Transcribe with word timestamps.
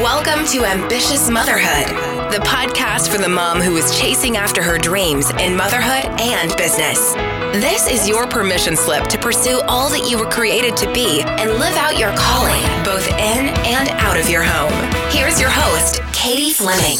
Welcome 0.00 0.46
to 0.46 0.64
Ambitious 0.64 1.28
Motherhood, 1.28 1.88
the 2.32 2.38
podcast 2.38 3.10
for 3.10 3.20
the 3.20 3.28
mom 3.28 3.60
who 3.60 3.76
is 3.76 4.00
chasing 4.00 4.38
after 4.38 4.62
her 4.62 4.78
dreams 4.78 5.28
in 5.32 5.54
motherhood 5.54 6.06
and 6.18 6.56
business. 6.56 7.12
This 7.60 7.86
is 7.86 8.08
your 8.08 8.26
permission 8.26 8.76
slip 8.76 9.08
to 9.08 9.18
pursue 9.18 9.60
all 9.68 9.90
that 9.90 10.10
you 10.10 10.18
were 10.18 10.30
created 10.30 10.74
to 10.78 10.90
be 10.94 11.20
and 11.20 11.50
live 11.58 11.76
out 11.76 11.98
your 11.98 12.16
calling, 12.16 12.62
both 12.82 13.06
in 13.08 13.48
and 13.66 13.90
out 13.90 14.18
of 14.18 14.30
your 14.30 14.42
home. 14.42 14.72
Here's 15.12 15.38
your 15.38 15.50
host, 15.50 16.00
Katie 16.14 16.54
Fleming. 16.54 16.96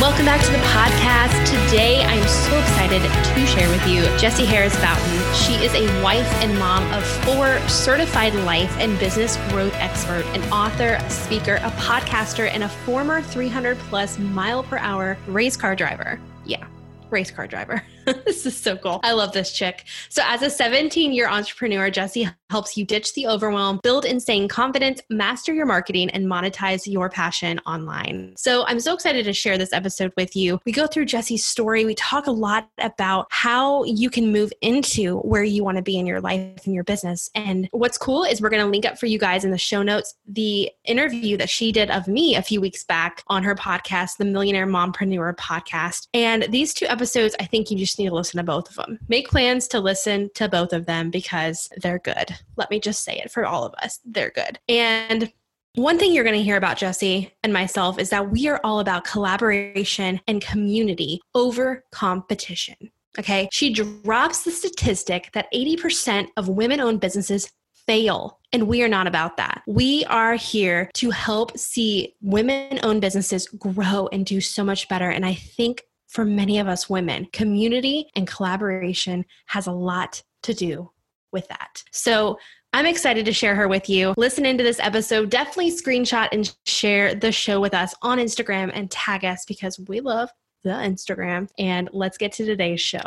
Welcome 0.00 0.26
back 0.26 0.44
to 0.44 0.50
the 0.50 0.58
podcast. 0.58 1.46
Today, 1.46 2.02
I'm 2.02 2.26
so 2.28 2.58
excited 2.58 3.00
to 3.02 3.46
share 3.46 3.68
with 3.70 3.86
you 3.86 4.02
Jesse 4.18 4.44
Harris 4.44 4.76
Fountain. 4.76 5.34
She 5.34 5.54
is 5.64 5.72
a 5.74 6.02
wife 6.02 6.30
and 6.42 6.58
mom 6.58 6.82
of 6.92 7.04
four, 7.24 7.58
certified 7.68 8.34
life 8.34 8.76
and 8.78 8.98
business 8.98 9.36
growth 9.48 9.74
expert, 9.76 10.24
an 10.34 10.42
author, 10.52 10.98
a 11.00 11.10
speaker, 11.10 11.54
a 11.56 11.70
podcaster, 11.72 12.50
and 12.52 12.64
a 12.64 12.68
former 12.68 13.22
300 13.22 13.78
plus 13.78 14.18
mile 14.18 14.62
per 14.62 14.76
hour 14.78 15.16
race 15.26 15.56
car 15.56 15.74
driver. 15.74 16.20
Yeah, 16.44 16.66
race 17.10 17.30
car 17.30 17.46
driver. 17.46 17.82
this 18.24 18.46
is 18.46 18.56
so 18.56 18.76
cool. 18.76 19.00
I 19.02 19.12
love 19.12 19.32
this 19.32 19.52
chick. 19.52 19.84
So, 20.08 20.22
as 20.24 20.42
a 20.42 20.50
17 20.50 21.12
year 21.12 21.28
entrepreneur, 21.28 21.90
Jesse 21.90 22.28
helps 22.50 22.76
you 22.76 22.84
ditch 22.84 23.14
the 23.14 23.26
overwhelm, 23.26 23.80
build 23.82 24.04
insane 24.04 24.48
confidence, 24.48 25.00
master 25.10 25.52
your 25.54 25.66
marketing, 25.66 26.10
and 26.10 26.26
monetize 26.26 26.90
your 26.90 27.08
passion 27.08 27.58
online. 27.66 28.34
So, 28.36 28.66
I'm 28.66 28.80
so 28.80 28.94
excited 28.94 29.24
to 29.24 29.32
share 29.32 29.58
this 29.58 29.72
episode 29.72 30.12
with 30.16 30.36
you. 30.36 30.60
We 30.66 30.72
go 30.72 30.86
through 30.86 31.06
Jesse's 31.06 31.44
story. 31.44 31.84
We 31.84 31.94
talk 31.94 32.26
a 32.26 32.32
lot 32.32 32.68
about 32.78 33.26
how 33.30 33.84
you 33.84 34.10
can 34.10 34.32
move 34.32 34.52
into 34.60 35.18
where 35.20 35.44
you 35.44 35.64
want 35.64 35.76
to 35.76 35.82
be 35.82 35.98
in 35.98 36.06
your 36.06 36.20
life 36.20 36.66
and 36.66 36.74
your 36.74 36.84
business. 36.84 37.30
And 37.34 37.68
what's 37.72 37.98
cool 37.98 38.24
is 38.24 38.40
we're 38.40 38.50
going 38.50 38.64
to 38.64 38.70
link 38.70 38.84
up 38.84 38.98
for 38.98 39.06
you 39.06 39.18
guys 39.18 39.44
in 39.44 39.50
the 39.50 39.58
show 39.58 39.82
notes 39.82 40.14
the 40.26 40.70
interview 40.84 41.36
that 41.36 41.48
she 41.48 41.72
did 41.72 41.90
of 41.90 42.08
me 42.08 42.36
a 42.36 42.42
few 42.42 42.60
weeks 42.60 42.84
back 42.84 43.22
on 43.28 43.42
her 43.42 43.54
podcast, 43.54 44.16
the 44.18 44.24
Millionaire 44.24 44.66
Mompreneur 44.66 45.34
podcast. 45.36 46.08
And 46.12 46.44
these 46.50 46.74
two 46.74 46.86
episodes, 46.86 47.34
I 47.40 47.44
think 47.44 47.70
you 47.70 47.78
just 47.78 47.93
just 47.94 48.00
need 48.00 48.08
to 48.08 48.14
listen 48.14 48.38
to 48.38 48.44
both 48.44 48.68
of 48.68 48.74
them. 48.74 48.98
Make 49.08 49.28
plans 49.28 49.68
to 49.68 49.78
listen 49.78 50.28
to 50.34 50.48
both 50.48 50.72
of 50.72 50.86
them 50.86 51.10
because 51.10 51.68
they're 51.76 52.00
good. 52.00 52.34
Let 52.56 52.70
me 52.70 52.80
just 52.80 53.04
say 53.04 53.16
it 53.18 53.30
for 53.30 53.46
all 53.46 53.64
of 53.64 53.72
us. 53.74 54.00
They're 54.04 54.32
good. 54.34 54.58
And 54.68 55.32
one 55.76 55.98
thing 55.98 56.12
you're 56.12 56.24
going 56.24 56.36
to 56.36 56.42
hear 56.42 56.56
about 56.56 56.76
Jesse 56.76 57.32
and 57.44 57.52
myself 57.52 58.00
is 58.00 58.10
that 58.10 58.30
we 58.30 58.48
are 58.48 58.60
all 58.64 58.80
about 58.80 59.04
collaboration 59.04 60.20
and 60.26 60.42
community 60.42 61.20
over 61.36 61.84
competition. 61.92 62.76
Okay. 63.16 63.48
She 63.52 63.72
drops 63.72 64.42
the 64.42 64.50
statistic 64.50 65.30
that 65.34 65.46
80% 65.54 66.28
of 66.36 66.48
women 66.48 66.80
owned 66.80 67.00
businesses 67.00 67.48
fail. 67.86 68.40
And 68.52 68.66
we 68.66 68.82
are 68.82 68.88
not 68.88 69.06
about 69.06 69.36
that. 69.36 69.62
We 69.68 70.04
are 70.06 70.34
here 70.34 70.90
to 70.94 71.10
help 71.10 71.56
see 71.56 72.16
women 72.20 72.80
owned 72.82 73.02
businesses 73.02 73.46
grow 73.46 74.08
and 74.10 74.26
do 74.26 74.40
so 74.40 74.64
much 74.64 74.88
better. 74.88 75.10
And 75.10 75.24
I 75.24 75.34
think 75.34 75.82
for 76.14 76.24
many 76.24 76.60
of 76.60 76.68
us 76.68 76.88
women, 76.88 77.26
community 77.32 78.08
and 78.14 78.26
collaboration 78.26 79.24
has 79.46 79.66
a 79.66 79.72
lot 79.72 80.22
to 80.44 80.54
do 80.54 80.90
with 81.32 81.46
that. 81.48 81.82
So 81.90 82.38
I'm 82.72 82.86
excited 82.86 83.26
to 83.26 83.32
share 83.32 83.56
her 83.56 83.66
with 83.66 83.88
you. 83.88 84.14
Listen 84.16 84.46
into 84.46 84.62
this 84.62 84.78
episode. 84.78 85.28
Definitely 85.28 85.72
screenshot 85.72 86.28
and 86.30 86.54
share 86.66 87.16
the 87.16 87.32
show 87.32 87.60
with 87.60 87.74
us 87.74 87.94
on 88.00 88.18
Instagram 88.18 88.70
and 88.72 88.90
tag 88.90 89.24
us 89.24 89.44
because 89.44 89.78
we 89.88 90.00
love 90.00 90.30
the 90.62 90.70
Instagram. 90.70 91.48
And 91.58 91.90
let's 91.92 92.16
get 92.16 92.30
to 92.32 92.46
today's 92.46 92.80
show. 92.80 93.02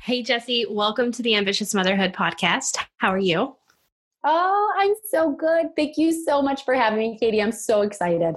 Hey, 0.00 0.22
Jesse, 0.22 0.66
welcome 0.70 1.12
to 1.12 1.22
the 1.22 1.36
Ambitious 1.36 1.74
Motherhood 1.74 2.14
podcast. 2.14 2.78
How 2.96 3.12
are 3.12 3.18
you? 3.18 3.54
Oh, 4.24 4.72
I'm 4.78 4.94
so 5.10 5.32
good. 5.32 5.76
Thank 5.76 5.98
you 5.98 6.24
so 6.24 6.40
much 6.40 6.64
for 6.64 6.74
having 6.74 6.98
me, 6.98 7.18
Katie. 7.18 7.42
I'm 7.42 7.52
so 7.52 7.82
excited. 7.82 8.36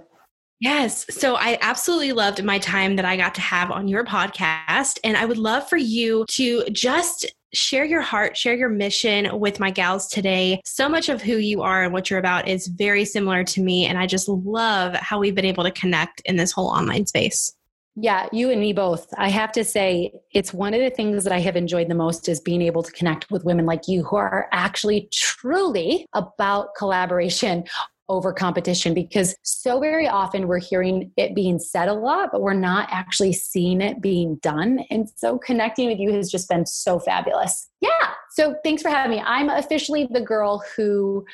Yes. 0.59 1.06
So 1.09 1.36
I 1.36 1.58
absolutely 1.61 2.14
loved 2.14 2.44
my 2.44 2.59
time 2.59 2.95
that 2.95 3.05
I 3.05 3.17
got 3.17 3.36
to 3.36 3.42
have 3.42 3.71
on 3.71 3.88
your 3.88 4.05
podcast. 4.05 4.99
And 5.04 5.17
I 5.17 5.26
would 5.26 5.38
love 5.38 5.67
for 5.67 5.77
you 5.77 6.26
to 6.30 6.64
just 6.71 7.26
share 7.54 7.86
your 7.86 8.02
heart, 8.02 8.38
share 8.38 8.55
your 8.55 8.70
mission 8.70 9.39
with 9.39 9.60
my 9.60 9.71
gals 9.71 10.08
today. 10.08 10.61
So 10.66 10.88
much 10.88 11.10
of 11.10 11.21
who 11.21 11.38
you 11.38 11.61
are 11.61 11.83
and 11.83 11.93
what 11.93 12.10
you're 12.10 12.20
about 12.20 12.48
is 12.48 12.67
very 12.67 13.05
similar 13.05 13.43
to 13.43 13.61
me. 13.61 13.86
And 13.86 13.98
I 13.98 14.08
just 14.08 14.27
love 14.27 14.93
how 14.95 15.20
we've 15.20 15.36
been 15.36 15.45
able 15.45 15.64
to 15.64 15.71
connect 15.71 16.21
in 16.26 16.36
this 16.36 16.52
whole 16.52 16.67
online 16.67 17.05
space. 17.05 17.54
Yeah, 17.98 18.27
you 18.33 18.49
and 18.49 18.60
me 18.60 18.73
both. 18.73 19.08
I 19.17 19.30
have 19.30 19.54
to 19.54 19.64
say, 19.64 20.11
it's 20.33 20.54
one 20.54 20.73
of 20.73 20.82
the 20.82 20.89
things 20.89 21.23
that 21.23 21.32
I 21.32 21.39
have 21.39 21.55
enjoyed 21.55 21.87
the 21.87 21.95
most 21.95 22.27
is 22.27 22.42
being 22.42 22.61
able 22.61 22.83
to 22.83 22.92
connect 22.92 23.32
with 23.32 23.45
women 23.45 23.66
like 23.66 23.87
you 23.87 24.04
who 24.04 24.17
are 24.17 24.49
actually 24.52 25.08
truly 25.14 26.05
about 26.11 26.76
collaboration 26.77 27.64
over 28.08 28.32
competition 28.32 28.93
because 28.93 29.36
so 29.43 29.80
very 29.80 30.08
often 30.08 30.48
we're 30.48 30.60
hearing 30.60 31.11
it 31.17 31.33
being 31.33 31.60
said 31.60 31.88
a 31.88 31.93
lot, 31.93 32.30
but 32.32 32.42
we're 32.42 32.54
not 32.54 32.88
actually 32.92 33.33
seeing 33.33 33.82
it 33.82 34.02
being 34.02 34.36
done. 34.38 34.80
And 34.89 35.10
so 35.16 35.38
connecting 35.38 35.88
with 35.88 35.99
you 35.99 36.14
has 36.14 36.30
just 36.30 36.48
been 36.48 36.66
so 36.66 36.99
fabulous. 36.99 37.70
Yeah. 37.82 37.89
So 38.32 38.55
thanks 38.64 38.82
for 38.82 38.89
having 38.89 39.17
me. 39.17 39.23
I'm 39.26 39.49
officially 39.49 40.08
the 40.11 40.21
girl 40.21 40.64
who 40.76 41.26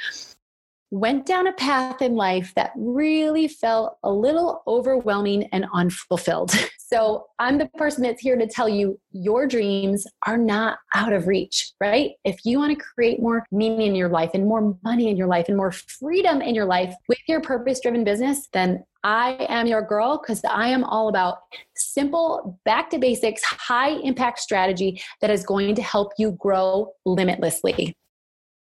went 0.92 1.26
down 1.26 1.48
a 1.48 1.54
path 1.54 2.02
in 2.02 2.16
life 2.16 2.54
that 2.56 2.72
really 2.76 3.48
felt 3.48 3.98
a 4.04 4.12
little 4.12 4.62
overwhelming 4.68 5.46
and 5.52 5.66
unfulfilled. 5.74 6.54
So 6.92 7.28
I'm 7.40 7.58
the 7.58 7.68
person 7.78 8.04
that's 8.04 8.20
here 8.20 8.36
to 8.36 8.46
tell 8.46 8.68
you 8.68 9.00
your 9.14 9.48
dreams 9.48 10.06
are 10.28 10.38
not 10.38 10.78
out 10.94 11.14
of 11.14 11.26
reach, 11.26 11.72
right? 11.80 12.12
If 12.26 12.42
you 12.44 12.60
want 12.60 12.78
to 12.78 12.84
create 12.84 13.22
more 13.22 13.46
meaning 13.50 13.88
in 13.88 13.96
your 13.96 14.10
life 14.10 14.32
and 14.34 14.46
more 14.46 14.78
money 14.84 15.08
in 15.08 15.16
your 15.16 15.28
life 15.28 15.48
and 15.48 15.56
more 15.56 15.72
freedom 15.72 16.42
in 16.42 16.54
your 16.54 16.66
life 16.66 16.94
with 17.08 17.20
your 17.30 17.40
purpose 17.40 17.80
driven 17.80 18.04
business, 18.04 18.50
then 18.52 18.84
I 19.06 19.46
am 19.48 19.68
your 19.68 19.82
girl 19.82 20.20
because 20.22 20.44
I 20.44 20.68
am 20.68 20.84
all 20.84 21.08
about 21.08 21.38
simple, 21.78 22.60
back 22.66 22.90
to 22.90 23.00
basics, 23.00 23.42
high 23.46 23.92
impact 23.92 24.40
strategy 24.40 25.02
that 25.22 25.30
is 25.30 25.46
going 25.46 25.76
to 25.76 25.82
help 25.82 26.12
you 26.18 26.32
grow 26.42 26.92
limitlessly. 27.06 27.96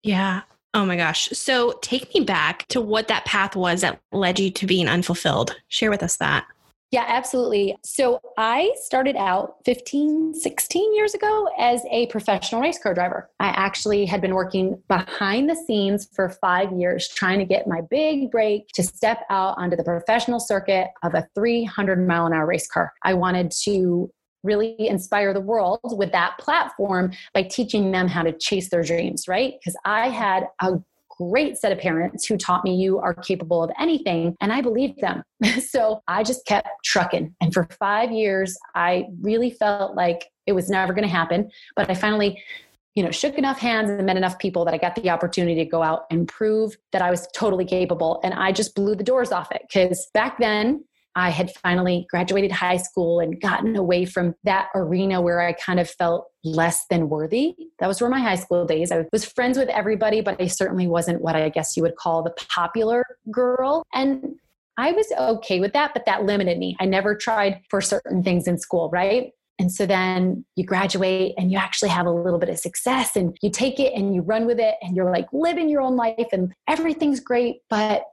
Yeah, 0.03 0.41
Oh 0.77 0.85
my 0.85 0.95
gosh. 0.95 1.29
So 1.29 1.79
take 1.81 2.13
me 2.13 2.23
back 2.23 2.67
to 2.67 2.79
what 2.79 3.07
that 3.07 3.25
path 3.25 3.55
was 3.55 3.81
that 3.81 3.99
led 4.11 4.39
you 4.39 4.51
to 4.51 4.67
being 4.67 4.88
unfulfilled. 4.88 5.55
Share 5.69 5.89
with 5.89 6.03
us 6.03 6.17
that. 6.17 6.45
Yeah, 6.91 7.03
absolutely. 7.07 7.75
So 7.83 8.21
I 8.38 8.73
started 8.83 9.15
out 9.15 9.55
15, 9.65 10.35
16 10.35 10.95
years 10.95 11.15
ago 11.15 11.49
as 11.57 11.81
a 11.89 12.05
professional 12.07 12.61
race 12.61 12.77
car 12.77 12.93
driver. 12.93 13.27
I 13.39 13.47
actually 13.47 14.05
had 14.05 14.21
been 14.21 14.35
working 14.35 14.79
behind 14.88 15.49
the 15.49 15.55
scenes 15.55 16.07
for 16.13 16.29
five 16.29 16.71
years 16.71 17.09
trying 17.09 17.39
to 17.39 17.45
get 17.45 17.67
my 17.67 17.81
big 17.81 18.29
break 18.29 18.67
to 18.75 18.83
step 18.83 19.25
out 19.31 19.57
onto 19.57 19.75
the 19.75 19.83
professional 19.83 20.39
circuit 20.39 20.89
of 21.01 21.15
a 21.15 21.27
300 21.33 22.07
mile 22.07 22.27
an 22.27 22.33
hour 22.33 22.45
race 22.45 22.67
car. 22.67 22.94
I 23.03 23.15
wanted 23.15 23.51
to 23.63 24.11
really 24.47 24.75
inspire 24.80 25.34
the 25.34 25.41
world 25.41 25.80
with 25.84 26.12
that 26.13 26.38
platform 26.40 27.12
by 27.34 27.44
teaching 27.44 27.91
them 27.91 28.08
how 28.08 28.24
to 28.24 28.31
chase 28.31 28.69
their 28.69 28.84
dreams, 28.84 29.28
right? 29.28 29.56
Because 29.59 29.78
I 29.85 30.09
had 30.09 30.47
a 30.62 30.80
great 31.19 31.58
set 31.58 31.72
of 31.72 31.80
parents 31.80 32.25
who 32.25 32.38
taught 32.38 32.63
me 32.63 32.75
you 32.75 33.00
are 33.00 33.13
capable 33.13 33.63
of 33.63 33.72
anything 33.80 34.36
and 34.40 34.53
I 34.53 34.62
believed 34.62 35.02
them. 35.02 35.24
so 35.68 36.02
I 36.07 36.24
just 36.24 36.46
kept 36.46 36.69
trucking. 36.86 37.36
And 37.41 37.53
for 37.53 37.68
five 37.80 38.12
years, 38.12 38.57
I 38.75 39.06
really 39.22 39.50
felt 39.50 39.96
like 39.96 40.30
it 40.46 40.53
was 40.53 40.69
never 40.69 40.94
going 40.94 41.07
to 41.07 41.13
happen. 41.13 41.50
But 41.75 41.90
I 41.90 41.96
finally, 41.96 42.41
you 42.96 43.03
know, 43.03 43.12
shook 43.12 43.36
enough 43.36 43.59
hands 43.59 43.90
and 43.90 44.06
met 44.06 44.18
enough 44.18 44.40
people 44.40 44.63
that 44.66 44.74
I 44.74 44.78
got 44.78 44.96
the 44.96 45.09
opportunity 45.09 45.56
to 45.63 45.69
go 45.69 45.84
out 45.84 46.06
and 46.09 46.28
prove 46.28 46.78
that 46.94 47.02
I 47.02 47.12
was 47.12 47.28
totally 47.36 47.66
capable. 47.66 48.19
And 48.24 48.34
I 48.34 48.52
just 48.52 48.75
blew 48.75 48.96
the 48.96 49.03
doors 49.03 49.31
off 49.31 49.52
it 49.52 49.63
because 49.68 50.07
back 50.13 50.38
then, 50.40 50.84
I 51.17 51.31
had 51.31 51.51
finally 51.63 52.05
graduated 52.11 52.51
high 52.51 52.78
school 52.78 53.19
and 53.19 53.41
gotten 53.41 53.75
away 53.75 54.05
from 54.05 54.35
that 54.44 54.67
arena 54.75 55.19
where 55.19 55.41
I 55.41 55.53
kind 55.53 55.79
of 55.79 55.89
felt 55.89 56.28
less 56.44 56.85
than 56.91 57.09
worthy. 57.09 57.55
That 57.79 57.88
was 57.88 58.00
where 58.00 58.09
my 58.09 58.19
high 58.19 58.35
school 58.35 58.66
days. 58.66 58.91
I 58.91 59.03
was 59.11 59.25
friends 59.25 59.57
with 59.57 59.67
everybody, 59.69 60.22
but 60.22 60.39
I 60.39 60.45
certainly 60.45 60.85
wasn't 60.85 61.24
what 61.24 61.36
I 61.36 61.50
guess 61.50 61.75
you 61.75 61.81
would 61.81 61.95
call 61.95 62.21
the 62.21 62.36
popular 62.53 63.03
girl. 63.31 63.81
And 63.95 64.36
I 64.77 64.92
was 64.92 65.12
okay 65.18 65.59
with 65.59 65.74
that, 65.74 65.95
but 65.95 66.06
that 66.06 66.24
limited 66.24 66.59
me. 66.59 66.77
I 66.80 66.86
never 66.86 67.15
tried 67.15 67.62
for 67.68 67.81
certain 67.81 68.21
things 68.21 68.47
in 68.47 68.59
school, 68.59 68.92
right? 68.92 69.31
And 69.57 69.71
so 69.71 69.88
then 69.88 70.45
you 70.56 70.65
graduate 70.65 71.33
and 71.36 71.51
you 71.51 71.57
actually 71.57 71.89
have 71.89 72.06
a 72.06 72.12
little 72.12 72.38
bit 72.38 72.50
of 72.50 72.59
success 72.59 73.15
and 73.15 73.36
you 73.42 73.50
take 73.50 73.80
it 73.80 73.92
and 73.95 74.13
you 74.13 74.21
run 74.21 74.45
with 74.45 74.59
it 74.59 74.75
and 74.83 74.95
you're 74.95 75.12
like 75.12 75.27
living 75.33 75.68
your 75.68 75.81
own 75.81 75.95
life 75.95 76.27
and 76.31 76.53
everything's 76.68 77.19
great. 77.19 77.62
But 77.71 78.03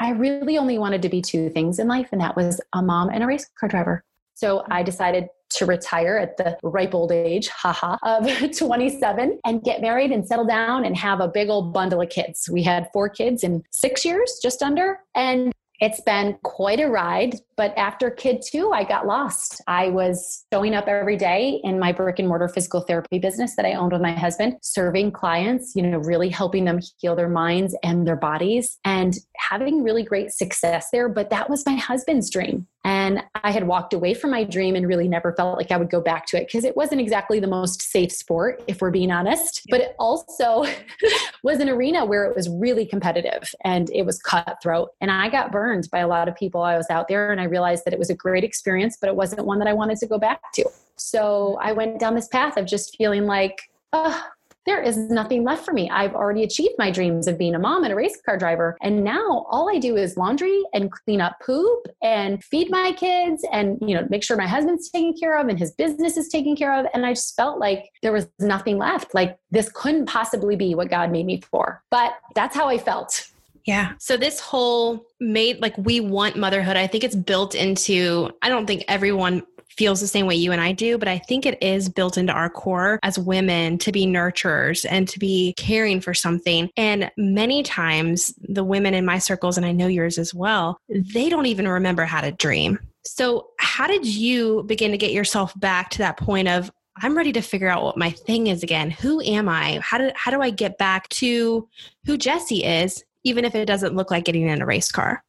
I 0.00 0.10
really 0.10 0.58
only 0.58 0.78
wanted 0.78 1.02
to 1.02 1.08
be 1.08 1.22
two 1.22 1.50
things 1.50 1.78
in 1.78 1.88
life, 1.88 2.08
and 2.12 2.20
that 2.20 2.36
was 2.36 2.60
a 2.72 2.82
mom 2.82 3.10
and 3.10 3.22
a 3.22 3.26
race 3.26 3.48
car 3.58 3.68
driver. 3.68 4.04
So 4.34 4.64
I 4.70 4.82
decided 4.82 5.28
to 5.50 5.66
retire 5.66 6.16
at 6.16 6.36
the 6.36 6.56
ripe 6.62 6.94
old 6.94 7.12
age, 7.12 7.48
haha, 7.48 7.96
of 8.02 8.28
27 8.58 9.38
and 9.44 9.62
get 9.62 9.80
married 9.80 10.10
and 10.10 10.26
settle 10.26 10.46
down 10.46 10.84
and 10.84 10.96
have 10.96 11.20
a 11.20 11.28
big 11.28 11.48
old 11.48 11.72
bundle 11.72 12.00
of 12.00 12.08
kids. 12.08 12.48
We 12.50 12.62
had 12.62 12.88
four 12.92 13.08
kids 13.08 13.44
in 13.44 13.62
six 13.70 14.04
years, 14.04 14.40
just 14.42 14.62
under. 14.62 14.98
And 15.14 15.52
it's 15.80 16.00
been 16.00 16.38
quite 16.44 16.78
a 16.78 16.88
ride, 16.88 17.36
but 17.56 17.76
after 17.76 18.08
kid 18.08 18.42
two, 18.46 18.70
I 18.72 18.84
got 18.84 19.06
lost. 19.06 19.60
I 19.66 19.88
was 19.88 20.46
showing 20.52 20.74
up 20.74 20.86
every 20.86 21.16
day 21.16 21.60
in 21.64 21.80
my 21.80 21.90
brick 21.90 22.20
and 22.20 22.28
mortar 22.28 22.48
physical 22.48 22.82
therapy 22.82 23.18
business 23.18 23.56
that 23.56 23.66
I 23.66 23.74
owned 23.74 23.92
with 23.92 24.00
my 24.00 24.12
husband, 24.12 24.56
serving 24.62 25.10
clients, 25.12 25.72
you 25.74 25.82
know, 25.82 25.98
really 25.98 26.28
helping 26.28 26.64
them 26.64 26.78
heal 26.98 27.16
their 27.16 27.28
minds 27.28 27.76
and 27.82 28.06
their 28.06 28.16
bodies 28.16 28.78
and 28.84 29.14
having 29.48 29.82
really 29.82 30.02
great 30.02 30.32
success 30.32 30.88
there. 30.90 31.08
But 31.08 31.30
that 31.30 31.50
was 31.50 31.64
my 31.66 31.74
husband's 31.74 32.30
dream. 32.30 32.66
And 32.84 33.22
I 33.42 33.50
had 33.50 33.66
walked 33.66 33.94
away 33.94 34.12
from 34.14 34.30
my 34.30 34.44
dream 34.44 34.76
and 34.76 34.86
really 34.86 35.08
never 35.08 35.32
felt 35.32 35.56
like 35.56 35.70
I 35.70 35.76
would 35.76 35.90
go 35.90 36.00
back 36.00 36.26
to 36.26 36.36
it 36.36 36.46
because 36.46 36.64
it 36.64 36.76
wasn't 36.76 37.00
exactly 37.00 37.40
the 37.40 37.46
most 37.46 37.80
safe 37.80 38.12
sport, 38.12 38.62
if 38.66 38.80
we're 38.80 38.90
being 38.90 39.10
honest. 39.10 39.62
But 39.70 39.80
it 39.80 39.94
also 39.98 40.64
was 41.42 41.60
an 41.60 41.68
arena 41.68 42.04
where 42.04 42.24
it 42.24 42.36
was 42.36 42.48
really 42.48 42.84
competitive 42.84 43.54
and 43.64 43.90
it 43.90 44.04
was 44.04 44.18
cutthroat. 44.18 44.90
And 45.00 45.10
I 45.10 45.28
got 45.28 45.52
burned 45.52 45.88
by 45.90 46.00
a 46.00 46.08
lot 46.08 46.28
of 46.28 46.34
people. 46.34 46.62
I 46.62 46.76
was 46.76 46.90
out 46.90 47.08
there 47.08 47.32
and 47.32 47.40
I 47.40 47.44
realized 47.44 47.84
that 47.86 47.94
it 47.94 47.98
was 47.98 48.10
a 48.10 48.14
great 48.14 48.44
experience, 48.44 48.98
but 49.00 49.08
it 49.08 49.16
wasn't 49.16 49.46
one 49.46 49.58
that 49.60 49.68
I 49.68 49.72
wanted 49.72 49.98
to 49.98 50.06
go 50.06 50.18
back 50.18 50.40
to. 50.54 50.64
So 50.96 51.58
I 51.60 51.72
went 51.72 51.98
down 51.98 52.14
this 52.14 52.28
path 52.28 52.56
of 52.56 52.66
just 52.66 52.96
feeling 52.96 53.26
like, 53.26 53.70
oh, 53.92 54.26
there 54.66 54.82
is 54.82 54.96
nothing 54.96 55.44
left 55.44 55.64
for 55.64 55.72
me. 55.72 55.90
I've 55.90 56.14
already 56.14 56.42
achieved 56.42 56.74
my 56.78 56.90
dreams 56.90 57.26
of 57.26 57.38
being 57.38 57.54
a 57.54 57.58
mom 57.58 57.84
and 57.84 57.92
a 57.92 57.96
race 57.96 58.18
car 58.24 58.38
driver. 58.38 58.76
And 58.82 59.04
now 59.04 59.46
all 59.50 59.68
I 59.68 59.78
do 59.78 59.96
is 59.96 60.16
laundry 60.16 60.62
and 60.72 60.90
clean 60.90 61.20
up 61.20 61.36
poop 61.44 61.86
and 62.02 62.42
feed 62.42 62.70
my 62.70 62.92
kids 62.92 63.44
and, 63.52 63.78
you 63.80 63.94
know, 63.94 64.06
make 64.10 64.22
sure 64.22 64.36
my 64.36 64.46
husband's 64.46 64.90
taken 64.90 65.14
care 65.14 65.38
of 65.38 65.48
and 65.48 65.58
his 65.58 65.72
business 65.72 66.16
is 66.16 66.28
taken 66.28 66.56
care 66.56 66.74
of. 66.78 66.86
And 66.94 67.04
I 67.04 67.12
just 67.12 67.36
felt 67.36 67.58
like 67.58 67.90
there 68.02 68.12
was 68.12 68.26
nothing 68.38 68.78
left. 68.78 69.14
Like 69.14 69.38
this 69.50 69.70
couldn't 69.74 70.06
possibly 70.06 70.56
be 70.56 70.74
what 70.74 70.88
God 70.88 71.10
made 71.10 71.26
me 71.26 71.40
for. 71.40 71.82
But 71.90 72.14
that's 72.34 72.56
how 72.56 72.68
I 72.68 72.78
felt. 72.78 73.28
Yeah. 73.66 73.92
So 73.98 74.16
this 74.16 74.40
whole 74.40 75.06
made 75.20 75.60
like 75.60 75.76
we 75.78 76.00
want 76.00 76.36
motherhood, 76.36 76.76
I 76.76 76.86
think 76.86 77.02
it's 77.02 77.16
built 77.16 77.54
into 77.54 78.30
I 78.42 78.48
don't 78.48 78.66
think 78.66 78.84
everyone 78.88 79.42
feels 79.76 80.00
the 80.00 80.06
same 80.06 80.26
way 80.26 80.34
you 80.34 80.52
and 80.52 80.60
I 80.60 80.72
do, 80.72 80.98
but 80.98 81.08
I 81.08 81.18
think 81.18 81.46
it 81.46 81.62
is 81.62 81.88
built 81.88 82.16
into 82.16 82.32
our 82.32 82.50
core 82.50 82.98
as 83.02 83.18
women 83.18 83.78
to 83.78 83.92
be 83.92 84.06
nurturers 84.06 84.86
and 84.88 85.08
to 85.08 85.18
be 85.18 85.54
caring 85.56 86.00
for 86.00 86.14
something. 86.14 86.70
And 86.76 87.10
many 87.16 87.62
times, 87.62 88.34
the 88.40 88.64
women 88.64 88.94
in 88.94 89.04
my 89.04 89.18
circles, 89.18 89.56
and 89.56 89.66
I 89.66 89.72
know 89.72 89.86
yours 89.86 90.18
as 90.18 90.34
well, 90.34 90.78
they 90.88 91.28
don't 91.28 91.46
even 91.46 91.68
remember 91.68 92.04
how 92.04 92.20
to 92.20 92.32
dream. 92.32 92.78
So, 93.06 93.48
how 93.58 93.86
did 93.86 94.06
you 94.06 94.62
begin 94.64 94.90
to 94.92 94.98
get 94.98 95.12
yourself 95.12 95.58
back 95.60 95.90
to 95.90 95.98
that 95.98 96.16
point 96.16 96.48
of, 96.48 96.70
I'm 97.02 97.16
ready 97.16 97.32
to 97.32 97.40
figure 97.40 97.68
out 97.68 97.82
what 97.82 97.96
my 97.96 98.10
thing 98.10 98.46
is 98.46 98.62
again. 98.62 98.90
Who 98.90 99.20
am 99.20 99.48
I? 99.48 99.80
How 99.82 99.98
do 99.98 100.10
how 100.14 100.30
do 100.30 100.40
I 100.40 100.50
get 100.50 100.78
back 100.78 101.08
to 101.08 101.68
who 102.06 102.16
Jesse 102.16 102.64
is, 102.64 103.04
even 103.24 103.44
if 103.44 103.54
it 103.54 103.66
doesn't 103.66 103.96
look 103.96 104.10
like 104.10 104.24
getting 104.24 104.48
in 104.48 104.62
a 104.62 104.66
race 104.66 104.92
car? 104.92 105.24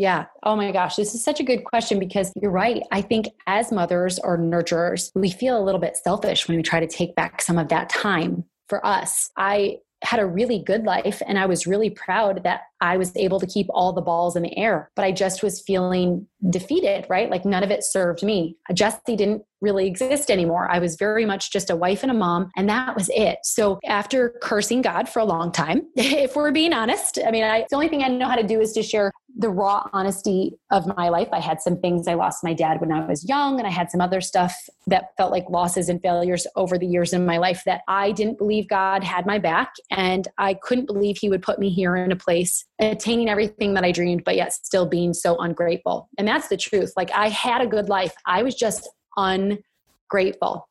Yeah. 0.00 0.24
Oh 0.44 0.56
my 0.56 0.72
gosh. 0.72 0.96
This 0.96 1.14
is 1.14 1.22
such 1.22 1.40
a 1.40 1.42
good 1.42 1.64
question 1.64 1.98
because 1.98 2.32
you're 2.40 2.50
right. 2.50 2.82
I 2.90 3.02
think 3.02 3.26
as 3.46 3.70
mothers 3.70 4.18
or 4.18 4.38
nurturers, 4.38 5.10
we 5.14 5.30
feel 5.30 5.60
a 5.60 5.62
little 5.62 5.78
bit 5.78 5.94
selfish 5.94 6.48
when 6.48 6.56
we 6.56 6.62
try 6.62 6.80
to 6.80 6.86
take 6.86 7.14
back 7.16 7.42
some 7.42 7.58
of 7.58 7.68
that 7.68 7.90
time 7.90 8.44
for 8.70 8.84
us. 8.86 9.30
I 9.36 9.76
had 10.02 10.18
a 10.18 10.24
really 10.24 10.58
good 10.58 10.84
life 10.84 11.20
and 11.26 11.38
I 11.38 11.44
was 11.44 11.66
really 11.66 11.90
proud 11.90 12.44
that 12.44 12.62
I 12.80 12.96
was 12.96 13.14
able 13.14 13.40
to 13.40 13.46
keep 13.46 13.66
all 13.68 13.92
the 13.92 14.00
balls 14.00 14.36
in 14.36 14.42
the 14.42 14.56
air, 14.56 14.90
but 14.96 15.04
I 15.04 15.12
just 15.12 15.42
was 15.42 15.60
feeling 15.60 16.26
defeated, 16.48 17.04
right? 17.10 17.28
Like 17.28 17.44
none 17.44 17.62
of 17.62 17.70
it 17.70 17.84
served 17.84 18.22
me. 18.22 18.56
Jesse 18.72 19.16
didn't 19.16 19.42
really 19.60 19.86
exist 19.86 20.30
anymore. 20.30 20.70
I 20.70 20.78
was 20.78 20.96
very 20.96 21.24
much 21.24 21.52
just 21.52 21.70
a 21.70 21.76
wife 21.76 22.02
and 22.02 22.10
a 22.10 22.14
mom, 22.14 22.50
and 22.56 22.68
that 22.68 22.94
was 22.96 23.10
it. 23.14 23.38
So 23.42 23.78
after 23.84 24.30
cursing 24.42 24.82
God 24.82 25.08
for 25.08 25.20
a 25.20 25.24
long 25.24 25.52
time, 25.52 25.82
if 25.96 26.36
we're 26.36 26.52
being 26.52 26.72
honest, 26.72 27.18
I 27.24 27.30
mean, 27.30 27.44
I, 27.44 27.66
the 27.68 27.76
only 27.76 27.88
thing 27.88 28.02
I 28.02 28.08
know 28.08 28.28
how 28.28 28.36
to 28.36 28.46
do 28.46 28.60
is 28.60 28.72
to 28.72 28.82
share 28.82 29.12
the 29.36 29.48
raw 29.48 29.88
honesty 29.92 30.52
of 30.70 30.86
my 30.96 31.08
life. 31.08 31.28
I 31.32 31.38
had 31.38 31.60
some 31.60 31.78
things 31.78 32.08
I 32.08 32.14
lost 32.14 32.42
my 32.42 32.52
dad 32.52 32.80
when 32.80 32.90
I 32.90 33.06
was 33.06 33.28
young, 33.28 33.58
and 33.58 33.66
I 33.66 33.70
had 33.70 33.90
some 33.90 34.00
other 34.00 34.20
stuff 34.20 34.56
that 34.86 35.10
felt 35.16 35.30
like 35.30 35.48
losses 35.48 35.88
and 35.88 36.00
failures 36.02 36.46
over 36.56 36.78
the 36.78 36.86
years 36.86 37.12
in 37.12 37.24
my 37.26 37.38
life 37.38 37.62
that 37.66 37.82
I 37.86 38.12
didn't 38.12 38.38
believe 38.38 38.68
God 38.68 39.04
had 39.04 39.26
my 39.26 39.38
back. 39.38 39.72
And 39.90 40.26
I 40.38 40.54
couldn't 40.54 40.86
believe 40.86 41.18
He 41.18 41.28
would 41.28 41.42
put 41.42 41.58
me 41.58 41.70
here 41.70 41.96
in 41.96 42.12
a 42.12 42.16
place 42.16 42.64
attaining 42.80 43.28
everything 43.28 43.74
that 43.74 43.84
I 43.84 43.92
dreamed, 43.92 44.24
but 44.24 44.36
yet 44.36 44.52
still 44.52 44.86
being 44.86 45.12
so 45.12 45.36
ungrateful. 45.38 46.08
And 46.18 46.26
that's 46.26 46.48
the 46.48 46.56
truth. 46.56 46.92
Like 46.96 47.10
I 47.12 47.28
had 47.28 47.60
a 47.60 47.66
good 47.66 47.88
life, 47.88 48.14
I 48.26 48.42
was 48.42 48.54
just 48.54 48.88
ungrateful. 49.16 50.68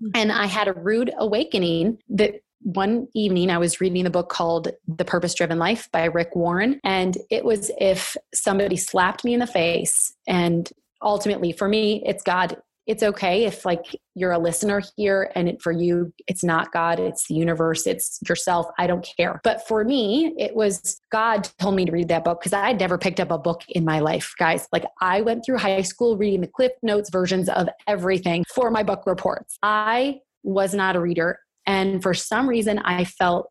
Hmm. 0.00 0.10
And 0.14 0.32
I 0.32 0.46
had 0.46 0.68
a 0.68 0.72
rude 0.72 1.12
awakening 1.18 1.98
that 2.10 2.40
one 2.60 3.06
evening 3.14 3.50
I 3.50 3.58
was 3.58 3.80
reading 3.80 4.06
a 4.06 4.10
book 4.10 4.28
called 4.28 4.68
The 4.88 5.04
Purpose 5.04 5.34
Driven 5.34 5.58
Life 5.58 5.88
by 5.92 6.04
Rick 6.04 6.34
Warren. 6.34 6.80
And 6.82 7.16
it 7.30 7.44
was 7.44 7.70
if 7.78 8.16
somebody 8.34 8.76
slapped 8.76 9.24
me 9.24 9.32
in 9.32 9.40
the 9.40 9.46
face 9.46 10.14
and 10.26 10.68
ultimately 11.00 11.52
for 11.52 11.68
me 11.68 12.02
it's 12.04 12.24
god 12.24 12.56
it's 12.88 13.02
okay 13.02 13.44
if 13.44 13.66
like 13.66 13.84
you're 14.14 14.32
a 14.32 14.38
listener 14.38 14.82
here 14.96 15.30
and 15.34 15.48
it, 15.50 15.62
for 15.62 15.70
you 15.70 16.12
it's 16.26 16.42
not 16.42 16.72
god 16.72 16.98
it's 16.98 17.28
the 17.28 17.34
universe 17.34 17.86
it's 17.86 18.18
yourself 18.26 18.66
i 18.78 18.86
don't 18.86 19.06
care. 19.16 19.40
But 19.44 19.68
for 19.68 19.84
me 19.84 20.34
it 20.38 20.56
was 20.56 20.98
god 21.12 21.48
told 21.60 21.76
me 21.76 21.84
to 21.84 21.92
read 21.92 22.08
that 22.08 22.24
book 22.24 22.40
because 22.40 22.54
i 22.54 22.66
had 22.66 22.80
never 22.80 22.98
picked 22.98 23.20
up 23.20 23.30
a 23.30 23.38
book 23.38 23.62
in 23.68 23.84
my 23.84 24.00
life 24.00 24.32
guys. 24.38 24.66
Like 24.72 24.86
i 25.00 25.20
went 25.20 25.44
through 25.44 25.58
high 25.58 25.82
school 25.82 26.16
reading 26.16 26.40
the 26.40 26.48
cliff 26.48 26.72
notes 26.82 27.10
versions 27.10 27.48
of 27.50 27.68
everything 27.86 28.44
for 28.52 28.70
my 28.70 28.82
book 28.82 29.02
reports. 29.06 29.58
I 29.62 30.20
was 30.42 30.72
not 30.74 30.96
a 30.96 31.00
reader 31.00 31.38
and 31.66 32.02
for 32.02 32.14
some 32.14 32.48
reason 32.48 32.78
i 32.80 33.04
felt 33.04 33.50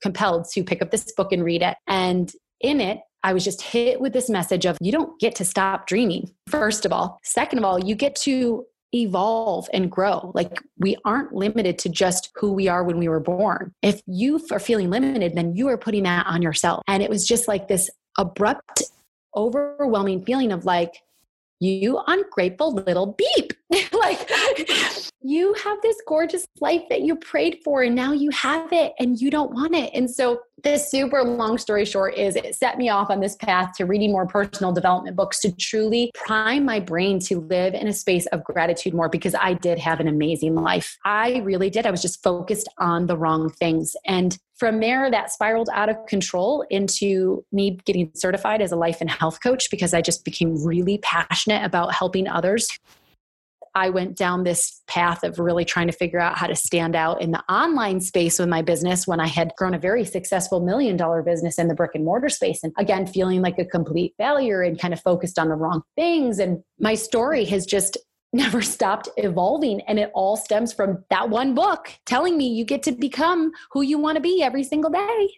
compelled 0.00 0.46
to 0.52 0.62
pick 0.62 0.80
up 0.80 0.90
this 0.90 1.12
book 1.12 1.32
and 1.32 1.42
read 1.42 1.62
it. 1.62 1.76
And 1.88 2.30
in 2.60 2.80
it 2.80 3.00
I 3.24 3.32
was 3.32 3.42
just 3.42 3.60
hit 3.60 4.00
with 4.00 4.12
this 4.12 4.30
message 4.30 4.66
of 4.66 4.78
you 4.80 4.92
don't 4.92 5.18
get 5.18 5.34
to 5.36 5.44
stop 5.44 5.88
dreaming, 5.88 6.30
first 6.48 6.86
of 6.86 6.92
all. 6.92 7.18
Second 7.24 7.58
of 7.58 7.64
all, 7.64 7.84
you 7.84 7.96
get 7.96 8.14
to 8.16 8.64
evolve 8.94 9.68
and 9.72 9.90
grow. 9.90 10.32
Like 10.34 10.62
we 10.78 10.96
aren't 11.04 11.34
limited 11.34 11.78
to 11.80 11.88
just 11.88 12.30
who 12.34 12.52
we 12.52 12.68
are 12.68 12.84
when 12.84 12.98
we 12.98 13.08
were 13.08 13.20
born. 13.20 13.72
If 13.82 14.00
you 14.06 14.40
are 14.50 14.58
feeling 14.58 14.90
limited, 14.90 15.34
then 15.34 15.54
you 15.54 15.68
are 15.68 15.78
putting 15.78 16.04
that 16.04 16.26
on 16.26 16.42
yourself. 16.42 16.82
And 16.86 17.02
it 17.02 17.10
was 17.10 17.26
just 17.26 17.48
like 17.48 17.68
this 17.68 17.90
abrupt, 18.18 18.82
overwhelming 19.34 20.24
feeling 20.24 20.52
of 20.52 20.64
like, 20.64 20.94
you 21.60 22.00
ungrateful 22.06 22.74
little 22.74 23.16
beep. 23.18 23.52
like 23.92 24.30
you 25.22 25.54
have 25.54 25.78
this 25.82 25.96
gorgeous 26.06 26.46
life 26.60 26.82
that 26.88 27.02
you 27.02 27.16
prayed 27.16 27.58
for 27.64 27.82
and 27.82 27.96
now 27.96 28.12
you 28.12 28.30
have 28.30 28.72
it 28.72 28.92
and 29.00 29.20
you 29.20 29.30
don't 29.30 29.52
want 29.52 29.74
it. 29.74 29.90
And 29.92 30.08
so 30.08 30.40
this 30.62 30.88
super 30.90 31.22
long 31.24 31.58
story 31.58 31.84
short 31.84 32.14
is 32.14 32.36
it 32.36 32.54
set 32.54 32.78
me 32.78 32.88
off 32.88 33.10
on 33.10 33.20
this 33.20 33.34
path 33.36 33.72
to 33.76 33.86
reading 33.86 34.12
more 34.12 34.26
personal 34.26 34.72
development 34.72 35.16
books 35.16 35.40
to 35.40 35.54
truly 35.56 36.12
prime 36.14 36.64
my 36.64 36.78
brain 36.78 37.18
to 37.20 37.40
live 37.40 37.74
in 37.74 37.88
a 37.88 37.92
space 37.92 38.26
of 38.26 38.44
gratitude 38.44 38.94
more 38.94 39.08
because 39.08 39.34
I 39.34 39.54
did 39.54 39.78
have 39.78 39.98
an 39.98 40.08
amazing 40.08 40.54
life. 40.54 40.96
I 41.04 41.38
really 41.38 41.70
did. 41.70 41.86
I 41.86 41.90
was 41.90 42.02
just 42.02 42.22
focused 42.22 42.68
on 42.78 43.06
the 43.06 43.16
wrong 43.16 43.50
things. 43.50 43.96
And 44.06 44.38
from 44.56 44.80
there, 44.80 45.10
that 45.10 45.30
spiraled 45.30 45.68
out 45.72 45.88
of 45.88 45.96
control 46.06 46.64
into 46.70 47.44
me 47.52 47.78
getting 47.84 48.10
certified 48.14 48.62
as 48.62 48.72
a 48.72 48.76
life 48.76 48.98
and 49.00 49.10
health 49.10 49.40
coach 49.42 49.70
because 49.70 49.92
I 49.92 50.00
just 50.00 50.24
became 50.24 50.64
really 50.64 50.98
passionate 50.98 51.64
about 51.64 51.94
helping 51.94 52.26
others 52.26 52.68
I 53.76 53.90
went 53.90 54.16
down 54.16 54.42
this 54.42 54.82
path 54.86 55.22
of 55.22 55.38
really 55.38 55.66
trying 55.66 55.86
to 55.88 55.92
figure 55.92 56.18
out 56.18 56.38
how 56.38 56.46
to 56.46 56.56
stand 56.56 56.96
out 56.96 57.20
in 57.20 57.30
the 57.30 57.44
online 57.52 58.00
space 58.00 58.38
with 58.38 58.48
my 58.48 58.62
business 58.62 59.06
when 59.06 59.20
I 59.20 59.26
had 59.26 59.52
grown 59.58 59.74
a 59.74 59.78
very 59.78 60.02
successful 60.02 60.60
million 60.60 60.96
dollar 60.96 61.22
business 61.22 61.58
in 61.58 61.68
the 61.68 61.74
brick 61.74 61.90
and 61.94 62.02
mortar 62.02 62.30
space. 62.30 62.60
And 62.62 62.72
again, 62.78 63.06
feeling 63.06 63.42
like 63.42 63.58
a 63.58 63.66
complete 63.66 64.14
failure 64.16 64.62
and 64.62 64.80
kind 64.80 64.94
of 64.94 65.02
focused 65.02 65.38
on 65.38 65.50
the 65.50 65.56
wrong 65.56 65.82
things. 65.94 66.38
And 66.38 66.62
my 66.80 66.94
story 66.94 67.44
has 67.44 67.66
just 67.66 67.98
never 68.36 68.62
stopped 68.62 69.08
evolving. 69.16 69.80
And 69.82 69.98
it 69.98 70.10
all 70.14 70.36
stems 70.36 70.72
from 70.72 71.04
that 71.10 71.28
one 71.30 71.54
book 71.54 71.92
telling 72.04 72.36
me 72.36 72.48
you 72.48 72.64
get 72.64 72.82
to 72.84 72.92
become 72.92 73.52
who 73.72 73.82
you 73.82 73.98
want 73.98 74.16
to 74.16 74.22
be 74.22 74.42
every 74.42 74.62
single 74.62 74.90
day. 74.90 75.28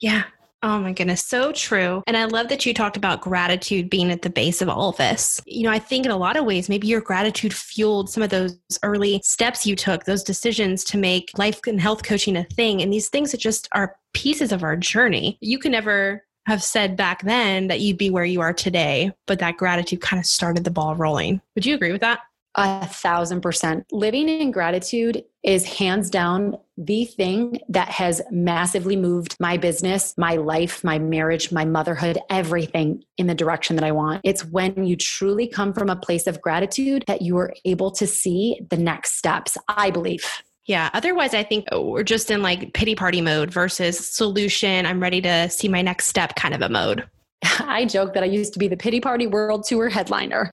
Yeah. 0.00 0.24
Oh 0.60 0.80
my 0.80 0.92
goodness, 0.92 1.24
so 1.24 1.52
true. 1.52 2.02
And 2.08 2.16
I 2.16 2.24
love 2.24 2.48
that 2.48 2.66
you 2.66 2.74
talked 2.74 2.96
about 2.96 3.20
gratitude 3.20 3.88
being 3.88 4.10
at 4.10 4.22
the 4.22 4.30
base 4.30 4.60
of 4.60 4.68
all 4.68 4.88
of 4.88 4.96
this. 4.96 5.40
You 5.46 5.62
know, 5.62 5.70
I 5.70 5.78
think 5.78 6.04
in 6.04 6.10
a 6.10 6.16
lot 6.16 6.36
of 6.36 6.44
ways, 6.44 6.68
maybe 6.68 6.88
your 6.88 7.00
gratitude 7.00 7.54
fueled 7.54 8.10
some 8.10 8.24
of 8.24 8.30
those 8.30 8.58
early 8.82 9.20
steps 9.22 9.64
you 9.64 9.76
took, 9.76 10.02
those 10.04 10.24
decisions 10.24 10.82
to 10.84 10.98
make 10.98 11.30
life 11.38 11.60
and 11.68 11.80
health 11.80 12.02
coaching 12.02 12.36
a 12.36 12.42
thing. 12.42 12.82
And 12.82 12.92
these 12.92 13.08
things 13.08 13.30
that 13.30 13.40
just 13.40 13.68
are 13.70 13.94
pieces 14.14 14.50
of 14.50 14.64
our 14.64 14.76
journey. 14.76 15.38
You 15.40 15.60
can 15.60 15.70
never 15.70 16.24
have 16.48 16.62
said 16.62 16.96
back 16.96 17.22
then 17.22 17.68
that 17.68 17.80
you'd 17.80 17.98
be 17.98 18.10
where 18.10 18.24
you 18.24 18.40
are 18.40 18.54
today, 18.54 19.12
but 19.26 19.38
that 19.38 19.58
gratitude 19.58 20.00
kind 20.00 20.18
of 20.18 20.26
started 20.26 20.64
the 20.64 20.70
ball 20.70 20.96
rolling. 20.96 21.40
Would 21.54 21.66
you 21.66 21.74
agree 21.74 21.92
with 21.92 22.00
that? 22.00 22.20
A 22.54 22.86
thousand 22.86 23.42
percent. 23.42 23.84
Living 23.92 24.28
in 24.28 24.50
gratitude 24.50 25.22
is 25.44 25.64
hands 25.64 26.10
down 26.10 26.56
the 26.76 27.04
thing 27.04 27.60
that 27.68 27.88
has 27.88 28.22
massively 28.30 28.96
moved 28.96 29.36
my 29.38 29.58
business, 29.58 30.14
my 30.16 30.36
life, 30.36 30.82
my 30.82 30.98
marriage, 30.98 31.52
my 31.52 31.64
motherhood, 31.64 32.18
everything 32.30 33.04
in 33.18 33.26
the 33.26 33.34
direction 33.34 33.76
that 33.76 33.84
I 33.84 33.92
want. 33.92 34.22
It's 34.24 34.44
when 34.44 34.86
you 34.86 34.96
truly 34.96 35.46
come 35.46 35.72
from 35.72 35.90
a 35.90 35.96
place 35.96 36.26
of 36.26 36.40
gratitude 36.40 37.04
that 37.06 37.22
you 37.22 37.36
are 37.36 37.54
able 37.64 37.90
to 37.92 38.06
see 38.06 38.60
the 38.70 38.76
next 38.76 39.18
steps, 39.18 39.56
I 39.68 39.90
believe. 39.90 40.24
Yeah. 40.68 40.90
Otherwise, 40.92 41.32
I 41.32 41.42
think 41.42 41.66
oh, 41.72 41.90
we're 41.90 42.04
just 42.04 42.30
in 42.30 42.42
like 42.42 42.74
pity 42.74 42.94
party 42.94 43.22
mode 43.22 43.50
versus 43.50 44.14
solution. 44.14 44.84
I'm 44.84 45.00
ready 45.00 45.22
to 45.22 45.48
see 45.48 45.66
my 45.66 45.80
next 45.80 46.06
step 46.06 46.36
kind 46.36 46.54
of 46.54 46.60
a 46.60 46.68
mode. 46.68 47.08
I 47.60 47.86
joke 47.86 48.12
that 48.12 48.22
I 48.22 48.26
used 48.26 48.52
to 48.52 48.58
be 48.58 48.68
the 48.68 48.76
pity 48.76 49.00
party 49.00 49.26
world 49.26 49.64
tour 49.64 49.88
headliner. 49.88 50.50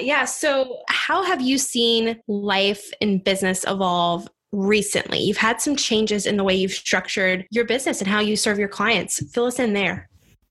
Yeah. 0.00 0.24
So, 0.24 0.82
how 0.88 1.22
have 1.22 1.40
you 1.40 1.58
seen 1.58 2.20
life 2.26 2.90
and 3.00 3.22
business 3.22 3.64
evolve 3.68 4.26
recently? 4.50 5.20
You've 5.20 5.36
had 5.36 5.60
some 5.60 5.76
changes 5.76 6.26
in 6.26 6.36
the 6.36 6.42
way 6.42 6.54
you've 6.56 6.72
structured 6.72 7.46
your 7.52 7.64
business 7.64 8.00
and 8.00 8.08
how 8.08 8.18
you 8.18 8.34
serve 8.34 8.58
your 8.58 8.68
clients. 8.68 9.22
Fill 9.32 9.46
us 9.46 9.60
in 9.60 9.74
there. 9.74 10.08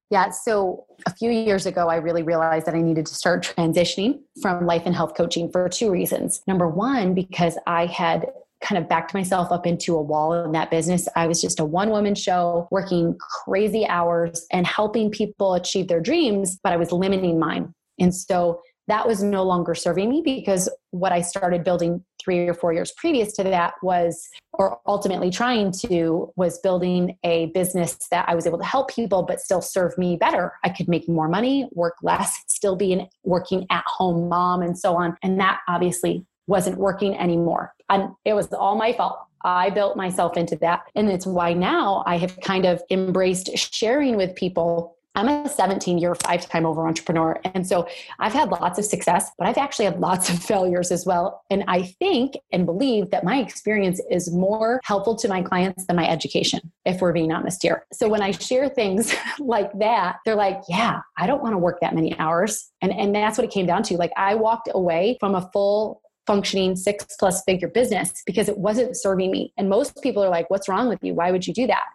Yeah. 0.09 0.29
So 0.29 0.85
a 1.05 1.13
few 1.13 1.31
years 1.31 1.65
ago, 1.65 1.89
I 1.89 1.97
really 1.97 2.23
realized 2.23 2.65
that 2.65 2.75
I 2.75 2.81
needed 2.81 3.07
to 3.07 3.13
start 3.13 3.43
transitioning 3.43 4.21
from 4.41 4.65
life 4.65 4.83
and 4.85 4.95
health 4.95 5.15
coaching 5.15 5.51
for 5.51 5.67
two 5.67 5.91
reasons. 5.91 6.41
Number 6.47 6.67
one, 6.67 7.13
because 7.13 7.57
I 7.67 7.85
had 7.85 8.25
kind 8.61 8.81
of 8.81 8.89
backed 8.89 9.13
myself 9.13 9.51
up 9.51 9.65
into 9.65 9.95
a 9.95 10.01
wall 10.01 10.33
in 10.33 10.51
that 10.51 10.69
business. 10.69 11.07
I 11.15 11.27
was 11.27 11.41
just 11.41 11.59
a 11.59 11.65
one 11.65 11.89
woman 11.89 12.15
show 12.15 12.67
working 12.71 13.17
crazy 13.45 13.87
hours 13.87 14.45
and 14.51 14.67
helping 14.67 15.09
people 15.09 15.53
achieve 15.53 15.87
their 15.87 16.01
dreams, 16.01 16.59
but 16.63 16.73
I 16.73 16.77
was 16.77 16.91
limiting 16.91 17.39
mine. 17.39 17.73
And 17.99 18.13
so 18.13 18.61
that 18.89 19.07
was 19.07 19.21
no 19.21 19.43
longer 19.43 19.75
serving 19.75 20.09
me 20.09 20.23
because 20.25 20.67
what 20.89 21.11
I 21.11 21.21
started 21.21 21.63
building 21.63 22.03
three 22.19 22.47
or 22.47 22.55
four 22.55 22.73
years 22.73 22.91
previous 22.97 23.33
to 23.33 23.43
that 23.43 23.75
was, 23.83 24.27
or 24.53 24.79
ultimately 24.87 25.29
trying 25.29 25.71
to, 25.83 26.33
was 26.35 26.57
building 26.59 27.15
a 27.23 27.47
business 27.47 27.95
that 28.09 28.27
I 28.27 28.33
was 28.33 28.47
able 28.47 28.57
to 28.57 28.65
help 28.65 28.89
people 28.89 29.21
but 29.21 29.41
still 29.41 29.61
serve 29.61 29.95
me 29.99 30.17
better. 30.17 30.53
I 30.63 30.69
could 30.69 30.87
make 30.87 31.07
more 31.07 31.29
money, 31.29 31.69
work 31.71 31.97
less, 32.01 32.35
still 32.47 32.75
be 32.75 32.91
an 32.91 33.07
working 33.23 33.67
at 33.69 33.83
home 33.85 34.27
mom, 34.27 34.63
and 34.63 34.77
so 34.77 34.95
on. 34.95 35.15
And 35.21 35.39
that 35.39 35.59
obviously 35.67 36.25
wasn't 36.49 36.77
working 36.77 37.15
anymore. 37.15 37.73
And 37.89 38.09
it 38.25 38.33
was 38.33 38.51
all 38.51 38.75
my 38.75 38.91
fault. 38.93 39.19
I 39.45 39.69
built 39.69 39.95
myself 39.95 40.35
into 40.35 40.57
that. 40.57 40.81
And 40.95 41.09
it's 41.09 41.25
why 41.25 41.53
now 41.53 42.03
I 42.05 42.17
have 42.17 42.37
kind 42.41 42.65
of 42.65 42.81
embraced 42.89 43.57
sharing 43.57 44.17
with 44.17 44.35
people 44.35 44.97
I'm 45.15 45.27
a 45.27 45.49
17 45.49 45.97
year, 45.97 46.15
five 46.15 46.47
time 46.47 46.65
over 46.65 46.87
entrepreneur. 46.87 47.39
And 47.43 47.67
so 47.67 47.87
I've 48.19 48.31
had 48.31 48.49
lots 48.49 48.79
of 48.79 48.85
success, 48.85 49.31
but 49.37 49.47
I've 49.47 49.57
actually 49.57 49.85
had 49.85 49.99
lots 49.99 50.29
of 50.29 50.41
failures 50.43 50.91
as 50.91 51.05
well. 51.05 51.43
And 51.49 51.63
I 51.67 51.83
think 51.99 52.35
and 52.51 52.65
believe 52.65 53.09
that 53.09 53.23
my 53.23 53.39
experience 53.39 53.99
is 54.09 54.31
more 54.31 54.79
helpful 54.83 55.15
to 55.17 55.27
my 55.27 55.41
clients 55.41 55.85
than 55.87 55.95
my 55.95 56.07
education, 56.07 56.71
if 56.85 57.01
we're 57.01 57.11
being 57.11 57.31
honest 57.31 57.61
here. 57.63 57.85
So 57.91 58.07
when 58.07 58.21
I 58.21 58.31
share 58.31 58.69
things 58.69 59.13
like 59.39 59.71
that, 59.79 60.17
they're 60.25 60.35
like, 60.35 60.61
yeah, 60.69 61.01
I 61.17 61.27
don't 61.27 61.41
want 61.41 61.53
to 61.53 61.57
work 61.57 61.79
that 61.81 61.95
many 61.95 62.17
hours. 62.19 62.71
And, 62.81 62.93
and 62.93 63.13
that's 63.13 63.37
what 63.37 63.45
it 63.45 63.51
came 63.51 63.65
down 63.65 63.83
to. 63.83 63.97
Like 63.97 64.11
I 64.15 64.35
walked 64.35 64.69
away 64.71 65.17
from 65.19 65.35
a 65.35 65.49
full 65.51 66.01
functioning 66.29 66.75
six 66.75 67.07
plus 67.17 67.41
figure 67.43 67.67
business 67.67 68.21
because 68.23 68.47
it 68.47 68.59
wasn't 68.59 68.95
serving 68.95 69.31
me. 69.31 69.51
And 69.57 69.67
most 69.67 69.99
people 70.03 70.23
are 70.23 70.29
like, 70.29 70.47
what's 70.51 70.69
wrong 70.69 70.87
with 70.87 70.99
you? 71.01 71.15
Why 71.15 71.31
would 71.31 71.47
you 71.47 71.55
do 71.55 71.65
that? 71.65 71.85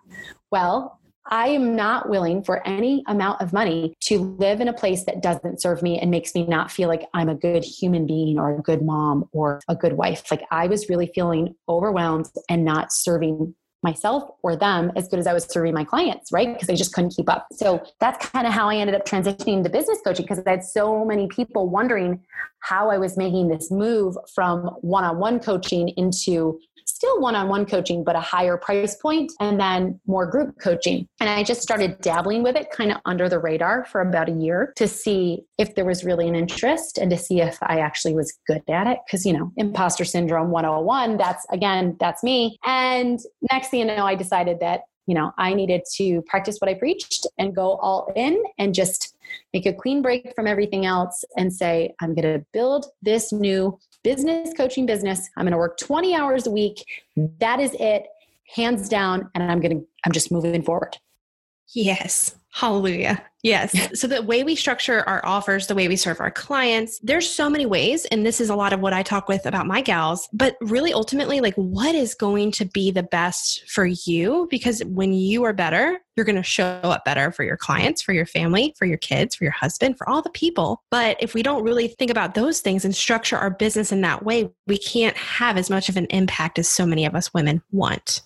Well, 0.51 0.99
I 1.31 1.51
am 1.51 1.77
not 1.77 2.09
willing 2.09 2.43
for 2.43 2.67
any 2.67 3.05
amount 3.07 3.41
of 3.41 3.53
money 3.53 3.95
to 4.07 4.19
live 4.19 4.61
in 4.61 4.67
a 4.67 4.73
place 4.73 5.05
that 5.05 5.23
doesn't 5.23 5.63
serve 5.63 5.83
me 5.83 6.01
and 6.01 6.11
makes 6.11 6.35
me 6.35 6.45
not 6.47 6.73
feel 6.73 6.89
like 6.89 7.07
I'm 7.15 7.29
a 7.29 7.37
good 7.37 7.63
human 7.63 8.09
being 8.09 8.37
or 8.41 8.59
a 8.59 8.61
good 8.61 8.83
mom 8.83 9.29
or 9.31 9.61
a 9.69 9.77
good 9.77 9.93
wife. 9.93 10.29
Like 10.33 10.43
I 10.51 10.67
was 10.67 10.89
really 10.89 11.13
feeling 11.15 11.55
overwhelmed 11.69 12.27
and 12.51 12.65
not 12.65 12.93
serving 12.93 13.55
myself 13.85 14.29
or 14.43 14.57
them 14.57 14.91
as 14.97 15.07
good 15.07 15.21
as 15.21 15.29
I 15.29 15.33
was 15.33 15.45
serving 15.45 15.75
my 15.75 15.85
clients, 15.85 16.33
right? 16.33 16.53
Because 16.53 16.69
I 16.69 16.75
just 16.75 16.93
couldn't 16.93 17.15
keep 17.15 17.31
up. 17.31 17.47
So 17.53 17.85
that's 18.01 18.27
kind 18.31 18.49
of 18.49 18.53
how 18.53 18.69
I 18.69 18.77
ended 18.77 18.97
up 18.97 19.07
transitioning 19.07 19.63
to 19.63 19.71
business 19.71 19.99
coaching 20.03 20.25
because 20.25 20.43
I 20.45 20.51
had 20.51 20.65
so 20.65 21.05
many 21.05 21.29
people 21.29 21.69
wondering 21.69 22.25
how 22.65 22.91
I 22.91 22.99
was 22.99 23.17
making 23.17 23.49
this 23.49 23.71
move 23.71 24.17
from 24.35 24.67
one 24.81 25.05
on 25.05 25.19
one 25.19 25.39
coaching 25.39 25.89
into 25.91 26.59
still 26.87 27.21
one 27.21 27.35
on 27.35 27.49
one 27.49 27.67
coaching, 27.67 28.05
but 28.05 28.17
a 28.17 28.21
higher 28.21 28.57
price 28.57 28.97
point, 28.97 29.33
and 29.41 29.59
then 29.59 30.01
more 30.07 30.27
group 30.27 30.59
coaching. 30.61 31.07
And 31.21 31.29
I 31.29 31.43
just 31.43 31.63
started 31.63 32.01
dabbling 32.01 32.43
with 32.43 32.57
it 32.57 32.71
kind 32.71 32.93
of 32.93 32.99
under 33.05 33.29
the 33.29 33.39
radar 33.39 33.85
for 33.87 34.01
about 34.01 34.29
a 34.29 34.33
year 34.33 34.73
to 34.77 34.87
see 34.87 35.45
if 35.59 35.75
there 35.75 35.85
was 35.85 36.05
really 36.05 36.29
an 36.29 36.35
interest 36.35 36.99
and 36.99 37.11
to 37.11 37.17
see 37.17 37.41
if 37.41 37.59
I 37.63 37.81
actually 37.81 38.15
was 38.15 38.39
good 38.47 38.63
at 38.69 38.87
it. 38.87 38.99
Because, 39.07 39.25
you 39.25 39.33
know, 39.33 39.53
imposter 39.57 40.05
syndrome 40.05 40.51
101, 40.51 41.17
that's 41.17 41.47
again, 41.51 41.97
that's 42.01 42.23
me. 42.23 42.59
And 42.65 43.19
next 43.51 43.69
thing 43.69 43.81
you 43.81 43.87
know, 43.87 44.07
I 44.07 44.15
decided 44.15 44.61
that 44.61 44.83
you 45.07 45.15
know, 45.15 45.33
I 45.37 45.53
needed 45.53 45.83
to 45.97 46.23
practice 46.23 46.59
what 46.59 46.71
I 46.71 46.75
preached 46.75 47.27
and 47.39 47.55
go 47.55 47.77
all 47.77 48.11
in 48.17 48.43
and 48.59 48.75
just 48.75 49.14
make 49.53 49.67
a 49.67 49.73
clean 49.73 50.03
break 50.03 50.33
from 50.35 50.47
everything 50.47 50.87
else 50.87 51.25
and 51.37 51.53
say, 51.53 51.95
I'm 52.01 52.15
going 52.15 52.39
to 52.39 52.45
build 52.53 52.87
this 53.03 53.33
new 53.33 53.79
business 54.03 54.53
coaching 54.57 54.87
business. 54.87 55.29
I'm 55.37 55.45
going 55.45 55.53
to 55.53 55.59
work 55.59 55.79
20 55.79 56.15
hours 56.15 56.47
a 56.47 56.51
week. 56.51 56.85
That 57.17 57.61
is 57.61 57.75
it, 57.79 58.05
hands 58.55 58.89
down. 58.89 59.31
And 59.35 59.45
I'm 59.45 59.61
going 59.61 59.81
to, 59.81 59.87
I'm 60.05 60.13
just 60.13 60.31
moving 60.31 60.63
forward. 60.63 60.99
Yes. 61.73 62.37
Hallelujah. 62.55 63.21
Yes. 63.43 63.75
So 63.95 64.07
the 64.07 64.23
way 64.23 64.43
we 64.45 64.55
structure 64.55 65.03
our 65.09 65.25
offers, 65.25 65.67
the 65.67 65.75
way 65.75 65.89
we 65.89 65.97
serve 65.97 66.21
our 66.21 66.31
clients, 66.31 66.99
there's 67.03 67.29
so 67.29 67.51
many 67.51 67.67
ways. 67.67 68.05
And 68.07 68.25
this 68.25 68.41
is 68.41 68.49
a 68.49 68.55
lot 68.55 68.73
of 68.73 68.81
what 68.81 68.93
I 68.93 69.03
talk 69.03 69.29
with 69.29 69.47
about 69.47 69.67
my 69.67 69.81
gals. 69.81 70.29
But 70.33 70.57
really, 70.61 70.93
ultimately, 70.93 71.41
like 71.41 71.55
what 71.55 71.95
is 71.95 72.15
going 72.15 72.53
to 72.53 72.65
be 72.65 72.91
the 72.91 73.03
best 73.03 73.69
for 73.69 73.87
you? 73.87 74.47
Because 74.51 74.83
when 74.85 75.13
you 75.13 75.45
are 75.45 75.53
better, 75.53 75.99
you're 76.17 76.27
going 76.27 76.37
to 76.37 76.43
show 76.43 76.65
up 76.65 77.05
better 77.05 77.33
for 77.33 77.45
your 77.45 77.57
clients, 77.57 78.03
for 78.03 78.13
your 78.13 78.27
family, 78.27 78.75
for 78.79 78.85
your 78.85 78.99
kids, 78.99 79.35
for 79.35 79.45
your 79.45 79.53
husband, 79.53 79.99
for 79.99 80.09
all 80.09 80.23
the 80.23 80.31
people. 80.31 80.83
But 80.91 81.17
if 81.21 81.35
we 81.35 81.43
don't 81.43 81.65
really 81.65 81.89
think 81.89 82.11
about 82.11 82.35
those 82.35 82.61
things 82.61 82.85
and 82.85 82.95
structure 82.95 83.37
our 83.37 83.51
business 83.51 83.91
in 83.91 84.01
that 84.03 84.25
way, 84.25 84.51
we 84.67 84.79
can't 84.79 85.17
have 85.17 85.57
as 85.57 85.71
much 85.71 85.89
of 85.89 85.97
an 85.97 86.07
impact 86.07 86.59
as 86.59 86.69
so 86.69 86.87
many 86.87 87.05
of 87.05 87.15
us 87.15 87.35
women 87.35 87.63
want, 87.73 88.23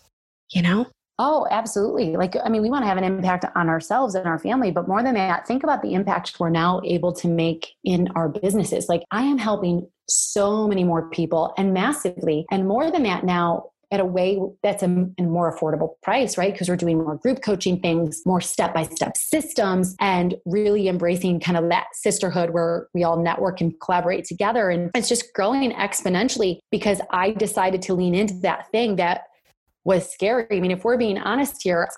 you 0.50 0.62
know? 0.62 0.86
Oh, 1.20 1.48
absolutely. 1.50 2.16
Like, 2.16 2.36
I 2.44 2.48
mean, 2.48 2.62
we 2.62 2.70
want 2.70 2.84
to 2.84 2.88
have 2.88 2.96
an 2.96 3.04
impact 3.04 3.44
on 3.56 3.68
ourselves 3.68 4.14
and 4.14 4.26
our 4.26 4.38
family, 4.38 4.70
but 4.70 4.86
more 4.86 5.02
than 5.02 5.14
that, 5.14 5.48
think 5.48 5.64
about 5.64 5.82
the 5.82 5.94
impact 5.94 6.38
we're 6.38 6.48
now 6.48 6.80
able 6.84 7.12
to 7.14 7.28
make 7.28 7.74
in 7.82 8.08
our 8.14 8.28
businesses. 8.28 8.88
Like, 8.88 9.02
I 9.10 9.22
am 9.22 9.36
helping 9.36 9.88
so 10.08 10.68
many 10.68 10.84
more 10.84 11.10
people 11.10 11.54
and 11.58 11.74
massively. 11.74 12.46
And 12.52 12.68
more 12.68 12.90
than 12.90 13.02
that, 13.02 13.24
now 13.24 13.70
at 13.90 14.00
a 14.00 14.04
way 14.04 14.38
that's 14.62 14.82
a, 14.82 15.08
a 15.18 15.22
more 15.22 15.54
affordable 15.54 15.94
price, 16.02 16.36
right? 16.36 16.52
Because 16.52 16.68
we're 16.68 16.76
doing 16.76 16.98
more 16.98 17.16
group 17.16 17.42
coaching 17.42 17.80
things, 17.80 18.22
more 18.26 18.40
step 18.40 18.74
by 18.74 18.82
step 18.84 19.16
systems, 19.16 19.96
and 19.98 20.36
really 20.44 20.88
embracing 20.88 21.40
kind 21.40 21.56
of 21.56 21.68
that 21.70 21.86
sisterhood 21.94 22.50
where 22.50 22.88
we 22.92 23.02
all 23.02 23.16
network 23.16 23.60
and 23.60 23.72
collaborate 23.80 24.24
together. 24.24 24.70
And 24.70 24.90
it's 24.94 25.08
just 25.08 25.32
growing 25.32 25.72
exponentially 25.72 26.58
because 26.70 27.00
I 27.10 27.30
decided 27.32 27.82
to 27.82 27.94
lean 27.94 28.14
into 28.14 28.34
that 28.40 28.70
thing 28.70 28.96
that 28.96 29.22
was 29.84 30.10
scary. 30.10 30.46
I 30.50 30.60
mean, 30.60 30.70
if 30.70 30.84
we're 30.84 30.96
being 30.96 31.18
honest 31.18 31.62
here, 31.62 31.88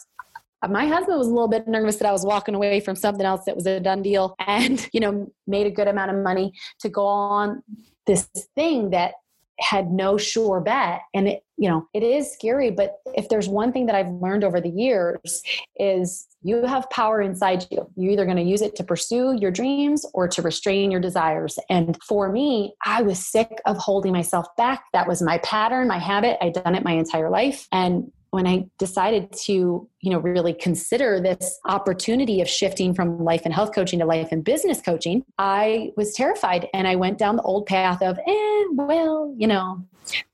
my 0.68 0.86
husband 0.86 1.16
was 1.16 1.26
a 1.26 1.30
little 1.30 1.48
bit 1.48 1.66
nervous 1.66 1.96
that 1.96 2.08
I 2.08 2.12
was 2.12 2.24
walking 2.24 2.54
away 2.54 2.80
from 2.80 2.94
something 2.94 3.24
else 3.24 3.44
that 3.46 3.56
was 3.56 3.66
a 3.66 3.80
done 3.80 4.02
deal 4.02 4.34
and, 4.46 4.86
you 4.92 5.00
know, 5.00 5.32
made 5.46 5.66
a 5.66 5.70
good 5.70 5.88
amount 5.88 6.10
of 6.10 6.22
money 6.22 6.52
to 6.80 6.88
go 6.88 7.04
on 7.04 7.62
this 8.06 8.28
thing 8.54 8.90
that 8.90 9.14
had 9.60 9.90
no 9.90 10.16
sure 10.16 10.60
bet. 10.60 11.02
And 11.14 11.28
it 11.28 11.42
you 11.56 11.68
know 11.68 11.86
it 11.92 12.02
is 12.02 12.32
scary 12.32 12.70
but 12.70 13.00
if 13.14 13.28
there's 13.28 13.46
one 13.46 13.70
thing 13.70 13.84
that 13.84 13.94
i've 13.94 14.10
learned 14.12 14.44
over 14.44 14.62
the 14.62 14.70
years 14.70 15.42
is 15.76 16.26
you 16.42 16.64
have 16.64 16.88
power 16.90 17.20
inside 17.20 17.66
you. 17.70 17.86
You're 17.96 18.12
either 18.12 18.24
going 18.24 18.38
to 18.38 18.42
use 18.42 18.62
it 18.62 18.74
to 18.76 18.84
pursue 18.84 19.36
your 19.38 19.50
dreams 19.50 20.06
or 20.14 20.26
to 20.28 20.42
restrain 20.42 20.90
your 20.90 21.00
desires. 21.00 21.58
And 21.68 21.98
for 22.02 22.30
me 22.32 22.74
i 22.84 23.02
was 23.02 23.24
sick 23.24 23.60
of 23.66 23.76
holding 23.76 24.12
myself 24.12 24.46
back. 24.56 24.84
That 24.92 25.06
was 25.06 25.20
my 25.22 25.38
pattern 25.38 25.86
my 25.88 25.98
habit. 25.98 26.38
I'd 26.40 26.54
done 26.54 26.74
it 26.74 26.84
my 26.84 26.92
entire 26.92 27.30
life. 27.30 27.68
And 27.72 28.10
when 28.30 28.46
I 28.46 28.66
decided 28.78 29.32
to, 29.44 29.88
you 30.00 30.10
know, 30.10 30.18
really 30.18 30.54
consider 30.54 31.20
this 31.20 31.58
opportunity 31.66 32.40
of 32.40 32.48
shifting 32.48 32.94
from 32.94 33.24
life 33.24 33.42
and 33.44 33.52
health 33.52 33.74
coaching 33.74 33.98
to 33.98 34.04
life 34.04 34.28
and 34.30 34.44
business 34.44 34.80
coaching, 34.80 35.24
I 35.38 35.92
was 35.96 36.14
terrified 36.14 36.68
and 36.72 36.86
I 36.86 36.96
went 36.96 37.18
down 37.18 37.36
the 37.36 37.42
old 37.42 37.66
path 37.66 38.02
of, 38.02 38.18
eh, 38.18 38.64
well, 38.72 39.34
you 39.36 39.46
know, 39.46 39.84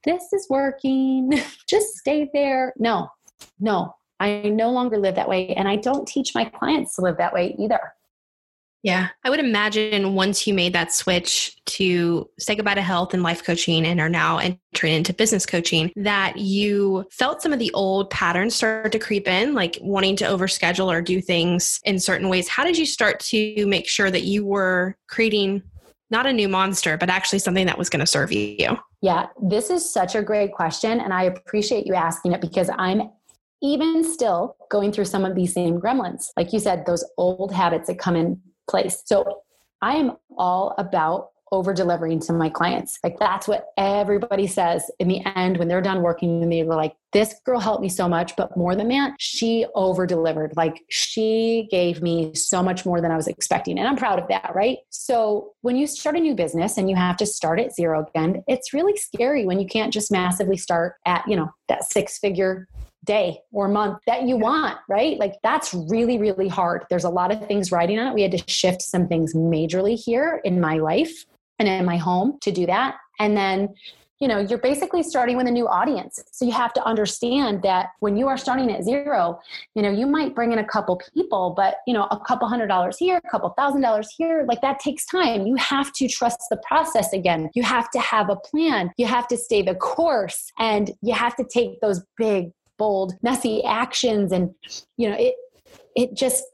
this 0.05 0.33
is 0.33 0.47
working. 0.51 1.41
Just 1.69 1.97
stay 1.97 2.29
there. 2.33 2.75
No, 2.79 3.09
no, 3.61 3.95
I 4.21 4.43
no 4.43 4.71
longer 4.71 4.99
live 4.99 5.15
that 5.15 5.29
way. 5.29 5.49
And 5.55 5.69
I 5.69 5.77
don't 5.77 6.07
teach 6.07 6.35
my 6.35 6.45
clients 6.45 6.97
to 6.97 7.03
live 7.03 7.17
that 7.19 7.33
way 7.33 7.57
either. 7.59 7.81
Yeah. 8.87 9.09
I 9.25 9.31
would 9.31 9.41
imagine 9.41 10.15
once 10.15 10.47
you 10.47 10.55
made 10.55 10.73
that 10.75 10.93
switch 10.93 11.57
to 11.67 12.31
say 12.39 12.55
goodbye 12.55 12.77
to 12.77 12.83
health 12.83 13.15
and 13.15 13.23
life 13.25 13.43
coaching 13.43 13.85
and 13.85 14.01
are 14.01 14.09
now 14.09 14.39
entering 14.39 14.95
into 14.95 15.13
business 15.13 15.45
coaching, 15.45 15.91
that 15.97 16.37
you 16.37 17.05
felt 17.11 17.43
some 17.43 17.53
of 17.53 17.59
the 17.59 17.73
old 17.73 18.11
patterns 18.11 18.55
start 18.55 18.93
to 18.93 19.01
creep 19.01 19.27
in, 19.27 19.55
like 19.55 19.77
wanting 19.83 20.15
to 20.15 20.25
overschedule 20.25 20.87
or 20.87 21.03
do 21.03 21.21
things 21.21 21.81
in 21.83 21.99
certain 21.99 22.29
ways. 22.29 22.47
How 22.47 22.63
did 22.63 22.79
you 22.79 22.87
start 22.87 23.19
to 23.21 23.67
make 23.67 23.89
sure 23.89 24.09
that 24.09 24.23
you 24.23 24.47
were 24.47 24.97
creating 25.09 25.65
not 26.11 26.27
a 26.27 26.33
new 26.33 26.49
monster, 26.49 26.97
but 26.97 27.11
actually 27.11 27.41
something 27.41 27.67
that 27.67 27.79
was 27.79 27.91
going 27.91 27.99
to 27.99 28.07
serve 28.07 28.31
you? 28.31 28.79
Yeah, 29.03 29.27
this 29.43 29.69
is 29.69 29.93
such 29.93 30.15
a 30.15 30.23
great 30.23 30.53
question. 30.53 31.01
And 31.01 31.13
I 31.13 31.25
appreciate 31.25 31.89
you 31.89 31.95
asking 31.95 32.35
it 32.35 32.41
because 32.41 32.71
I'm 32.79 33.11
even 33.63 34.05
still 34.05 34.55
going 34.71 34.93
through 34.93 35.07
some 35.07 35.25
of 35.25 35.35
these 35.35 35.53
same 35.53 35.81
gremlins. 35.81 36.29
Like 36.37 36.53
you 36.53 36.61
said, 36.61 36.87
those 36.87 37.05
old 37.17 37.53
habits 37.53 37.89
that 37.89 37.99
come 37.99 38.15
in 38.15 38.41
place. 38.69 39.03
So 39.05 39.43
I 39.83 39.97
am 39.97 40.13
all 40.37 40.75
about 40.79 41.31
over 41.53 41.73
delivering 41.73 42.21
to 42.21 42.33
my 42.33 42.49
clients. 42.49 42.99
Like 43.05 43.19
that's 43.19 43.47
what 43.47 43.69
everybody 43.77 44.47
says 44.47 44.91
in 44.99 45.09
the 45.09 45.21
end 45.37 45.59
when 45.59 45.69
they're 45.69 45.81
done 45.81 46.03
working 46.03 46.41
with 46.41 46.49
me. 46.49 46.63
They're 46.63 46.75
like, 46.75 46.97
this 47.13 47.35
girl 47.45 47.61
helped 47.61 47.83
me 47.83 47.89
so 47.89 48.09
much, 48.09 48.37
but 48.37 48.57
more 48.57 48.75
than 48.75 48.89
that, 48.89 49.15
she 49.19 49.65
over 49.75 50.07
delivered. 50.07 50.53
Like 50.57 50.83
she 50.89 51.69
gave 51.71 52.03
me 52.03 52.35
so 52.35 52.63
much 52.63 52.85
more 52.85 53.01
than 53.01 53.11
I 53.11 53.17
was 53.17 53.29
expecting. 53.29 53.79
And 53.79 53.89
I'm 53.89 53.97
proud 53.97 54.19
of 54.19 54.29
that, 54.29 54.53
right? 54.55 54.79
So 54.91 55.53
when 55.63 55.77
you 55.77 55.87
start 55.87 56.17
a 56.17 56.21
new 56.21 56.35
business 56.35 56.77
and 56.77 56.91
you 56.91 56.97
have 56.97 57.17
to 57.19 57.27
start 57.27 57.61
at 57.61 57.75
zero 57.75 58.07
again, 58.07 58.43
it's 58.47 58.73
really 58.73 58.97
scary 58.97 59.47
when 59.47 59.61
you 59.61 59.67
can't 59.67 59.93
just 59.93 60.11
massively 60.11 60.57
start 60.57 60.97
at, 61.07 61.27
you 61.27 61.37
know, 61.37 61.51
that 61.69 61.85
six 61.85 62.19
figure 62.19 62.69
day 63.05 63.39
or 63.53 63.69
month 63.69 63.99
that 64.07 64.25
you 64.25 64.37
want, 64.37 64.77
right? 64.89 65.19
Like 65.19 65.35
that's 65.43 65.73
really, 65.73 66.19
really 66.19 66.49
hard. 66.49 66.85
There's 66.91 67.05
a 67.05 67.11
lot 67.11 67.33
of 67.33 67.47
things 67.47 67.73
riding 67.73 67.99
on 67.99 68.09
it. 68.09 68.15
We 68.15 68.23
had 68.23 68.33
to 68.33 68.45
shift 68.51 68.83
some 68.83 69.09
things 69.09 69.33
majorly 69.33 69.97
here 69.97 70.41
in 70.45 70.61
my 70.61 70.79
life 70.79 71.25
and 71.59 71.69
in 71.69 71.85
my 71.85 71.97
home 71.97 72.39
to 72.43 72.51
do 72.51 72.67
that. 72.67 72.97
And 73.19 73.37
then 73.37 73.75
you 74.21 74.29
know 74.29 74.39
you're 74.39 74.59
basically 74.59 75.03
starting 75.03 75.37
with 75.37 75.47
a 75.47 75.51
new 75.51 75.69
audience. 75.69 76.23
So 76.33 76.45
you 76.45 76.53
have 76.53 76.73
to 76.75 76.85
understand 76.85 77.63
that 77.63 77.91
when 78.01 78.17
you 78.17 78.29
are 78.29 78.37
starting 78.37 78.71
at 78.71 78.85
zero 78.85 79.39
you 79.75 79.83
know 79.83 79.91
you 79.91 80.07
might 80.07 80.35
bring 80.35 80.53
in 80.53 80.59
a 80.59 80.65
couple 80.65 81.01
people 81.15 81.55
but 81.57 81.77
you 81.87 81.95
know 81.95 82.05
a 82.11 82.19
couple 82.21 82.49
hundred 82.49 82.69
dollars 82.69 82.97
here 82.99 83.21
a 83.23 83.31
couple 83.31 83.49
thousand 83.51 83.81
dollars 83.81 84.09
here 84.17 84.45
like 84.47 84.61
that 84.61 84.79
takes 84.81 85.07
time. 85.07 85.47
You 85.47 85.57
have 85.57 85.93
to 85.95 86.09
trust 86.09 86.41
the 86.51 86.59
process 86.67 87.13
again. 87.13 87.51
You 87.55 87.63
have 87.63 87.91
to 87.91 87.99
have 88.01 88.31
a 88.31 88.37
plan. 88.37 88.91
You 88.97 89.07
have 89.07 89.29
to 89.29 89.37
stay 89.37 89.63
the 89.63 89.75
course 89.75 90.53
and 90.59 90.91
you 91.03 91.15
have 91.15 91.37
to 91.37 91.45
take 91.45 91.81
those 91.81 92.03
big 92.17 92.53
bold 92.79 93.15
messy 93.23 93.65
actions 93.65 94.33
and 94.33 94.55
you 94.97 95.09
know 95.09 95.17
it 95.19 95.35
it 95.95 96.15
just 96.15 96.45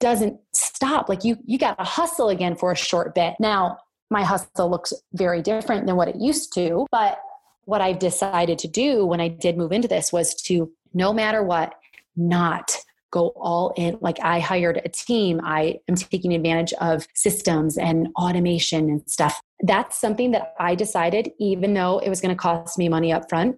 doesn't 0.00 0.38
stop. 0.52 1.08
Like 1.08 1.24
you 1.24 1.36
you 1.46 1.58
got 1.58 1.78
to 1.78 1.84
hustle 1.84 2.28
again 2.28 2.56
for 2.56 2.72
a 2.72 2.76
short 2.76 3.14
bit. 3.14 3.34
Now 3.40 3.78
my 4.14 4.22
hustle 4.22 4.70
looks 4.70 4.92
very 5.12 5.42
different 5.42 5.86
than 5.86 5.96
what 5.96 6.06
it 6.06 6.14
used 6.16 6.54
to. 6.54 6.86
But 6.92 7.18
what 7.64 7.80
I've 7.80 7.98
decided 7.98 8.58
to 8.60 8.68
do 8.68 9.04
when 9.04 9.20
I 9.20 9.26
did 9.26 9.58
move 9.58 9.72
into 9.72 9.88
this 9.88 10.12
was 10.12 10.34
to, 10.42 10.70
no 10.94 11.12
matter 11.12 11.42
what, 11.42 11.74
not 12.16 12.76
go 13.10 13.32
all 13.36 13.74
in. 13.76 13.98
Like 14.00 14.18
I 14.22 14.38
hired 14.38 14.80
a 14.84 14.88
team, 14.88 15.40
I 15.42 15.80
am 15.88 15.96
taking 15.96 16.32
advantage 16.32 16.72
of 16.80 17.06
systems 17.14 17.76
and 17.76 18.08
automation 18.16 18.88
and 18.88 19.02
stuff. 19.10 19.40
That's 19.62 20.00
something 20.00 20.30
that 20.30 20.54
I 20.60 20.76
decided, 20.76 21.32
even 21.40 21.74
though 21.74 21.98
it 21.98 22.08
was 22.08 22.20
going 22.20 22.34
to 22.34 22.40
cost 22.40 22.78
me 22.78 22.88
money 22.88 23.12
up 23.12 23.28
front, 23.28 23.56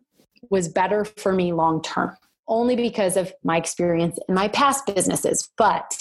was 0.50 0.68
better 0.68 1.04
for 1.04 1.32
me 1.32 1.52
long 1.52 1.82
term 1.82 2.16
only 2.48 2.76
because 2.76 3.16
of 3.16 3.32
my 3.42 3.56
experience 3.56 4.18
in 4.28 4.34
my 4.34 4.48
past 4.48 4.86
businesses. 4.86 5.48
But 5.56 5.96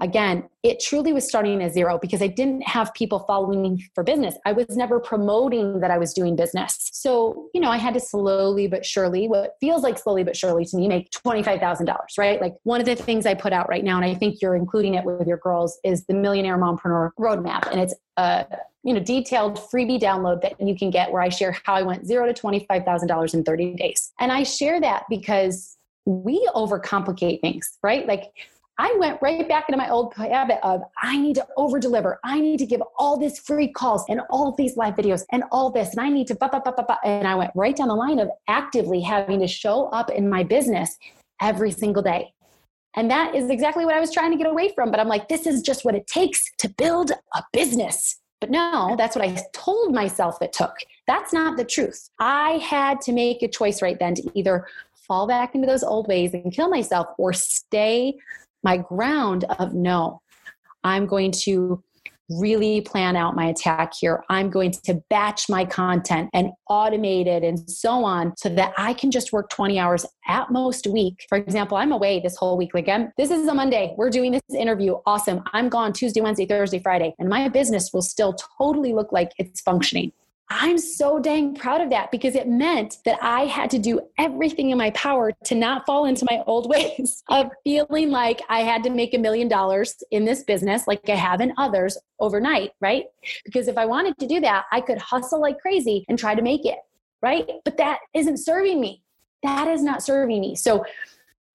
again, 0.00 0.48
it 0.62 0.80
truly 0.80 1.12
was 1.12 1.26
starting 1.26 1.62
at 1.62 1.72
zero 1.72 1.98
because 1.98 2.22
I 2.22 2.26
didn't 2.26 2.62
have 2.62 2.92
people 2.94 3.20
following 3.20 3.62
me 3.62 3.88
for 3.94 4.02
business. 4.02 4.34
I 4.46 4.52
was 4.52 4.66
never 4.70 4.98
promoting 5.00 5.80
that 5.80 5.90
I 5.90 5.98
was 5.98 6.12
doing 6.12 6.34
business. 6.34 6.90
So, 6.92 7.48
you 7.54 7.60
know, 7.60 7.70
I 7.70 7.76
had 7.76 7.94
to 7.94 8.00
slowly 8.00 8.66
but 8.68 8.84
surely, 8.86 9.28
what 9.28 9.54
feels 9.60 9.82
like 9.82 9.98
slowly 9.98 10.24
but 10.24 10.36
surely 10.36 10.64
to 10.66 10.76
me, 10.76 10.88
make 10.88 11.10
$25,000, 11.10 11.96
right? 12.18 12.40
Like 12.40 12.54
one 12.62 12.80
of 12.80 12.86
the 12.86 12.96
things 12.96 13.26
I 13.26 13.34
put 13.34 13.52
out 13.52 13.68
right 13.68 13.84
now, 13.84 13.96
and 13.96 14.04
I 14.04 14.14
think 14.14 14.40
you're 14.40 14.56
including 14.56 14.94
it 14.94 15.04
with 15.04 15.26
your 15.26 15.38
girls, 15.38 15.78
is 15.84 16.06
the 16.06 16.14
Millionaire 16.14 16.58
Mompreneur 16.58 17.10
Roadmap. 17.18 17.70
And 17.70 17.80
it's 17.80 17.94
a 18.16 18.46
you 18.84 18.92
know 18.92 19.00
detailed 19.00 19.58
freebie 19.58 20.00
download 20.00 20.42
that 20.42 20.60
you 20.60 20.76
can 20.76 20.90
get 20.90 21.12
where 21.12 21.22
I 21.22 21.28
share 21.28 21.56
how 21.64 21.74
I 21.74 21.82
went 21.82 22.06
zero 22.06 22.30
to 22.30 22.32
$25,000 22.32 23.34
in 23.34 23.44
30 23.44 23.74
days. 23.74 24.12
And 24.18 24.32
I 24.32 24.42
share 24.42 24.80
that 24.80 25.04
because 25.08 25.78
we 26.04 26.48
overcomplicate 26.54 27.40
things, 27.40 27.78
right? 27.82 28.06
Like 28.06 28.32
I 28.78 28.94
went 28.98 29.20
right 29.20 29.46
back 29.48 29.68
into 29.68 29.76
my 29.76 29.88
old 29.90 30.14
habit 30.14 30.58
of 30.62 30.82
I 31.02 31.18
need 31.18 31.36
to 31.36 31.46
over 31.56 31.78
deliver. 31.78 32.18
I 32.24 32.40
need 32.40 32.58
to 32.58 32.66
give 32.66 32.82
all 32.98 33.18
these 33.18 33.38
free 33.38 33.68
calls 33.68 34.04
and 34.08 34.22
all 34.30 34.54
these 34.56 34.76
live 34.76 34.94
videos 34.94 35.22
and 35.30 35.44
all 35.52 35.70
this. 35.70 35.90
And 35.90 36.00
I 36.00 36.08
need 36.08 36.26
to, 36.28 36.34
bah, 36.34 36.48
bah, 36.50 36.62
bah, 36.64 36.72
bah, 36.76 36.84
bah. 36.88 36.96
and 37.04 37.28
I 37.28 37.34
went 37.34 37.52
right 37.54 37.76
down 37.76 37.88
the 37.88 37.94
line 37.94 38.18
of 38.18 38.30
actively 38.48 39.00
having 39.00 39.40
to 39.40 39.46
show 39.46 39.86
up 39.88 40.10
in 40.10 40.28
my 40.28 40.42
business 40.42 40.96
every 41.40 41.70
single 41.70 42.02
day. 42.02 42.32
And 42.96 43.10
that 43.10 43.34
is 43.34 43.50
exactly 43.50 43.84
what 43.84 43.94
I 43.94 44.00
was 44.00 44.12
trying 44.12 44.32
to 44.32 44.36
get 44.36 44.46
away 44.46 44.72
from. 44.74 44.90
But 44.90 45.00
I'm 45.00 45.08
like, 45.08 45.28
this 45.28 45.46
is 45.46 45.62
just 45.62 45.84
what 45.84 45.94
it 45.94 46.06
takes 46.06 46.50
to 46.58 46.68
build 46.68 47.10
a 47.34 47.42
business. 47.52 48.18
But 48.40 48.50
no, 48.50 48.96
that's 48.98 49.14
what 49.14 49.24
I 49.24 49.40
told 49.52 49.94
myself 49.94 50.42
it 50.42 50.52
took. 50.52 50.74
That's 51.06 51.32
not 51.32 51.56
the 51.56 51.64
truth. 51.64 52.10
I 52.18 52.52
had 52.54 53.00
to 53.02 53.12
make 53.12 53.42
a 53.42 53.48
choice 53.48 53.80
right 53.80 53.98
then 53.98 54.14
to 54.16 54.30
either 54.34 54.66
fall 55.06 55.26
back 55.26 55.54
into 55.54 55.66
those 55.66 55.82
old 55.82 56.08
ways 56.08 56.34
and 56.34 56.52
kill 56.52 56.68
myself 56.68 57.08
or 57.18 57.32
stay 57.32 58.14
my 58.62 58.76
ground 58.76 59.44
of 59.58 59.74
no, 59.74 60.20
I'm 60.84 61.06
going 61.06 61.32
to 61.42 61.82
really 62.38 62.80
plan 62.80 63.16
out 63.16 63.34
my 63.34 63.46
attack 63.46 63.92
here. 63.98 64.24
I'm 64.30 64.50
going 64.50 64.70
to 64.84 64.94
batch 65.10 65.48
my 65.48 65.64
content 65.64 66.30
and 66.32 66.50
automate 66.70 67.26
it 67.26 67.42
and 67.42 67.68
so 67.68 68.04
on 68.04 68.34
so 68.36 68.48
that 68.50 68.72
I 68.78 68.94
can 68.94 69.10
just 69.10 69.32
work 69.32 69.50
20 69.50 69.78
hours 69.78 70.06
at 70.28 70.50
most 70.50 70.86
a 70.86 70.90
week. 70.90 71.26
For 71.28 71.36
example, 71.36 71.76
I'm 71.76 71.92
away 71.92 72.20
this 72.20 72.36
whole 72.36 72.56
week. 72.56 72.70
Like, 72.74 72.88
I'm, 72.88 73.12
this 73.16 73.30
is 73.30 73.46
a 73.46 73.54
Monday. 73.54 73.94
We're 73.96 74.10
doing 74.10 74.32
this 74.32 74.42
interview. 74.56 74.96
Awesome. 75.06 75.42
I'm 75.52 75.68
gone 75.68 75.92
Tuesday, 75.92 76.20
Wednesday, 76.20 76.46
Thursday, 76.46 76.78
Friday, 76.78 77.14
and 77.18 77.28
my 77.28 77.48
business 77.48 77.90
will 77.92 78.02
still 78.02 78.34
totally 78.58 78.92
look 78.92 79.12
like 79.12 79.32
it's 79.38 79.60
functioning. 79.60 80.12
I'm 80.54 80.76
so 80.76 81.18
dang 81.18 81.54
proud 81.54 81.80
of 81.80 81.90
that 81.90 82.10
because 82.10 82.34
it 82.34 82.46
meant 82.46 82.98
that 83.04 83.18
I 83.22 83.46
had 83.46 83.70
to 83.70 83.78
do 83.78 84.00
everything 84.18 84.70
in 84.70 84.76
my 84.76 84.90
power 84.90 85.32
to 85.44 85.54
not 85.54 85.86
fall 85.86 86.04
into 86.04 86.26
my 86.28 86.42
old 86.46 86.68
ways 86.70 87.22
of 87.28 87.50
feeling 87.64 88.10
like 88.10 88.42
I 88.48 88.60
had 88.60 88.82
to 88.84 88.90
make 88.90 89.14
a 89.14 89.18
million 89.18 89.48
dollars 89.48 89.96
in 90.10 90.24
this 90.24 90.42
business, 90.42 90.86
like 90.86 91.08
I 91.08 91.14
have 91.14 91.40
in 91.40 91.54
others 91.56 91.96
overnight, 92.20 92.72
right? 92.80 93.04
Because 93.44 93.66
if 93.66 93.78
I 93.78 93.86
wanted 93.86 94.18
to 94.18 94.26
do 94.26 94.40
that, 94.40 94.66
I 94.70 94.80
could 94.82 94.98
hustle 94.98 95.40
like 95.40 95.58
crazy 95.58 96.04
and 96.08 96.18
try 96.18 96.34
to 96.34 96.42
make 96.42 96.66
it, 96.66 96.78
right? 97.22 97.48
But 97.64 97.78
that 97.78 98.00
isn't 98.14 98.36
serving 98.36 98.80
me. 98.80 99.02
That 99.42 99.68
is 99.68 99.82
not 99.82 100.02
serving 100.02 100.40
me. 100.40 100.54
So 100.54 100.84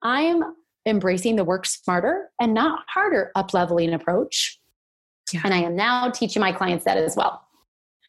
I'm 0.02 0.44
embracing 0.86 1.36
the 1.36 1.44
work 1.44 1.66
smarter 1.66 2.32
and 2.42 2.54
not 2.54 2.80
harder 2.88 3.32
up 3.36 3.54
leveling 3.54 3.94
approach. 3.94 4.60
Yeah. 5.32 5.42
And 5.44 5.54
I 5.54 5.60
am 5.60 5.76
now 5.76 6.10
teaching 6.10 6.40
my 6.40 6.52
clients 6.52 6.86
that 6.86 6.98
as 6.98 7.16
well. 7.16 7.47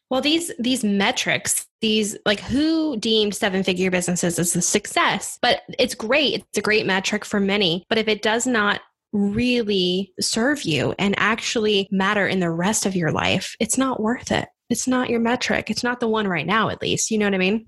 Well, 0.09 0.21
these 0.21 0.51
these 0.57 0.83
metrics, 0.83 1.67
these 1.81 2.17
like 2.25 2.39
who 2.39 2.97
deemed 2.97 3.35
seven 3.35 3.63
figure 3.63 3.91
businesses 3.91 4.39
as 4.39 4.55
a 4.55 4.61
success, 4.61 5.37
but 5.41 5.61
it's 5.77 5.95
great. 5.95 6.45
It's 6.49 6.57
a 6.57 6.61
great 6.61 6.85
metric 6.85 7.25
for 7.25 7.39
many. 7.39 7.85
But 7.89 7.99
if 7.99 8.07
it 8.07 8.21
does 8.21 8.47
not 8.47 8.81
really 9.11 10.13
serve 10.19 10.63
you 10.63 10.93
and 10.99 11.15
actually 11.17 11.87
matter 11.91 12.27
in 12.27 12.39
the 12.39 12.51
rest 12.51 12.85
of 12.85 12.95
your 12.95 13.11
life, 13.11 13.55
it's 13.59 13.77
not 13.77 14.01
worth 14.01 14.31
it. 14.31 14.47
It's 14.69 14.87
not 14.87 15.09
your 15.09 15.19
metric. 15.19 15.69
It's 15.69 15.83
not 15.83 15.99
the 15.99 16.07
one 16.07 16.27
right 16.27 16.45
now, 16.45 16.69
at 16.69 16.81
least. 16.81 17.09
You 17.09 17.17
know 17.17 17.25
what 17.25 17.33
I 17.35 17.39
mean? 17.39 17.65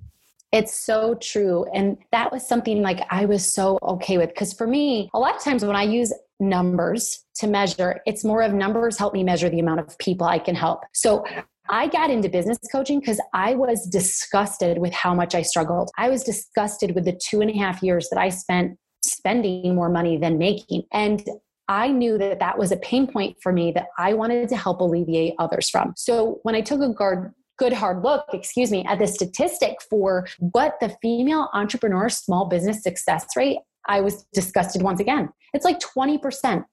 It's 0.51 0.73
so 0.73 1.15
true. 1.15 1.65
And 1.73 1.97
that 2.11 2.31
was 2.31 2.47
something 2.47 2.81
like 2.81 3.05
I 3.09 3.25
was 3.25 3.45
so 3.45 3.79
okay 3.81 4.17
with. 4.17 4.29
Because 4.29 4.53
for 4.53 4.67
me, 4.67 5.09
a 5.13 5.19
lot 5.19 5.35
of 5.35 5.41
times 5.41 5.63
when 5.63 5.75
I 5.75 5.83
use 5.83 6.13
numbers 6.39 7.23
to 7.35 7.47
measure, 7.47 8.01
it's 8.05 8.23
more 8.23 8.41
of 8.41 8.53
numbers 8.53 8.97
help 8.97 9.13
me 9.13 9.23
measure 9.23 9.49
the 9.49 9.59
amount 9.59 9.79
of 9.79 9.97
people 9.97 10.27
I 10.27 10.39
can 10.39 10.55
help. 10.55 10.81
So 10.93 11.25
I 11.69 11.87
got 11.87 12.09
into 12.09 12.29
business 12.29 12.57
coaching 12.71 12.99
because 12.99 13.21
I 13.33 13.55
was 13.55 13.85
disgusted 13.85 14.77
with 14.77 14.93
how 14.93 15.13
much 15.13 15.35
I 15.35 15.41
struggled. 15.41 15.89
I 15.97 16.09
was 16.09 16.23
disgusted 16.23 16.95
with 16.95 17.05
the 17.05 17.13
two 17.13 17.41
and 17.41 17.49
a 17.49 17.57
half 17.57 17.81
years 17.81 18.09
that 18.09 18.19
I 18.19 18.29
spent 18.29 18.77
spending 19.03 19.73
more 19.75 19.89
money 19.89 20.17
than 20.17 20.37
making. 20.37 20.83
And 20.91 21.23
I 21.67 21.87
knew 21.87 22.17
that 22.17 22.39
that 22.39 22.57
was 22.57 22.71
a 22.71 22.77
pain 22.77 23.07
point 23.07 23.37
for 23.41 23.53
me 23.53 23.71
that 23.71 23.87
I 23.97 24.13
wanted 24.13 24.49
to 24.49 24.57
help 24.57 24.81
alleviate 24.81 25.35
others 25.39 25.69
from. 25.69 25.93
So 25.95 26.39
when 26.43 26.55
I 26.55 26.61
took 26.61 26.81
a 26.81 26.93
guard, 26.93 27.33
good 27.57 27.73
hard 27.73 28.03
look, 28.03 28.25
excuse 28.33 28.71
me, 28.71 28.83
at 28.85 28.99
the 28.99 29.07
statistic 29.07 29.77
for 29.89 30.27
what 30.39 30.79
the 30.81 30.95
female 31.01 31.49
entrepreneur 31.53 32.09
small 32.09 32.45
business 32.45 32.83
success 32.83 33.25
rate, 33.37 33.59
I 33.85 34.01
was 34.01 34.25
disgusted 34.33 34.81
once 34.81 34.99
again. 34.99 35.29
It's 35.53 35.65
like 35.65 35.79
20%. 35.79 36.65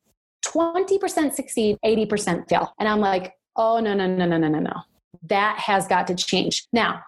20% 0.47 1.35
succeed, 1.35 1.77
80% 1.85 2.49
fail. 2.49 2.73
And 2.79 2.89
I'm 2.89 3.01
like, 3.01 3.35
oh, 3.59 3.81
no, 3.81 3.93
no, 3.93 4.07
no, 4.07 4.25
no, 4.25 4.39
no, 4.39 4.49
no, 4.49 4.61
no. 4.61 4.83
That 5.25 5.59
has 5.59 5.87
got 5.87 6.07
to 6.07 6.15
change. 6.15 6.67
Now, 6.73 7.03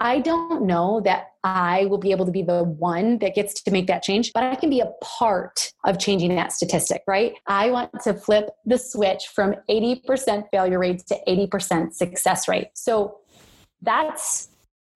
I 0.00 0.20
don't 0.20 0.66
know 0.66 1.00
that 1.04 1.28
I 1.44 1.86
will 1.86 1.98
be 1.98 2.10
able 2.10 2.26
to 2.26 2.32
be 2.32 2.42
the 2.42 2.64
one 2.64 3.18
that 3.18 3.34
gets 3.34 3.62
to 3.62 3.70
make 3.70 3.86
that 3.86 4.02
change, 4.02 4.32
but 4.32 4.42
I 4.42 4.54
can 4.56 4.68
be 4.68 4.80
a 4.80 4.90
part 5.02 5.72
of 5.84 5.98
changing 5.98 6.34
that 6.34 6.52
statistic, 6.52 7.02
right? 7.06 7.34
I 7.46 7.70
want 7.70 7.90
to 8.02 8.14
flip 8.14 8.50
the 8.66 8.76
switch 8.76 9.28
from 9.34 9.54
80% 9.70 10.44
failure 10.50 10.78
rates 10.78 11.04
to 11.04 11.18
80% 11.28 11.92
success 11.92 12.48
rate. 12.48 12.68
So 12.74 13.18
that's 13.82 14.48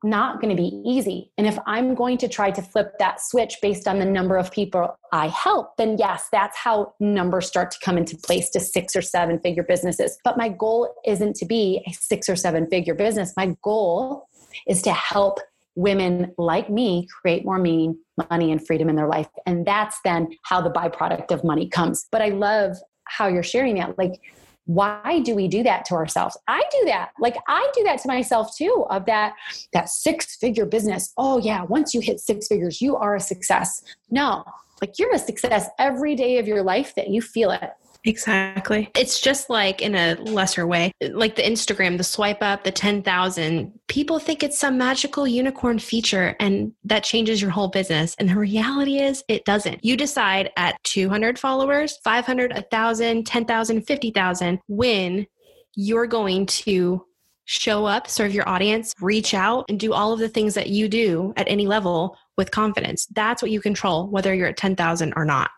not 0.05 0.41
going 0.41 0.55
to 0.55 0.61
be 0.61 0.81
easy. 0.85 1.31
And 1.37 1.47
if 1.47 1.59
I'm 1.67 1.95
going 1.95 2.19
to 2.19 2.29
try 2.29 2.51
to 2.51 2.63
flip 2.63 2.93
that 2.99 3.21
switch 3.21 3.57
based 3.61 3.89
on 3.89 3.99
the 3.99 4.05
number 4.05 4.37
of 4.37 4.53
people 4.53 4.97
I 5.13 5.29
help, 5.29 5.77
then 5.77 5.97
yes, 5.99 6.29
that's 6.31 6.57
how 6.57 6.95
numbers 7.01 7.47
start 7.47 7.71
to 7.73 7.79
come 7.83 7.99
into 7.99 8.17
place 8.17 8.51
to 8.51 8.61
six 8.61 8.95
or 8.95 9.03
seven 9.03 9.41
figure 9.41 9.65
businesses. 9.65 10.19
But 10.23 10.37
my 10.37 10.49
goal 10.49 10.95
isn't 11.05 11.37
to 11.37 11.47
be 11.47 11.83
a 11.87 11.93
six 11.93 12.29
or 12.29 12.37
seven 12.37 12.69
figure 12.69 12.95
business. 12.95 13.33
My 13.37 13.57
goal 13.63 14.29
is 14.67 14.83
to 14.83 14.93
help 14.93 15.41
women 15.75 16.33
like 16.39 16.69
me 16.69 17.07
create 17.21 17.45
more 17.45 17.59
meaning, 17.59 17.97
money, 18.31 18.51
and 18.51 18.65
freedom 18.67 18.89
in 18.89 18.97
their 18.97 19.07
life. 19.07 19.29
And 19.47 19.65
that's 19.65 19.97
then 20.05 20.29
how 20.43 20.61
the 20.61 20.71
byproduct 20.71 21.31
of 21.31 21.45
money 21.45 21.69
comes. 21.69 22.07
But 22.11 22.23
I 22.23 22.29
love 22.29 22.77
how 23.05 23.29
you're 23.29 23.43
sharing 23.43 23.77
that. 23.77 23.97
Like, 23.97 24.21
why 24.69 25.21
do 25.25 25.35
we 25.35 25.49
do 25.49 25.63
that 25.63 25.87
to 25.87 25.95
ourselves? 25.95 26.37
I 26.47 26.63
do 26.71 26.85
that. 26.87 27.13
Like 27.19 27.37
i 27.49 27.71
do 27.75 27.83
that 27.85 28.01
to 28.03 28.09
myself 28.09 28.55
too 28.55 28.85
of 28.91 29.07
that 29.07 29.33
that 29.73 29.89
six 29.89 30.37
figure 30.37 30.67
business. 30.67 31.13
Oh 31.17 31.39
yeah 31.39 31.63
once 31.63 31.95
you 31.95 32.01
hit 32.01 32.21
six 32.21 32.49
figures 32.49 32.83
you 32.83 32.95
are 32.95 33.17
a 33.17 33.21
success. 33.21 33.83
No 34.11 34.45
like 34.83 34.99
you're 34.99 35.15
a 35.15 35.19
success 35.19 35.69
every 35.79 36.15
day 36.15 36.39
of 36.39 36.47
your 36.47 36.63
life 36.63 36.95
that 36.97 37.09
you 37.09 37.23
feel 37.23 37.51
it 37.51 37.71
Exactly. 38.05 38.91
It's 38.97 39.21
just 39.21 39.51
like 39.51 39.83
in 39.83 39.95
a 39.95 40.15
lesser 40.21 40.67
way, 40.67 40.93
like 41.11 41.37
the 41.37 41.43
Instagram, 41.43 41.99
the 41.99 42.05
swipe 42.05 42.43
up, 42.43 42.65
the 42.65 42.71
10,000. 42.71 43.73
People 43.89 44.19
think 44.19 44.43
it's 44.43 44.59
some 44.59 44.79
magical 44.79 45.27
unicorn 45.27 45.79
feature 45.79 46.37
and 46.39 46.73
that 46.85 47.03
changes 47.03 47.43
your 47.43 47.51
whole 47.51 47.69
business. 47.69 48.15
And 48.19 48.29
the 48.29 48.37
reality 48.37 48.99
is, 48.99 49.25
it 49.29 49.45
doesn't. 49.45 49.85
You 49.85 49.97
decide 49.97 50.51
at 50.57 50.83
200 50.85 51.39
followers, 51.39 51.99
500, 52.05 52.53
1,000, 52.53 53.27
10,000, 53.27 53.83
50,000 53.83 54.61
when 54.69 55.27
you're 55.75 56.07
going 56.07 56.47
to 56.47 57.05
show 57.45 57.85
up, 57.85 58.09
serve 58.09 58.35
your 58.35 58.49
audience, 58.49 58.95
reach 59.01 59.35
out, 59.35 59.65
and 59.69 59.81
do 59.81 59.93
all 59.93 60.13
of 60.13 60.19
the 60.19 60.29
things 60.29 60.55
that 60.55 60.69
you 60.69 60.89
do 60.89 61.33
at 61.37 61.49
any 61.49 61.67
level 61.67 62.17
with 62.37 62.51
confidence. 62.51 63.07
That's 63.07 63.43
what 63.43 63.51
you 63.51 63.61
control, 63.61 64.07
whether 64.09 64.35
you're 64.35 64.49
at 64.49 64.57
10,000 64.57 65.15
or 65.17 65.25
not. 65.25 65.51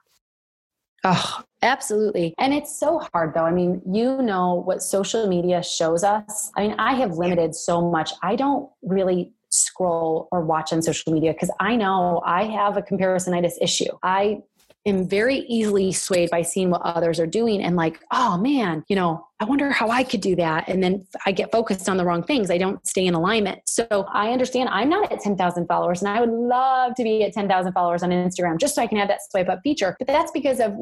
Oh, 1.05 1.43
absolutely. 1.63 2.35
And 2.39 2.53
it's 2.53 2.79
so 2.79 3.01
hard 3.13 3.35
though. 3.35 3.45
I 3.45 3.53
mean, 3.53 3.83
you 3.91 4.23
know 4.23 4.55
what 4.55 4.83
social 4.83 5.27
media 5.27 5.63
shows 5.63 6.05
us. 6.05 6.51
I 6.57 6.69
mean, 6.69 6.77
I 6.79 6.95
have 6.95 7.13
limited 7.13 7.55
so 7.55 7.91
much. 7.91 8.13
I 8.23 8.37
don't 8.37 8.69
really 8.83 9.33
scroll 9.51 10.29
or 10.31 10.43
watch 10.43 10.73
on 10.73 10.81
social 10.83 11.13
media 11.13 11.33
because 11.33 11.51
I 11.61 11.77
know 11.77 12.23
I 12.25 12.45
have 12.45 12.77
a 12.77 12.83
comparisonitis 12.83 13.55
issue. 13.61 13.91
I 14.03 14.43
am 14.87 15.07
very 15.07 15.39
easily 15.41 15.93
swayed 15.93 16.31
by 16.31 16.43
seeing 16.43 16.71
what 16.71 16.81
others 16.83 17.21
are 17.21 17.27
doing 17.27 17.63
and 17.63 17.77
like, 17.77 18.01
oh 18.13 18.39
man, 18.39 18.83
you 18.89 18.97
know, 18.97 19.27
I 19.39 19.45
wonder 19.45 19.71
how 19.71 19.91
I 19.91 20.05
could 20.05 20.21
do 20.21 20.35
that. 20.37 20.69
And 20.69 20.83
then 20.83 21.07
I 21.27 21.33
get 21.33 21.53
focused 21.53 21.89
on 21.89 21.97
the 21.97 22.05
wrong 22.05 22.23
things. 22.23 22.51
I 22.51 22.59
don't 22.59 22.85
stay 22.87 23.07
in 23.07 23.15
alignment. 23.15 23.61
So 23.67 23.87
I 24.13 24.31
understand 24.31 24.71
I'm 24.71 24.89
not 24.89 25.13
at 25.13 25.21
10,000 25.21 25.67
followers 25.67 26.01
and 26.03 26.09
I 26.09 26.21
would 26.21 26.31
love 26.31 26.95
to 26.95 27.03
be 27.03 27.25
at 27.25 27.35
10,000 27.35 27.73
followers 27.73 28.03
on 28.03 28.11
Instagram 28.11 28.59
just 28.59 28.75
so 28.75 28.83
I 28.83 28.87
can 28.87 28.99
have 28.99 29.09
that 29.09 29.21
swipe 29.31 29.49
up 29.49 29.61
feature. 29.63 29.97
But 29.99 30.07
that's 30.07 30.31
because 30.31 30.61
of 30.61 30.75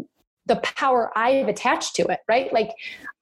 the 0.49 0.57
power 0.57 1.13
I've 1.17 1.49
attached 1.49 1.95
to 1.97 2.03
it, 2.07 2.21
right? 2.29 2.53
Like 2.53 2.71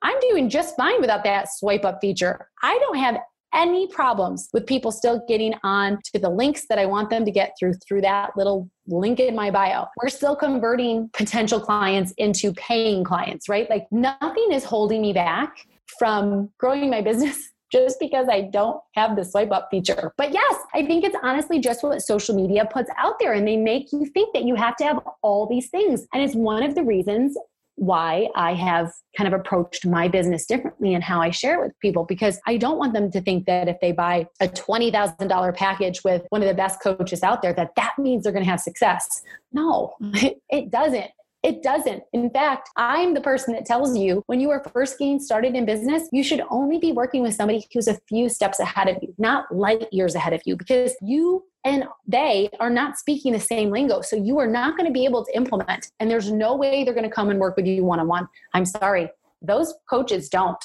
I'm 0.03 0.19
doing 0.21 0.49
just 0.49 0.77
fine 0.77 1.01
without 1.01 1.25
that 1.25 1.49
swipe 1.53 1.85
up 1.85 1.99
feature. 2.01 2.49
I 2.62 2.79
don't 2.79 2.99
have 2.99 3.19
any 3.55 3.87
problems 3.89 4.49
with 4.53 4.67
people 4.67 4.93
still 4.93 5.23
getting 5.27 5.55
on 5.62 5.99
to 6.12 6.19
the 6.19 6.29
links 6.29 6.67
that 6.69 6.79
I 6.79 6.87
want 6.87 7.11
them 7.11 7.25
to 7.25 7.31
get 7.31 7.53
through 7.59 7.75
through 7.87 8.03
that 8.03 8.31
little 8.37 8.69
link 8.87 9.19
in 9.19 9.35
my 9.35 9.51
bio. 9.51 9.87
We're 10.03 10.09
still 10.11 10.37
converting 10.37 11.11
potential 11.15 11.61
clients 11.61 12.12
into 12.19 12.53
paying 12.53 13.03
clients, 13.05 13.49
right? 13.49 13.69
Like 13.71 13.87
nothing 13.91 14.53
is 14.53 14.65
holding 14.65 15.01
me 15.01 15.12
back 15.12 15.57
from 15.99 16.51
growing 16.59 16.91
my 16.91 17.01
business 17.01 17.51
just 17.72 17.98
because 17.98 18.29
I 18.31 18.42
don't 18.42 18.81
have 18.94 19.16
the 19.16 19.24
swipe 19.24 19.50
up 19.50 19.68
feature. 19.70 20.12
But 20.16 20.33
yes, 20.33 20.57
I 20.74 20.85
think 20.85 21.05
it's 21.05 21.16
honestly 21.22 21.59
just 21.59 21.83
what 21.83 22.00
social 22.02 22.35
media 22.35 22.66
puts 22.70 22.90
out 22.96 23.18
there 23.18 23.33
and 23.33 23.46
they 23.46 23.57
make 23.57 23.92
you 23.92 24.07
think 24.07 24.35
that 24.35 24.44
you 24.44 24.55
have 24.55 24.76
to 24.76 24.85
have 24.85 25.00
all 25.22 25.46
these 25.46 25.68
things. 25.68 26.07
And 26.12 26.22
it's 26.22 26.35
one 26.35 26.62
of 26.62 26.74
the 26.74 26.83
reasons 26.83 27.37
why 27.76 28.29
I 28.35 28.55
have 28.55 28.90
kind 29.16 29.33
of 29.33 29.38
approached 29.38 29.87
my 29.87 30.09
business 30.09 30.46
differently 30.46 30.94
and 30.94 31.05
how 31.05 31.20
I 31.20 31.31
share 31.31 31.61
it 31.61 31.66
with 31.66 31.79
people 31.81 32.05
because 32.05 32.40
I 32.46 32.57
don't 32.57 32.79
want 32.79 32.94
them 32.94 33.11
to 33.11 33.20
think 33.20 33.44
that 33.46 33.68
if 33.68 33.76
they 33.81 33.92
buy 33.92 34.26
a 34.40 34.48
$20,000 34.48 35.57
package 35.57 36.02
with 36.02 36.22
one 36.31 36.42
of 36.42 36.48
the 36.48 36.55
best 36.55 36.81
coaches 36.83 37.22
out 37.22 37.42
there 37.42 37.52
that 37.52 37.72
that 37.76 37.98
means 37.98 38.22
they're 38.22 38.33
going 38.33 38.44
to 38.44 38.50
have 38.50 38.61
success. 38.61 39.22
No, 39.52 39.94
it 40.48 40.70
doesn't. 40.70 41.11
It 41.47 41.63
doesn't. 41.63 42.03
In 42.13 42.29
fact, 42.29 42.71
I'm 42.75 43.15
the 43.15 43.21
person 43.21 43.55
that 43.55 43.65
tells 43.65 43.97
you 43.97 44.25
when 44.27 44.41
you 44.41 44.51
are 44.51 44.65
first 44.73 44.99
getting 44.99 45.21
started 45.21 45.55
in 45.55 45.65
business, 45.65 46.09
you 46.11 46.25
should 46.25 46.43
only 46.51 46.79
be 46.79 46.91
working 46.91 47.23
with 47.23 47.37
somebody 47.37 47.65
who's 47.73 47.87
a 47.87 47.95
few 48.09 48.29
steps 48.29 48.59
ahead 48.59 48.89
of 48.89 48.97
you, 49.01 49.15
not 49.17 49.55
light 49.55 49.87
years 49.93 50.17
ahead 50.17 50.33
of 50.33 50.43
you, 50.45 50.57
because 50.57 50.97
you 51.01 51.45
and 51.65 51.85
they 52.05 52.49
are 52.59 52.69
not 52.69 52.99
speaking 52.99 53.33
the 53.33 53.39
same 53.39 53.71
lingo. 53.71 54.01
So 54.01 54.17
you 54.17 54.41
are 54.41 54.49
not 54.49 54.77
going 54.77 54.89
to 54.89 54.93
be 54.93 55.05
able 55.05 55.25
to 55.25 55.37
implement. 55.37 55.93
And 56.01 56.11
there's 56.11 56.33
no 56.33 56.57
way 56.57 56.83
they're 56.83 56.95
going 56.95 57.09
to 57.09 57.15
come 57.15 57.31
and 57.31 57.39
work 57.39 57.57
with 57.57 57.67
you 57.67 57.85
one 57.85 58.01
on 58.01 58.09
one. 58.09 58.27
I'm 58.53 58.67
sorry. 58.67 59.09
Those 59.41 59.73
coaches 59.89 60.29
don't. 60.29 60.59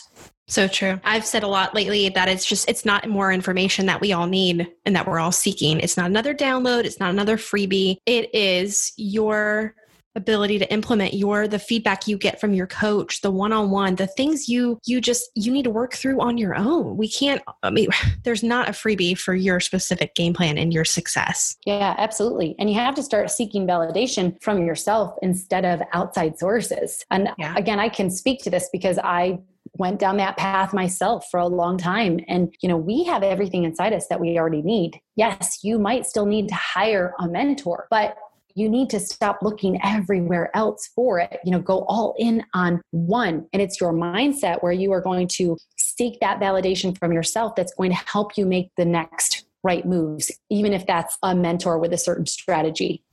So 0.47 0.67
true. 0.67 0.99
I've 1.03 1.27
said 1.27 1.43
a 1.43 1.47
lot 1.47 1.75
lately 1.75 2.09
that 2.09 2.27
it's 2.27 2.45
just, 2.45 2.67
it's 2.67 2.85
not 2.85 3.07
more 3.07 3.31
information 3.31 3.85
that 3.85 4.01
we 4.01 4.13
all 4.13 4.25
need 4.25 4.67
and 4.85 4.95
that 4.95 5.07
we're 5.07 5.19
all 5.19 5.31
seeking. 5.31 5.79
It's 5.79 5.95
not 5.95 6.07
another 6.07 6.33
download. 6.33 6.85
It's 6.85 6.99
not 6.99 7.11
another 7.11 7.37
freebie. 7.37 7.97
It 8.07 8.33
is 8.33 8.93
your 8.97 9.75
ability 10.15 10.59
to 10.59 10.71
implement 10.71 11.13
your 11.13 11.47
the 11.47 11.59
feedback 11.59 12.07
you 12.07 12.17
get 12.17 12.39
from 12.39 12.53
your 12.53 12.67
coach 12.67 13.21
the 13.21 13.31
one-on-one 13.31 13.95
the 13.95 14.07
things 14.07 14.49
you 14.49 14.77
you 14.85 14.99
just 14.99 15.29
you 15.35 15.51
need 15.51 15.63
to 15.63 15.69
work 15.69 15.93
through 15.93 16.19
on 16.21 16.37
your 16.37 16.55
own. 16.55 16.97
We 16.97 17.09
can't 17.09 17.41
i 17.63 17.69
mean 17.69 17.87
there's 18.23 18.43
not 18.43 18.69
a 18.69 18.71
freebie 18.71 19.17
for 19.17 19.33
your 19.33 19.59
specific 19.59 20.15
game 20.15 20.33
plan 20.33 20.57
and 20.57 20.73
your 20.73 20.85
success. 20.85 21.55
Yeah 21.65 21.95
absolutely. 21.97 22.55
And 22.59 22.69
you 22.69 22.75
have 22.75 22.95
to 22.95 23.03
start 23.03 23.31
seeking 23.31 23.65
validation 23.65 24.41
from 24.41 24.65
yourself 24.65 25.15
instead 25.21 25.65
of 25.65 25.81
outside 25.93 26.37
sources. 26.37 27.05
And 27.09 27.29
yeah. 27.37 27.55
again 27.55 27.79
i 27.79 27.89
can 27.89 28.09
speak 28.09 28.43
to 28.43 28.49
this 28.49 28.69
because 28.71 28.99
i 29.03 29.39
went 29.77 29.99
down 29.99 30.17
that 30.17 30.35
path 30.35 30.73
myself 30.73 31.25
for 31.31 31.39
a 31.39 31.47
long 31.47 31.77
time. 31.77 32.19
And 32.27 32.53
you 32.61 32.67
know 32.67 32.77
we 32.77 33.05
have 33.05 33.23
everything 33.23 33.63
inside 33.63 33.93
us 33.93 34.07
that 34.07 34.19
we 34.19 34.37
already 34.37 34.61
need. 34.61 34.99
Yes 35.15 35.59
you 35.63 35.79
might 35.79 36.05
still 36.05 36.25
need 36.25 36.49
to 36.49 36.55
hire 36.55 37.13
a 37.19 37.27
mentor 37.27 37.87
but 37.89 38.17
you 38.55 38.69
need 38.69 38.89
to 38.91 38.99
stop 38.99 39.39
looking 39.41 39.79
everywhere 39.83 40.49
else 40.55 40.89
for 40.95 41.19
it. 41.19 41.39
You 41.43 41.51
know, 41.51 41.59
go 41.59 41.85
all 41.87 42.15
in 42.17 42.43
on 42.53 42.81
one. 42.91 43.47
And 43.53 43.61
it's 43.61 43.79
your 43.79 43.93
mindset 43.93 44.61
where 44.63 44.71
you 44.71 44.91
are 44.91 45.01
going 45.01 45.27
to 45.29 45.57
seek 45.77 46.19
that 46.19 46.39
validation 46.39 46.97
from 46.97 47.11
yourself 47.11 47.55
that's 47.55 47.73
going 47.73 47.91
to 47.91 47.97
help 47.97 48.37
you 48.37 48.45
make 48.45 48.69
the 48.77 48.85
next 48.85 49.45
right 49.63 49.85
moves, 49.85 50.31
even 50.49 50.73
if 50.73 50.85
that's 50.85 51.17
a 51.23 51.35
mentor 51.35 51.77
with 51.77 51.93
a 51.93 51.97
certain 51.97 52.25
strategy. 52.25 53.03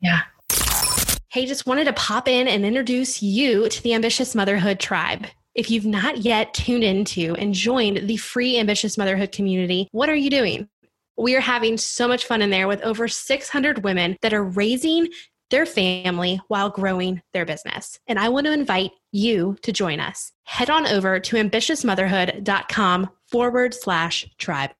Yeah. 0.00 0.20
Hey, 1.30 1.46
just 1.46 1.66
wanted 1.66 1.84
to 1.84 1.92
pop 1.92 2.28
in 2.28 2.48
and 2.48 2.64
introduce 2.64 3.22
you 3.22 3.68
to 3.68 3.82
the 3.82 3.94
Ambitious 3.94 4.34
Motherhood 4.34 4.80
Tribe. 4.80 5.26
If 5.54 5.70
you've 5.70 5.86
not 5.86 6.18
yet 6.18 6.52
tuned 6.52 6.84
into 6.84 7.34
and 7.36 7.54
joined 7.54 8.08
the 8.08 8.18
free 8.18 8.58
Ambitious 8.58 8.98
Motherhood 8.98 9.32
community, 9.32 9.88
what 9.92 10.10
are 10.10 10.14
you 10.14 10.28
doing? 10.28 10.68
We 11.16 11.34
are 11.34 11.40
having 11.40 11.78
so 11.78 12.06
much 12.06 12.26
fun 12.26 12.42
in 12.42 12.50
there 12.50 12.68
with 12.68 12.82
over 12.82 13.08
600 13.08 13.84
women 13.84 14.16
that 14.20 14.34
are 14.34 14.44
raising 14.44 15.08
their 15.50 15.64
family 15.64 16.40
while 16.48 16.70
growing 16.70 17.22
their 17.32 17.46
business. 17.46 17.98
And 18.06 18.18
I 18.18 18.28
want 18.28 18.46
to 18.46 18.52
invite 18.52 18.90
you 19.12 19.56
to 19.62 19.72
join 19.72 20.00
us. 20.00 20.32
Head 20.44 20.70
on 20.70 20.86
over 20.86 21.20
to 21.20 21.36
ambitiousmotherhood.com 21.36 23.10
forward 23.30 23.74
slash 23.74 24.26
tribe. 24.38 24.70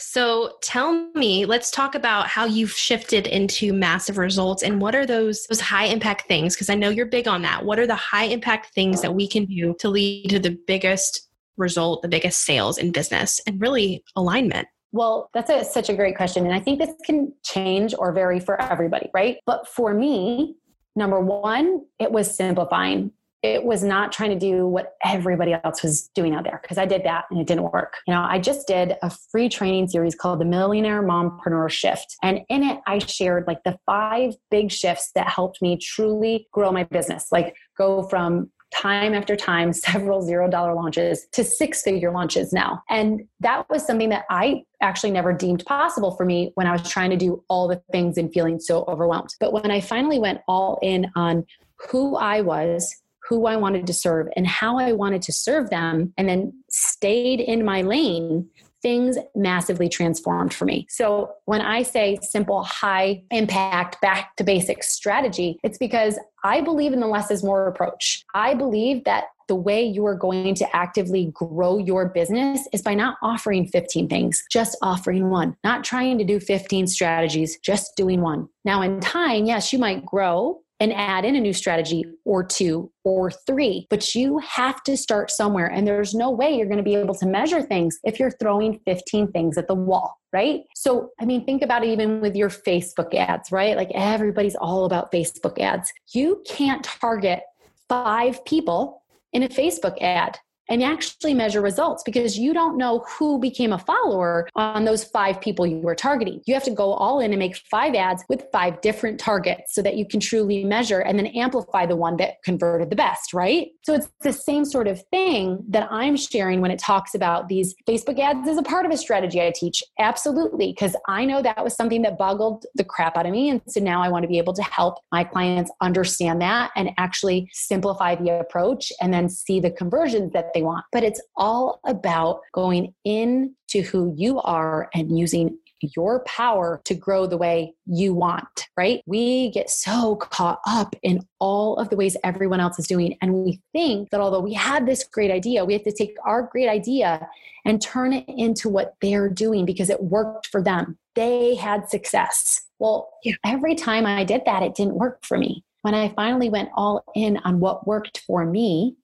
So 0.00 0.54
tell 0.62 1.10
me, 1.14 1.44
let's 1.44 1.70
talk 1.70 1.94
about 1.94 2.26
how 2.26 2.44
you've 2.44 2.72
shifted 2.72 3.26
into 3.26 3.72
massive 3.72 4.18
results 4.18 4.62
and 4.62 4.80
what 4.80 4.94
are 4.94 5.06
those 5.06 5.46
those 5.46 5.60
high 5.60 5.84
impact 5.84 6.26
things 6.26 6.54
because 6.54 6.70
I 6.70 6.74
know 6.74 6.88
you're 6.88 7.06
big 7.06 7.28
on 7.28 7.42
that. 7.42 7.64
What 7.64 7.78
are 7.78 7.86
the 7.86 7.94
high 7.94 8.24
impact 8.24 8.74
things 8.74 9.00
that 9.02 9.14
we 9.14 9.28
can 9.28 9.44
do 9.44 9.76
to 9.78 9.88
lead 9.88 10.30
to 10.30 10.38
the 10.38 10.58
biggest 10.66 11.28
result, 11.56 12.02
the 12.02 12.08
biggest 12.08 12.44
sales 12.44 12.78
in 12.78 12.90
business 12.90 13.40
and 13.46 13.60
really 13.60 14.02
alignment? 14.16 14.66
Well, 14.92 15.28
that's 15.34 15.50
a, 15.50 15.64
such 15.64 15.88
a 15.88 15.94
great 15.94 16.16
question. 16.16 16.46
And 16.46 16.54
I 16.54 16.60
think 16.60 16.78
this 16.78 16.94
can 17.04 17.32
change 17.44 17.94
or 17.98 18.12
vary 18.12 18.40
for 18.40 18.60
everybody, 18.60 19.10
right? 19.12 19.38
But 19.44 19.68
for 19.68 19.92
me, 19.92 20.56
number 20.96 21.20
one, 21.20 21.84
it 21.98 22.10
was 22.10 22.34
simplifying. 22.34 23.12
It 23.42 23.62
was 23.62 23.84
not 23.84 24.10
trying 24.10 24.30
to 24.30 24.38
do 24.38 24.66
what 24.66 24.94
everybody 25.04 25.52
else 25.52 25.82
was 25.82 26.08
doing 26.08 26.34
out 26.34 26.42
there 26.42 26.58
because 26.60 26.76
I 26.76 26.86
did 26.86 27.04
that 27.04 27.26
and 27.30 27.38
it 27.38 27.46
didn't 27.46 27.70
work. 27.70 27.94
You 28.06 28.14
know, 28.14 28.22
I 28.22 28.40
just 28.40 28.66
did 28.66 28.96
a 29.00 29.10
free 29.30 29.48
training 29.48 29.88
series 29.88 30.16
called 30.16 30.40
the 30.40 30.44
Millionaire 30.44 31.02
Mompreneur 31.02 31.70
Shift. 31.70 32.16
And 32.22 32.40
in 32.48 32.64
it, 32.64 32.80
I 32.88 32.98
shared 32.98 33.46
like 33.46 33.62
the 33.62 33.78
five 33.86 34.34
big 34.50 34.72
shifts 34.72 35.12
that 35.14 35.28
helped 35.28 35.62
me 35.62 35.76
truly 35.76 36.48
grow 36.52 36.72
my 36.72 36.82
business, 36.82 37.28
like 37.30 37.54
go 37.76 38.02
from 38.04 38.50
time 38.74 39.14
after 39.14 39.36
time, 39.36 39.72
several 39.88 40.22
zero 40.22 40.48
dollar 40.48 40.74
launches 40.74 41.26
to 41.32 41.44
six 41.44 41.82
figure 41.82 42.10
launches 42.10 42.52
now. 42.52 42.82
And 42.88 43.26
that 43.40 43.68
was 43.68 43.86
something 43.86 44.08
that 44.10 44.24
I 44.30 44.64
actually 44.80 45.10
never 45.10 45.32
deemed 45.32 45.64
possible 45.66 46.12
for 46.16 46.24
me 46.24 46.52
when 46.54 46.66
I 46.66 46.72
was 46.72 46.88
trying 46.88 47.10
to 47.10 47.16
do 47.16 47.42
all 47.48 47.68
the 47.68 47.82
things 47.92 48.18
and 48.18 48.32
feeling 48.32 48.60
so 48.60 48.84
overwhelmed. 48.88 49.34
But 49.40 49.52
when 49.52 49.70
I 49.70 49.80
finally 49.80 50.18
went 50.18 50.40
all 50.46 50.78
in 50.82 51.10
on 51.16 51.44
who 51.90 52.16
I 52.16 52.40
was, 52.40 52.94
who 53.28 53.46
I 53.46 53.56
wanted 53.56 53.86
to 53.86 53.92
serve, 53.92 54.28
and 54.36 54.46
how 54.46 54.78
I 54.78 54.92
wanted 54.92 55.22
to 55.22 55.32
serve 55.32 55.68
them, 55.70 56.14
and 56.16 56.28
then 56.28 56.52
stayed 56.70 57.40
in 57.40 57.64
my 57.64 57.82
lane, 57.82 58.48
things 58.82 59.16
massively 59.34 59.88
transformed 59.88 60.54
for 60.54 60.64
me. 60.64 60.86
So 60.88 61.32
when 61.44 61.60
I 61.60 61.82
say 61.82 62.18
simple, 62.22 62.62
high 62.62 63.22
impact, 63.30 64.00
back 64.00 64.36
to 64.36 64.44
basics 64.44 64.92
strategy, 64.92 65.58
it's 65.62 65.78
because 65.78 66.18
I 66.44 66.60
believe 66.60 66.92
in 66.92 67.00
the 67.00 67.06
less 67.06 67.30
is 67.30 67.42
more 67.42 67.66
approach. 67.66 68.24
I 68.34 68.54
believe 68.54 69.04
that 69.04 69.24
the 69.48 69.56
way 69.56 69.82
you 69.82 70.04
are 70.06 70.14
going 70.14 70.54
to 70.54 70.76
actively 70.76 71.32
grow 71.32 71.78
your 71.78 72.08
business 72.10 72.68
is 72.72 72.82
by 72.82 72.94
not 72.94 73.16
offering 73.22 73.66
15 73.66 74.08
things, 74.08 74.44
just 74.50 74.76
offering 74.82 75.30
one, 75.30 75.56
not 75.64 75.84
trying 75.84 76.18
to 76.18 76.24
do 76.24 76.38
15 76.38 76.86
strategies, 76.86 77.58
just 77.64 77.96
doing 77.96 78.20
one. 78.20 78.48
Now, 78.64 78.82
in 78.82 79.00
time, 79.00 79.46
yes, 79.46 79.72
you 79.72 79.78
might 79.78 80.04
grow 80.04 80.60
and 80.80 80.92
add 80.92 81.24
in 81.24 81.34
a 81.34 81.40
new 81.40 81.52
strategy 81.52 82.04
or 82.24 82.44
two 82.44 82.90
or 83.04 83.30
three. 83.30 83.86
But 83.90 84.14
you 84.14 84.38
have 84.38 84.82
to 84.84 84.96
start 84.96 85.30
somewhere. 85.30 85.66
And 85.66 85.86
there's 85.86 86.14
no 86.14 86.30
way 86.30 86.54
you're 86.54 86.66
going 86.66 86.78
to 86.78 86.82
be 86.84 86.94
able 86.94 87.14
to 87.16 87.26
measure 87.26 87.62
things 87.62 87.98
if 88.04 88.20
you're 88.20 88.30
throwing 88.30 88.80
15 88.86 89.32
things 89.32 89.58
at 89.58 89.66
the 89.66 89.74
wall, 89.74 90.18
right? 90.32 90.60
So, 90.74 91.10
I 91.20 91.24
mean, 91.24 91.44
think 91.44 91.62
about 91.62 91.84
it 91.84 91.88
even 91.88 92.20
with 92.20 92.36
your 92.36 92.50
Facebook 92.50 93.14
ads, 93.14 93.50
right? 93.50 93.76
Like 93.76 93.90
everybody's 93.94 94.56
all 94.56 94.84
about 94.84 95.10
Facebook 95.10 95.58
ads. 95.60 95.92
You 96.12 96.42
can't 96.46 96.84
target 96.84 97.40
five 97.88 98.44
people 98.44 99.02
in 99.32 99.42
a 99.42 99.48
Facebook 99.48 100.00
ad 100.00 100.38
and 100.68 100.82
actually 100.82 101.34
measure 101.34 101.60
results 101.60 102.02
because 102.04 102.38
you 102.38 102.52
don't 102.52 102.76
know 102.76 103.04
who 103.18 103.38
became 103.38 103.72
a 103.72 103.78
follower 103.78 104.48
on 104.54 104.84
those 104.84 105.04
five 105.04 105.40
people 105.40 105.66
you 105.66 105.78
were 105.78 105.94
targeting. 105.94 106.40
You 106.46 106.54
have 106.54 106.64
to 106.64 106.70
go 106.70 106.92
all 106.92 107.20
in 107.20 107.32
and 107.32 107.38
make 107.38 107.56
five 107.56 107.94
ads 107.94 108.24
with 108.28 108.44
five 108.52 108.80
different 108.80 109.18
targets 109.18 109.74
so 109.74 109.82
that 109.82 109.96
you 109.96 110.06
can 110.06 110.20
truly 110.20 110.64
measure 110.64 111.00
and 111.00 111.18
then 111.18 111.26
amplify 111.28 111.86
the 111.86 111.96
one 111.96 112.16
that 112.18 112.42
converted 112.42 112.90
the 112.90 112.96
best, 112.96 113.32
right? 113.32 113.68
So 113.84 113.94
it's 113.94 114.08
the 114.22 114.32
same 114.32 114.64
sort 114.64 114.88
of 114.88 115.02
thing 115.10 115.64
that 115.68 115.88
I'm 115.90 116.16
sharing 116.16 116.60
when 116.60 116.70
it 116.70 116.78
talks 116.78 117.14
about 117.14 117.48
these 117.48 117.74
Facebook 117.88 118.18
ads 118.18 118.48
as 118.48 118.58
a 118.58 118.62
part 118.62 118.86
of 118.86 118.92
a 118.92 118.96
strategy 118.96 119.40
I 119.40 119.52
teach. 119.54 119.82
Absolutely, 119.98 120.72
because 120.72 120.94
I 121.06 121.24
know 121.24 121.42
that 121.42 121.62
was 121.64 121.74
something 121.74 122.02
that 122.02 122.18
boggled 122.18 122.66
the 122.74 122.84
crap 122.84 123.16
out 123.16 123.26
of 123.26 123.32
me. 123.32 123.48
And 123.48 123.60
so 123.68 123.80
now 123.80 124.02
I 124.02 124.08
want 124.08 124.24
to 124.24 124.28
be 124.28 124.38
able 124.38 124.52
to 124.54 124.62
help 124.62 124.98
my 125.12 125.24
clients 125.24 125.70
understand 125.80 126.40
that 126.42 126.70
and 126.76 126.90
actually 126.98 127.48
simplify 127.52 128.14
the 128.14 128.40
approach 128.40 128.92
and 129.00 129.12
then 129.12 129.28
see 129.28 129.60
the 129.60 129.70
conversions 129.70 130.32
that 130.32 130.52
they 130.54 130.57
want. 130.62 130.84
But 130.92 131.04
it's 131.04 131.20
all 131.36 131.80
about 131.84 132.40
going 132.52 132.94
into 133.04 133.82
who 133.90 134.14
you 134.16 134.40
are 134.40 134.88
and 134.94 135.18
using 135.18 135.58
your 135.80 136.20
power 136.24 136.80
to 136.84 136.94
grow 136.94 137.26
the 137.26 137.36
way 137.36 137.74
you 137.86 138.14
want, 138.14 138.66
right? 138.76 139.02
We 139.06 139.50
get 139.50 139.70
so 139.70 140.16
caught 140.16 140.60
up 140.66 140.96
in 141.02 141.20
all 141.38 141.76
of 141.76 141.88
the 141.88 141.96
ways 141.96 142.16
everyone 142.24 142.60
else 142.60 142.78
is 142.78 142.86
doing. 142.86 143.16
And 143.22 143.34
we 143.34 143.60
think 143.72 144.10
that 144.10 144.20
although 144.20 144.40
we 144.40 144.54
had 144.54 144.86
this 144.86 145.04
great 145.04 145.30
idea, 145.30 145.64
we 145.64 145.74
have 145.74 145.84
to 145.84 145.92
take 145.92 146.16
our 146.24 146.42
great 146.42 146.68
idea 146.68 147.28
and 147.64 147.80
turn 147.82 148.12
it 148.12 148.24
into 148.28 148.68
what 148.68 148.94
they're 149.00 149.28
doing 149.28 149.66
because 149.66 149.90
it 149.90 150.02
worked 150.02 150.46
for 150.46 150.62
them. 150.62 150.98
They 151.14 151.54
had 151.54 151.88
success. 151.88 152.62
Well, 152.78 153.10
every 153.44 153.74
time 153.74 154.06
I 154.06 154.24
did 154.24 154.42
that, 154.46 154.62
it 154.62 154.74
didn't 154.74 154.94
work 154.94 155.24
for 155.24 155.36
me. 155.36 155.64
When 155.82 155.94
I 155.94 156.08
finally 156.10 156.48
went 156.48 156.70
all 156.74 157.04
in 157.14 157.36
on 157.38 157.60
what 157.60 157.86
worked 157.86 158.18
for 158.26 158.44
me, 158.44 158.96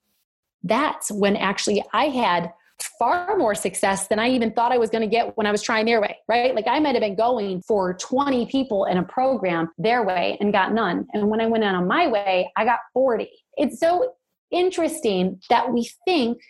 that's 0.65 1.13
when 1.13 1.37
actually 1.37 1.85
I 1.93 2.07
had 2.07 2.53
far 2.99 3.37
more 3.37 3.55
success 3.55 4.09
than 4.09 4.19
I 4.19 4.29
even 4.31 4.53
thought 4.53 4.73
I 4.73 4.79
was 4.79 4.91
going 4.91 5.03
to 5.03 5.09
get 5.09 5.37
when 5.37 5.47
I 5.47 5.53
was 5.53 5.63
trying 5.63 5.87
their 5.87 6.01
way, 6.01 6.17
right? 6.29 6.55
Like 6.55 6.67
I 6.67 6.81
might 6.81 6.95
have 6.95 7.03
been 7.03 7.15
going 7.15 7.63
for 7.63 7.95
20 7.95 8.47
people 8.47 8.87
in 8.87 8.99
a 8.99 9.03
program 9.05 9.71
their 9.79 10.05
way 10.05 10.37
and 10.41 10.53
got 10.53 10.73
none. 10.73 11.07
And 11.13 11.31
when 11.31 11.41
I 11.41 11.47
went 11.47 11.65
out 11.65 11.75
on 11.75 11.87
my 11.87 12.09
way, 12.09 12.51
I 12.57 12.65
got 12.65 12.81
40. 12.93 13.31
It's 13.57 13.79
so 13.79 14.15
interesting 14.51 15.41
that 15.51 15.73
we 15.73 15.89
think 16.05 16.41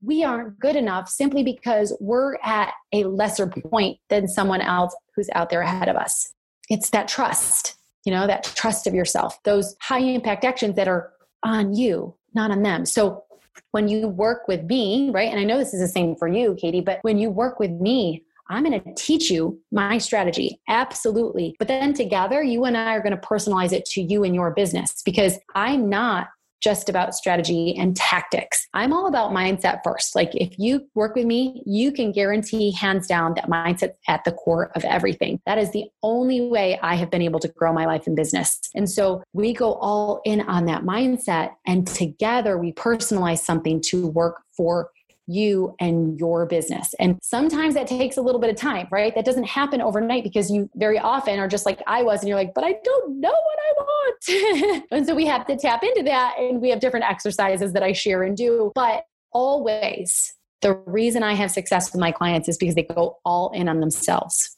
we 0.00 0.22
aren't 0.22 0.58
good 0.58 0.76
enough 0.76 1.08
simply 1.08 1.42
because 1.42 1.96
we're 2.00 2.36
at 2.42 2.72
a 2.92 3.04
lesser 3.04 3.46
point 3.46 3.98
than 4.10 4.28
someone 4.28 4.60
else 4.60 4.94
who's 5.16 5.30
out 5.34 5.50
there 5.50 5.62
ahead 5.62 5.88
of 5.88 5.96
us. 5.96 6.32
It's 6.68 6.90
that 6.90 7.08
trust, 7.08 7.76
you 8.04 8.12
know, 8.12 8.26
that 8.26 8.44
trust 8.44 8.86
of 8.86 8.94
yourself, 8.94 9.42
those 9.44 9.74
high 9.80 10.00
impact 10.00 10.44
actions 10.44 10.76
that 10.76 10.88
are 10.88 11.12
on 11.42 11.74
you, 11.74 12.14
not 12.34 12.50
on 12.50 12.62
them. 12.62 12.84
So 12.84 13.24
when 13.72 13.88
you 13.88 14.08
work 14.08 14.46
with 14.48 14.64
me, 14.64 15.10
right? 15.10 15.30
And 15.30 15.40
I 15.40 15.44
know 15.44 15.58
this 15.58 15.74
is 15.74 15.80
the 15.80 15.88
same 15.88 16.16
for 16.16 16.28
you, 16.28 16.56
Katie, 16.60 16.80
but 16.80 16.98
when 17.02 17.18
you 17.18 17.30
work 17.30 17.58
with 17.58 17.70
me, 17.70 18.24
I'm 18.50 18.64
going 18.64 18.80
to 18.80 18.94
teach 18.94 19.30
you 19.30 19.58
my 19.72 19.98
strategy. 19.98 20.60
Absolutely. 20.68 21.56
But 21.58 21.68
then 21.68 21.94
together, 21.94 22.42
you 22.42 22.64
and 22.64 22.76
I 22.76 22.94
are 22.94 23.02
going 23.02 23.18
to 23.18 23.26
personalize 23.26 23.72
it 23.72 23.86
to 23.86 24.02
you 24.02 24.22
and 24.22 24.34
your 24.34 24.52
business 24.52 25.02
because 25.04 25.38
I'm 25.54 25.88
not 25.88 26.28
just 26.64 26.88
about 26.88 27.14
strategy 27.14 27.76
and 27.76 27.94
tactics. 27.94 28.66
I'm 28.72 28.94
all 28.94 29.06
about 29.06 29.32
mindset 29.32 29.80
first. 29.84 30.16
Like 30.16 30.34
if 30.34 30.58
you 30.58 30.88
work 30.94 31.14
with 31.14 31.26
me, 31.26 31.62
you 31.66 31.92
can 31.92 32.10
guarantee 32.10 32.72
hands 32.72 33.06
down 33.06 33.34
that 33.34 33.50
mindset's 33.50 33.94
at 34.08 34.24
the 34.24 34.32
core 34.32 34.72
of 34.74 34.82
everything. 34.84 35.40
That 35.44 35.58
is 35.58 35.72
the 35.72 35.84
only 36.02 36.40
way 36.40 36.78
I 36.82 36.94
have 36.94 37.10
been 37.10 37.20
able 37.20 37.40
to 37.40 37.48
grow 37.48 37.74
my 37.74 37.84
life 37.84 38.06
and 38.06 38.16
business. 38.16 38.58
And 38.74 38.90
so 38.90 39.22
we 39.34 39.52
go 39.52 39.74
all 39.74 40.22
in 40.24 40.40
on 40.40 40.64
that 40.64 40.84
mindset 40.84 41.50
and 41.66 41.86
together 41.86 42.56
we 42.56 42.72
personalize 42.72 43.40
something 43.40 43.82
to 43.82 44.06
work 44.06 44.40
for 44.56 44.90
you 45.26 45.74
and 45.80 46.18
your 46.18 46.46
business. 46.46 46.94
And 46.98 47.18
sometimes 47.22 47.74
that 47.74 47.86
takes 47.86 48.16
a 48.16 48.22
little 48.22 48.40
bit 48.40 48.50
of 48.50 48.56
time, 48.56 48.88
right? 48.90 49.14
That 49.14 49.24
doesn't 49.24 49.44
happen 49.44 49.80
overnight 49.80 50.24
because 50.24 50.50
you 50.50 50.68
very 50.74 50.98
often 50.98 51.38
are 51.38 51.48
just 51.48 51.66
like 51.66 51.82
I 51.86 52.02
was, 52.02 52.20
and 52.20 52.28
you're 52.28 52.38
like, 52.38 52.54
but 52.54 52.64
I 52.64 52.76
don't 52.84 53.20
know 53.20 53.30
what 53.30 53.58
I 53.58 53.72
want. 53.82 54.84
and 54.90 55.06
so 55.06 55.14
we 55.14 55.26
have 55.26 55.46
to 55.46 55.56
tap 55.56 55.82
into 55.82 56.02
that, 56.04 56.36
and 56.38 56.60
we 56.60 56.70
have 56.70 56.80
different 56.80 57.08
exercises 57.08 57.72
that 57.72 57.82
I 57.82 57.92
share 57.92 58.22
and 58.22 58.36
do. 58.36 58.72
But 58.74 59.04
always, 59.32 60.34
the 60.60 60.74
reason 60.86 61.22
I 61.22 61.34
have 61.34 61.50
success 61.50 61.92
with 61.92 62.00
my 62.00 62.12
clients 62.12 62.48
is 62.48 62.56
because 62.56 62.74
they 62.74 62.82
go 62.84 63.18
all 63.24 63.50
in 63.50 63.68
on 63.68 63.80
themselves. 63.80 64.56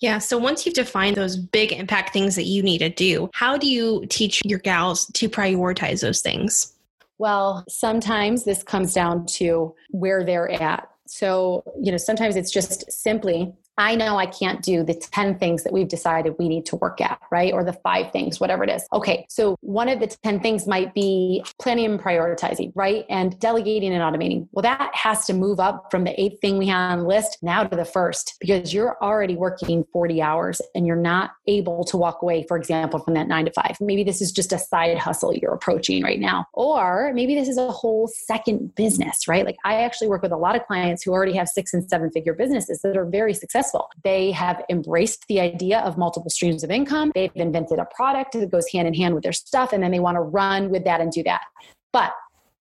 Yeah. 0.00 0.18
So 0.18 0.36
once 0.36 0.66
you've 0.66 0.74
defined 0.74 1.16
those 1.16 1.36
big 1.36 1.72
impact 1.72 2.12
things 2.12 2.36
that 2.36 2.44
you 2.44 2.62
need 2.62 2.78
to 2.78 2.90
do, 2.90 3.30
how 3.32 3.56
do 3.56 3.66
you 3.66 4.04
teach 4.10 4.42
your 4.44 4.58
gals 4.58 5.06
to 5.14 5.28
prioritize 5.28 6.02
those 6.02 6.20
things? 6.20 6.75
Well, 7.18 7.64
sometimes 7.68 8.44
this 8.44 8.62
comes 8.62 8.92
down 8.92 9.26
to 9.26 9.74
where 9.90 10.24
they're 10.24 10.50
at. 10.50 10.88
So, 11.06 11.62
you 11.80 11.90
know, 11.90 11.98
sometimes 11.98 12.36
it's 12.36 12.50
just 12.50 12.90
simply 12.90 13.54
I 13.78 13.94
know 13.94 14.16
I 14.16 14.26
can't 14.26 14.62
do 14.62 14.82
the 14.82 14.94
10 14.94 15.38
things 15.38 15.62
that 15.64 15.72
we've 15.72 15.88
decided 15.88 16.34
we 16.38 16.48
need 16.48 16.64
to 16.66 16.76
work 16.76 17.00
at, 17.00 17.20
right? 17.30 17.52
Or 17.52 17.62
the 17.62 17.74
five 17.74 18.10
things, 18.10 18.40
whatever 18.40 18.64
it 18.64 18.70
is. 18.70 18.86
Okay, 18.92 19.26
so 19.28 19.56
one 19.60 19.88
of 19.88 20.00
the 20.00 20.06
10 20.06 20.40
things 20.40 20.66
might 20.66 20.94
be 20.94 21.44
planning 21.60 21.84
and 21.84 22.00
prioritizing, 22.00 22.72
right? 22.74 23.04
And 23.10 23.38
delegating 23.38 23.92
and 23.92 24.02
automating. 24.02 24.48
Well, 24.52 24.62
that 24.62 24.94
has 24.94 25.26
to 25.26 25.34
move 25.34 25.60
up 25.60 25.90
from 25.90 26.04
the 26.04 26.18
eighth 26.20 26.40
thing 26.40 26.56
we 26.56 26.66
have 26.68 26.92
on 26.92 26.98
the 27.00 27.06
list 27.06 27.38
now 27.42 27.64
to 27.64 27.76
the 27.76 27.84
first 27.84 28.36
because 28.40 28.72
you're 28.72 28.96
already 29.02 29.36
working 29.36 29.84
40 29.92 30.22
hours 30.22 30.62
and 30.74 30.86
you're 30.86 30.96
not 30.96 31.32
able 31.46 31.84
to 31.84 31.98
walk 31.98 32.22
away, 32.22 32.44
for 32.48 32.56
example, 32.56 33.00
from 33.00 33.14
that 33.14 33.28
nine 33.28 33.44
to 33.44 33.52
five. 33.52 33.76
Maybe 33.80 34.04
this 34.04 34.22
is 34.22 34.32
just 34.32 34.52
a 34.52 34.58
side 34.58 34.96
hustle 34.96 35.34
you're 35.34 35.52
approaching 35.52 36.02
right 36.02 36.18
now. 36.18 36.46
Or 36.54 37.12
maybe 37.14 37.34
this 37.34 37.48
is 37.48 37.58
a 37.58 37.70
whole 37.70 38.08
second 38.08 38.74
business, 38.74 39.28
right? 39.28 39.44
Like 39.44 39.58
I 39.64 39.82
actually 39.82 40.08
work 40.08 40.22
with 40.22 40.32
a 40.32 40.36
lot 40.36 40.56
of 40.56 40.66
clients 40.66 41.02
who 41.02 41.12
already 41.12 41.34
have 41.34 41.48
six 41.48 41.74
and 41.74 41.86
seven 41.88 42.10
figure 42.10 42.32
businesses 42.32 42.80
that 42.80 42.96
are 42.96 43.04
very 43.04 43.34
successful 43.34 43.65
successful. 43.66 43.90
They 44.04 44.30
have 44.32 44.62
embraced 44.68 45.26
the 45.28 45.40
idea 45.40 45.80
of 45.80 45.98
multiple 45.98 46.30
streams 46.30 46.64
of 46.64 46.70
income. 46.70 47.12
They've 47.14 47.30
invented 47.34 47.78
a 47.78 47.86
product 47.94 48.32
that 48.32 48.50
goes 48.50 48.66
hand 48.72 48.88
in 48.88 48.94
hand 48.94 49.14
with 49.14 49.22
their 49.24 49.32
stuff, 49.32 49.72
and 49.72 49.82
then 49.82 49.90
they 49.90 50.00
want 50.00 50.16
to 50.16 50.20
run 50.20 50.70
with 50.70 50.84
that 50.84 51.00
and 51.00 51.12
do 51.12 51.22
that. 51.24 51.42
But 51.92 52.12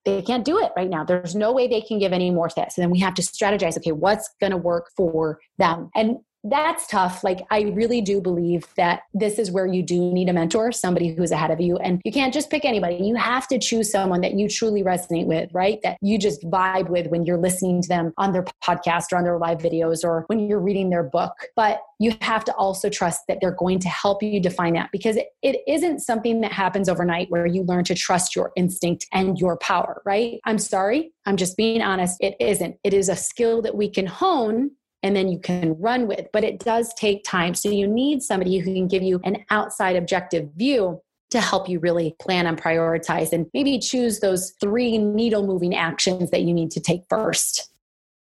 they 0.05 0.21
can't 0.21 0.45
do 0.45 0.59
it 0.59 0.71
right 0.75 0.89
now. 0.89 1.03
There's 1.03 1.35
no 1.35 1.51
way 1.51 1.67
they 1.67 1.81
can 1.81 1.97
give 1.97 2.13
any 2.13 2.29
more 2.29 2.47
to 2.47 2.55
that. 2.57 2.73
So 2.73 2.81
then 2.81 2.91
we 2.91 2.99
have 2.99 3.15
to 3.15 3.21
strategize 3.23 3.75
okay, 3.77 3.91
what's 3.91 4.29
going 4.39 4.51
to 4.51 4.57
work 4.57 4.91
for 4.95 5.39
them? 5.57 5.89
And 5.95 6.17
that's 6.45 6.85
tough. 6.87 7.23
Like, 7.23 7.45
I 7.49 7.61
really 7.61 8.01
do 8.01 8.21
believe 8.21 8.67
that 8.77 9.01
this 9.13 9.39
is 9.39 9.51
where 9.51 9.65
you 9.65 9.81
do 9.81 10.13
need 10.13 10.29
a 10.29 10.33
mentor, 10.33 10.71
somebody 10.71 11.13
who's 11.13 11.31
ahead 11.31 11.49
of 11.49 11.59
you. 11.59 11.77
And 11.77 11.99
you 12.05 12.11
can't 12.11 12.33
just 12.33 12.51
pick 12.51 12.65
anybody. 12.65 12.97
You 12.97 13.15
have 13.15 13.47
to 13.47 13.57
choose 13.57 13.91
someone 13.91 14.21
that 14.21 14.35
you 14.35 14.47
truly 14.47 14.83
resonate 14.83 15.25
with, 15.25 15.49
right? 15.53 15.79
That 15.81 15.97
you 16.01 16.19
just 16.19 16.43
vibe 16.43 16.89
with 16.89 17.07
when 17.07 17.25
you're 17.25 17.39
listening 17.39 17.81
to 17.81 17.87
them 17.87 18.13
on 18.17 18.31
their 18.31 18.45
podcast 18.63 19.11
or 19.11 19.17
on 19.17 19.23
their 19.23 19.39
live 19.39 19.57
videos 19.57 20.03
or 20.03 20.25
when 20.27 20.39
you're 20.39 20.59
reading 20.59 20.91
their 20.91 21.03
book. 21.03 21.33
But 21.55 21.81
you 21.99 22.13
have 22.21 22.45
to 22.45 22.53
also 22.53 22.89
trust 22.89 23.21
that 23.27 23.39
they're 23.41 23.55
going 23.55 23.79
to 23.79 23.89
help 23.89 24.21
you 24.21 24.39
define 24.39 24.73
that 24.73 24.91
because 24.91 25.15
it, 25.15 25.29
it 25.41 25.61
isn't 25.67 26.01
something 26.01 26.41
that 26.41 26.51
happens 26.51 26.89
overnight 26.89 27.31
where 27.31 27.47
you 27.47 27.63
learn 27.63 27.85
to 27.85 27.95
trust 27.95 28.35
your 28.35 28.51
instinct 28.55 29.07
and 29.11 29.39
your 29.39 29.57
power, 29.57 30.01
right? 30.05 30.39
I'm 30.45 30.59
sorry. 30.59 31.11
I'm 31.25 31.37
just 31.37 31.57
being 31.57 31.81
honest. 31.81 32.17
It 32.19 32.35
isn't. 32.39 32.75
It 32.83 32.93
is 32.93 33.09
a 33.09 33.15
skill 33.15 33.63
that 33.63 33.75
we 33.75 33.89
can 33.89 34.05
hone 34.05 34.71
and 35.05 35.15
then 35.15 35.29
you 35.29 35.37
can 35.37 35.79
run 35.79 36.07
with. 36.07 36.27
But 36.33 36.43
it 36.43 36.59
does 36.59 36.91
take 36.95 37.23
time. 37.23 37.53
So 37.53 37.69
you 37.69 37.87
need 37.87 38.23
somebody 38.23 38.57
who 38.57 38.73
can 38.73 38.87
give 38.87 39.03
you 39.03 39.21
an 39.23 39.45
outside 39.51 39.95
objective 39.95 40.49
view 40.55 40.99
to 41.29 41.39
help 41.39 41.69
you 41.69 41.79
really 41.79 42.15
plan 42.19 42.47
and 42.47 42.59
prioritize 42.59 43.31
and 43.31 43.45
maybe 43.53 43.77
choose 43.77 44.19
those 44.19 44.53
three 44.59 44.97
needle 44.97 45.45
moving 45.45 45.75
actions 45.75 46.31
that 46.31 46.41
you 46.41 46.53
need 46.53 46.71
to 46.71 46.79
take 46.79 47.03
first. 47.07 47.71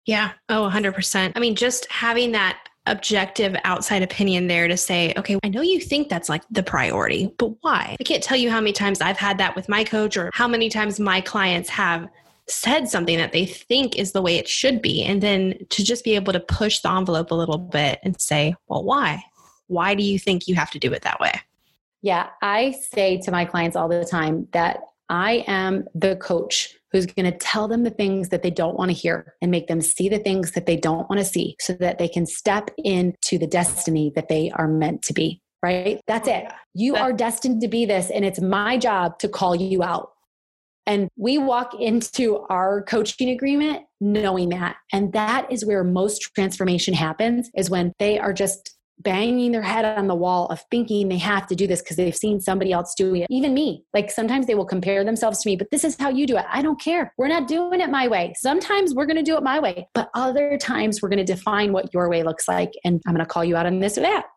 Yeah. 0.08 0.32
Oh, 0.50 0.70
100%. 0.72 1.34
I 1.36 1.40
mean, 1.40 1.56
just 1.56 1.90
having 1.92 2.32
that 2.32 2.68
objective 2.88 3.56
outside 3.64 4.02
opinion 4.02 4.48
there 4.48 4.68
to 4.68 4.78
say, 4.78 5.14
okay, 5.18 5.38
I 5.44 5.50
know 5.50 5.62
you 5.62 5.80
think 5.80 6.10
that's 6.10 6.30
like 6.30 6.44
the 6.50 6.64
priority, 6.64 7.32
but 7.38 7.54
why? 7.62 7.96
I 8.00 8.04
can't 8.04 8.24
tell 8.24 8.38
you 8.38 8.50
how 8.50 8.60
many 8.60 8.74
times 8.74 9.02
I've 9.02 9.18
had 9.18 9.38
that 9.38 9.56
with 9.56 9.70
my 9.70 9.84
coach 9.84 10.18
or 10.18 10.32
how 10.34 10.48
many 10.48 10.70
times 10.70 11.00
my 11.00 11.22
clients 11.22 11.70
have 11.70 12.08
said 12.48 12.88
something 12.88 13.18
that 13.18 13.32
they 13.32 13.46
think 13.46 13.96
is 13.96 14.12
the 14.12 14.22
way 14.22 14.36
it 14.36 14.48
should 14.48 14.82
be. 14.82 15.04
And 15.04 15.22
then 15.22 15.56
to 15.70 15.84
just 15.84 16.04
be 16.04 16.16
able 16.16 16.34
to 16.34 16.40
push 16.40 16.80
the 16.80 16.92
envelope 16.92 17.32
a 17.32 17.36
little 17.36 17.58
bit 17.58 18.00
and 18.04 18.20
say, 18.22 18.56
well, 18.68 18.84
why? 18.84 19.24
Why 19.68 19.96
do 19.96 20.04
you 20.04 20.20
think 20.20 20.48
you 20.48 20.56
have 20.56 20.70
to 20.72 20.80
do 20.80 20.94
it 20.94 21.02
that 21.02 21.20
way? 21.20 21.34
Yeah, 22.02 22.30
I 22.42 22.76
say 22.92 23.18
to 23.22 23.32
my 23.32 23.46
clients 23.46 23.76
all 23.76 23.88
the 23.88 24.06
time 24.06 24.48
that 24.52 24.78
I 25.10 25.44
am 25.48 25.86
the 25.96 26.16
coach 26.18 26.76
who's 26.92 27.08
going 27.08 27.30
to 27.30 27.38
tell 27.38 27.68
them 27.68 27.84
the 27.84 27.90
things 27.90 28.30
that 28.30 28.44
they 28.44 28.52
don't 28.52 28.78
want 28.78 28.90
to 28.90 28.96
hear 28.96 29.34
and 29.42 29.52
make 29.52 29.68
them 29.68 29.82
see 29.82 30.08
the 30.08 30.20
things 30.20 30.52
that 30.52 30.66
they 30.66 30.78
don't 30.78 31.10
want 31.10 31.20
to 31.20 31.26
see 31.26 31.56
so 31.60 31.74
that 31.74 31.98
they 31.98 32.08
can 32.08 32.26
step 32.26 32.70
into 32.78 33.38
the 33.38 33.48
destiny 33.48 34.12
that 34.16 34.30
they 34.30 34.52
are 34.52 34.68
meant 34.68 35.02
to 35.04 35.14
be. 35.14 35.42
right? 35.66 36.00
That's 36.06 36.28
it. 36.28 36.46
You 36.74 36.96
are 36.96 37.12
destined 37.12 37.62
to 37.62 37.68
be 37.68 37.86
this, 37.86 38.12
and 38.12 38.24
it's 38.24 38.40
my 38.40 38.78
job 38.78 39.18
to 39.20 39.28
call 39.28 39.56
you 39.56 39.82
out. 39.82 40.12
And 40.88 41.10
we 41.18 41.38
walk 41.38 41.74
into 41.80 42.46
our 42.50 42.84
coaching 42.84 43.30
agreement 43.30 43.84
knowing 44.00 44.50
that. 44.50 44.76
And 44.94 45.14
that 45.14 45.52
is 45.52 45.66
where 45.66 45.84
most 45.84 46.20
transformation 46.36 46.94
happens 46.94 47.50
is 47.56 47.70
when 47.70 47.94
they 48.00 48.20
are 48.20 48.34
just 48.34 48.76
banging 49.00 49.52
their 49.52 49.62
head 49.62 49.84
on 49.84 50.08
the 50.08 50.16
wall 50.16 50.48
of 50.48 50.64
thinking 50.72 51.10
they 51.10 51.18
have 51.18 51.48
to 51.48 51.56
do 51.56 51.68
this 51.68 51.82
because 51.82 51.98
they've 51.98 52.16
seen 52.16 52.40
somebody 52.40 52.72
else 52.72 52.94
doing 52.96 53.22
it. 53.22 53.28
Even 53.30 53.54
me. 53.54 53.84
Like 53.94 54.10
sometimes 54.10 54.48
they 54.48 54.56
will 54.56 54.66
compare 54.66 55.04
themselves 55.04 55.42
to 55.42 55.50
me, 55.50 55.56
but 55.56 55.70
this 55.72 55.84
is 55.84 55.98
how 56.00 56.10
you 56.10 56.26
do 56.26 56.38
it. 56.38 56.46
I 56.50 56.62
don't 56.62 56.80
care. 56.80 57.14
We're 57.18 57.28
not 57.28 57.48
doing 57.48 57.82
it 57.82 57.90
my 57.90 58.08
way. 58.08 58.34
Sometimes 58.38 58.94
we're 58.94 59.06
going 59.06 59.18
to 59.18 59.24
do 59.24 59.36
it 59.36 59.44
my 59.44 59.60
way, 59.60 59.88
but 59.94 60.10
other 60.14 60.58
times 60.58 61.02
we're 61.02 61.10
going 61.10 61.26
to 61.26 61.34
define 61.34 61.74
what 61.74 61.94
your 61.94 62.10
way 62.10 62.24
looks 62.24 62.48
like. 62.48 62.72
And 62.84 63.02
I'm 63.06 63.14
going 63.14 63.26
to 63.26 63.32
call 63.32 63.44
you 63.44 63.58
out 63.58 63.66
on 63.66 63.80
this 63.80 63.98
or 63.98 64.02
that. 64.02 64.28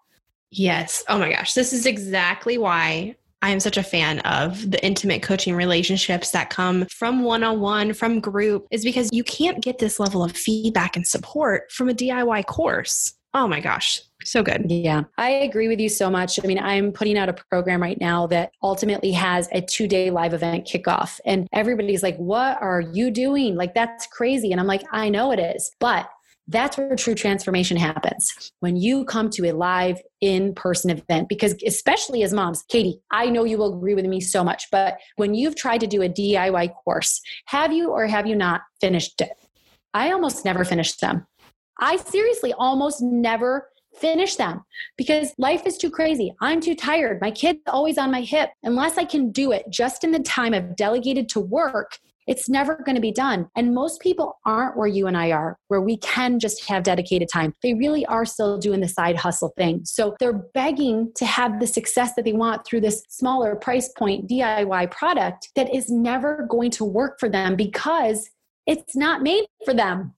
Yes. 0.51 1.05
Oh 1.09 1.19
my 1.19 1.33
gosh. 1.33 1.55
This 1.55 1.73
is 1.73 1.87
exactly 1.87 2.59
why 2.59 3.17
I 3.41 3.51
am 3.51 3.61
such 3.61 3.77
a 3.77 3.83
fan 3.83 4.19
of 4.21 4.71
the 4.71 4.85
intimate 4.85 5.23
coaching 5.23 5.55
relationships 5.55 6.33
that 6.33 6.51
come 6.51 6.87
from 6.87 7.23
one 7.23 7.45
on 7.45 7.61
one, 7.61 7.93
from 7.93 8.21
group, 8.21 8.67
is 8.71 8.85
because 8.85 9.11
you 9.13 9.23
can't 9.23 9.63
get 9.63 9.79
this 9.79 10.01
level 10.01 10.25
of 10.25 10.33
feedback 10.33 10.97
and 10.97 11.07
support 11.07 11.71
from 11.71 11.89
a 11.89 11.95
DIY 11.95 12.47
course. 12.47 13.15
Oh 13.35 13.47
my 13.47 13.61
gosh, 13.61 14.01
so 14.25 14.43
good. 14.43 14.71
Yeah, 14.71 15.05
I 15.17 15.31
agree 15.31 15.69
with 15.69 15.79
you 15.79 15.89
so 15.89 16.11
much. 16.11 16.43
I 16.43 16.47
mean, 16.47 16.59
I'm 16.59 16.93
putting 16.93 17.17
out 17.17 17.29
a 17.29 17.35
program 17.35 17.81
right 17.81 18.01
now 18.01 18.27
that 18.29 18.53
ultimately 18.63 19.13
has 19.13 19.49
a 19.53 19.61
two 19.61 19.87
day 19.87 20.11
live 20.11 20.35
event 20.35 20.67
kickoff. 20.67 21.21
And 21.25 21.47
everybody's 21.53 22.03
like, 22.03 22.17
What 22.17 22.61
are 22.61 22.81
you 22.81 23.11
doing? 23.11 23.55
Like, 23.55 23.75
that's 23.75 24.07
crazy. 24.07 24.51
And 24.51 24.61
I'm 24.61 24.67
like, 24.67 24.83
I 24.93 25.11
know 25.11 25.31
it 25.31 25.39
is. 25.39 25.71
But 25.79 26.11
that's 26.49 26.79
where 26.79 26.97
true 26.97 27.15
transformation 27.15 27.77
happens 27.77 28.53
when 28.61 28.77
you 28.77 29.05
come 29.05 29.29
to 29.31 29.49
a 29.49 29.53
live 29.53 30.01
in 30.21 30.55
person 30.55 30.91
event. 30.91 31.29
Because, 31.29 31.55
especially 31.67 32.23
as 32.23 32.33
moms, 32.33 32.65
Katie, 32.69 33.01
I 33.11 33.27
know 33.27 33.45
you 33.45 33.59
will 33.59 33.77
agree 33.77 33.95
with 33.95 34.07
me 34.07 34.21
so 34.21 34.43
much, 34.43 34.65
but 34.73 34.99
when 35.17 35.35
you've 35.35 35.57
tried 35.57 35.81
to 35.81 35.87
do 35.87 36.03
a 36.03 36.09
DIY 36.09 36.75
course, 36.85 37.21
have 37.47 37.73
you 37.73 37.91
or 37.91 38.07
have 38.07 38.27
you 38.27 38.35
not 38.35 38.63
finished 38.81 39.21
it? 39.21 39.33
I 39.93 40.11
almost 40.13 40.45
never 40.45 40.65
finished 40.65 41.01
them. 41.01 41.27
I 41.81 41.97
seriously 41.97 42.53
almost 42.55 43.03
never 43.03 43.69
finish 43.95 44.37
them 44.37 44.63
because 44.97 45.33
life 45.39 45.67
is 45.67 45.77
too 45.77 45.91
crazy. 45.91 46.35
I'm 46.41 46.61
too 46.61 46.75
tired. 46.75 47.21
My 47.21 47.31
kid's 47.31 47.61
always 47.67 47.99
on 47.99 48.11
my 48.11 48.21
hip. 48.21 48.51
Unless 48.63 48.97
I 48.97 49.05
can 49.05 49.31
do 49.31 49.53
it 49.53 49.67
just 49.71 50.05
in 50.05 50.13
the 50.13 50.21
time 50.21 50.55
I've 50.55 50.77
delegated 50.77 51.29
to 51.31 51.41
work, 51.41 51.99
it's 52.29 52.49
never 52.49 52.77
going 52.77 52.95
to 52.95 53.01
be 53.01 53.11
done. 53.11 53.49
And 53.57 53.75
most 53.75 54.01
people 54.01 54.39
aren't 54.45 54.77
where 54.77 54.87
you 54.87 55.07
and 55.07 55.17
I 55.17 55.33
are, 55.33 55.57
where 55.69 55.81
we 55.81 55.97
can 55.97 56.39
just 56.39 56.65
have 56.67 56.83
dedicated 56.83 57.29
time. 57.33 57.55
They 57.63 57.75
really 57.75 58.07
are 58.07 58.25
still 58.25 58.59
doing 58.59 58.81
the 58.81 58.89
side 58.89 59.17
hustle 59.17 59.53
thing. 59.57 59.81
So 59.85 60.15
they're 60.21 60.45
begging 60.55 61.11
to 61.17 61.25
have 61.25 61.59
the 61.59 61.67
success 61.67 62.15
that 62.15 62.25
they 62.25 62.35
want 62.35 62.67
through 62.67 62.83
this 62.83 63.03
smaller 63.09 63.57
price 63.57 63.91
point 63.97 64.29
DIY 64.29 64.91
product 64.91 65.49
that 65.57 65.75
is 65.75 65.91
never 65.91 66.47
going 66.49 66.71
to 66.73 66.85
work 66.85 67.19
for 67.19 67.29
them 67.29 67.57
because 67.57 68.29
it's 68.67 68.95
not 68.95 69.23
made 69.23 69.47
for 69.65 69.73
them. 69.73 70.15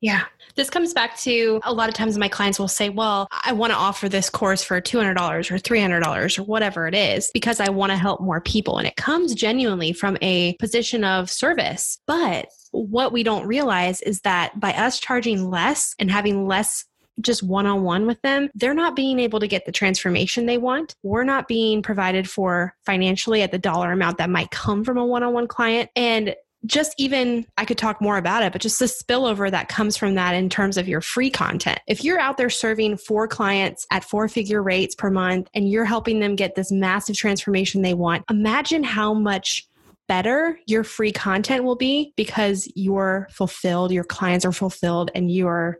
Yeah. 0.00 0.24
This 0.54 0.70
comes 0.70 0.94
back 0.94 1.16
to 1.18 1.60
a 1.64 1.72
lot 1.72 1.88
of 1.88 1.94
times 1.94 2.16
my 2.18 2.28
clients 2.28 2.58
will 2.58 2.68
say, 2.68 2.88
Well, 2.88 3.26
I 3.44 3.52
want 3.52 3.72
to 3.72 3.76
offer 3.76 4.08
this 4.08 4.30
course 4.30 4.62
for 4.62 4.80
$200 4.80 5.16
or 5.50 5.54
$300 5.56 6.38
or 6.38 6.42
whatever 6.44 6.86
it 6.86 6.94
is 6.94 7.30
because 7.34 7.60
I 7.60 7.70
want 7.70 7.90
to 7.90 7.98
help 7.98 8.20
more 8.20 8.40
people. 8.40 8.78
And 8.78 8.86
it 8.86 8.96
comes 8.96 9.34
genuinely 9.34 9.92
from 9.92 10.16
a 10.22 10.54
position 10.58 11.04
of 11.04 11.30
service. 11.30 11.98
But 12.06 12.46
what 12.70 13.12
we 13.12 13.22
don't 13.22 13.46
realize 13.46 14.00
is 14.02 14.20
that 14.20 14.58
by 14.60 14.72
us 14.72 15.00
charging 15.00 15.50
less 15.50 15.94
and 15.98 16.10
having 16.10 16.46
less 16.46 16.84
just 17.20 17.42
one 17.42 17.66
on 17.66 17.82
one 17.82 18.06
with 18.06 18.20
them, 18.22 18.48
they're 18.54 18.74
not 18.74 18.94
being 18.94 19.18
able 19.18 19.40
to 19.40 19.48
get 19.48 19.66
the 19.66 19.72
transformation 19.72 20.46
they 20.46 20.58
want. 20.58 20.94
We're 21.02 21.24
not 21.24 21.48
being 21.48 21.82
provided 21.82 22.30
for 22.30 22.74
financially 22.86 23.42
at 23.42 23.50
the 23.50 23.58
dollar 23.58 23.90
amount 23.90 24.18
that 24.18 24.30
might 24.30 24.52
come 24.52 24.84
from 24.84 24.98
a 24.98 25.04
one 25.04 25.24
on 25.24 25.32
one 25.32 25.48
client. 25.48 25.90
And 25.96 26.36
just 26.68 26.94
even 26.98 27.46
I 27.56 27.64
could 27.64 27.78
talk 27.78 28.00
more 28.00 28.18
about 28.18 28.42
it, 28.42 28.52
but 28.52 28.60
just 28.60 28.78
the 28.78 28.84
spillover 28.84 29.50
that 29.50 29.68
comes 29.68 29.96
from 29.96 30.14
that 30.14 30.34
in 30.34 30.48
terms 30.48 30.76
of 30.76 30.86
your 30.86 31.00
free 31.00 31.30
content. 31.30 31.80
If 31.88 32.04
you're 32.04 32.20
out 32.20 32.36
there 32.36 32.50
serving 32.50 32.98
four 32.98 33.26
clients 33.26 33.86
at 33.90 34.04
four 34.04 34.28
figure 34.28 34.62
rates 34.62 34.94
per 34.94 35.10
month 35.10 35.48
and 35.54 35.68
you're 35.68 35.86
helping 35.86 36.20
them 36.20 36.36
get 36.36 36.54
this 36.54 36.70
massive 36.70 37.16
transformation 37.16 37.82
they 37.82 37.94
want, 37.94 38.24
imagine 38.30 38.84
how 38.84 39.14
much 39.14 39.66
better 40.06 40.58
your 40.66 40.84
free 40.84 41.12
content 41.12 41.64
will 41.64 41.76
be 41.76 42.12
because 42.16 42.70
you're 42.74 43.28
fulfilled, 43.30 43.90
your 43.90 44.04
clients 44.04 44.44
are 44.44 44.52
fulfilled, 44.52 45.10
and 45.14 45.30
you're 45.30 45.78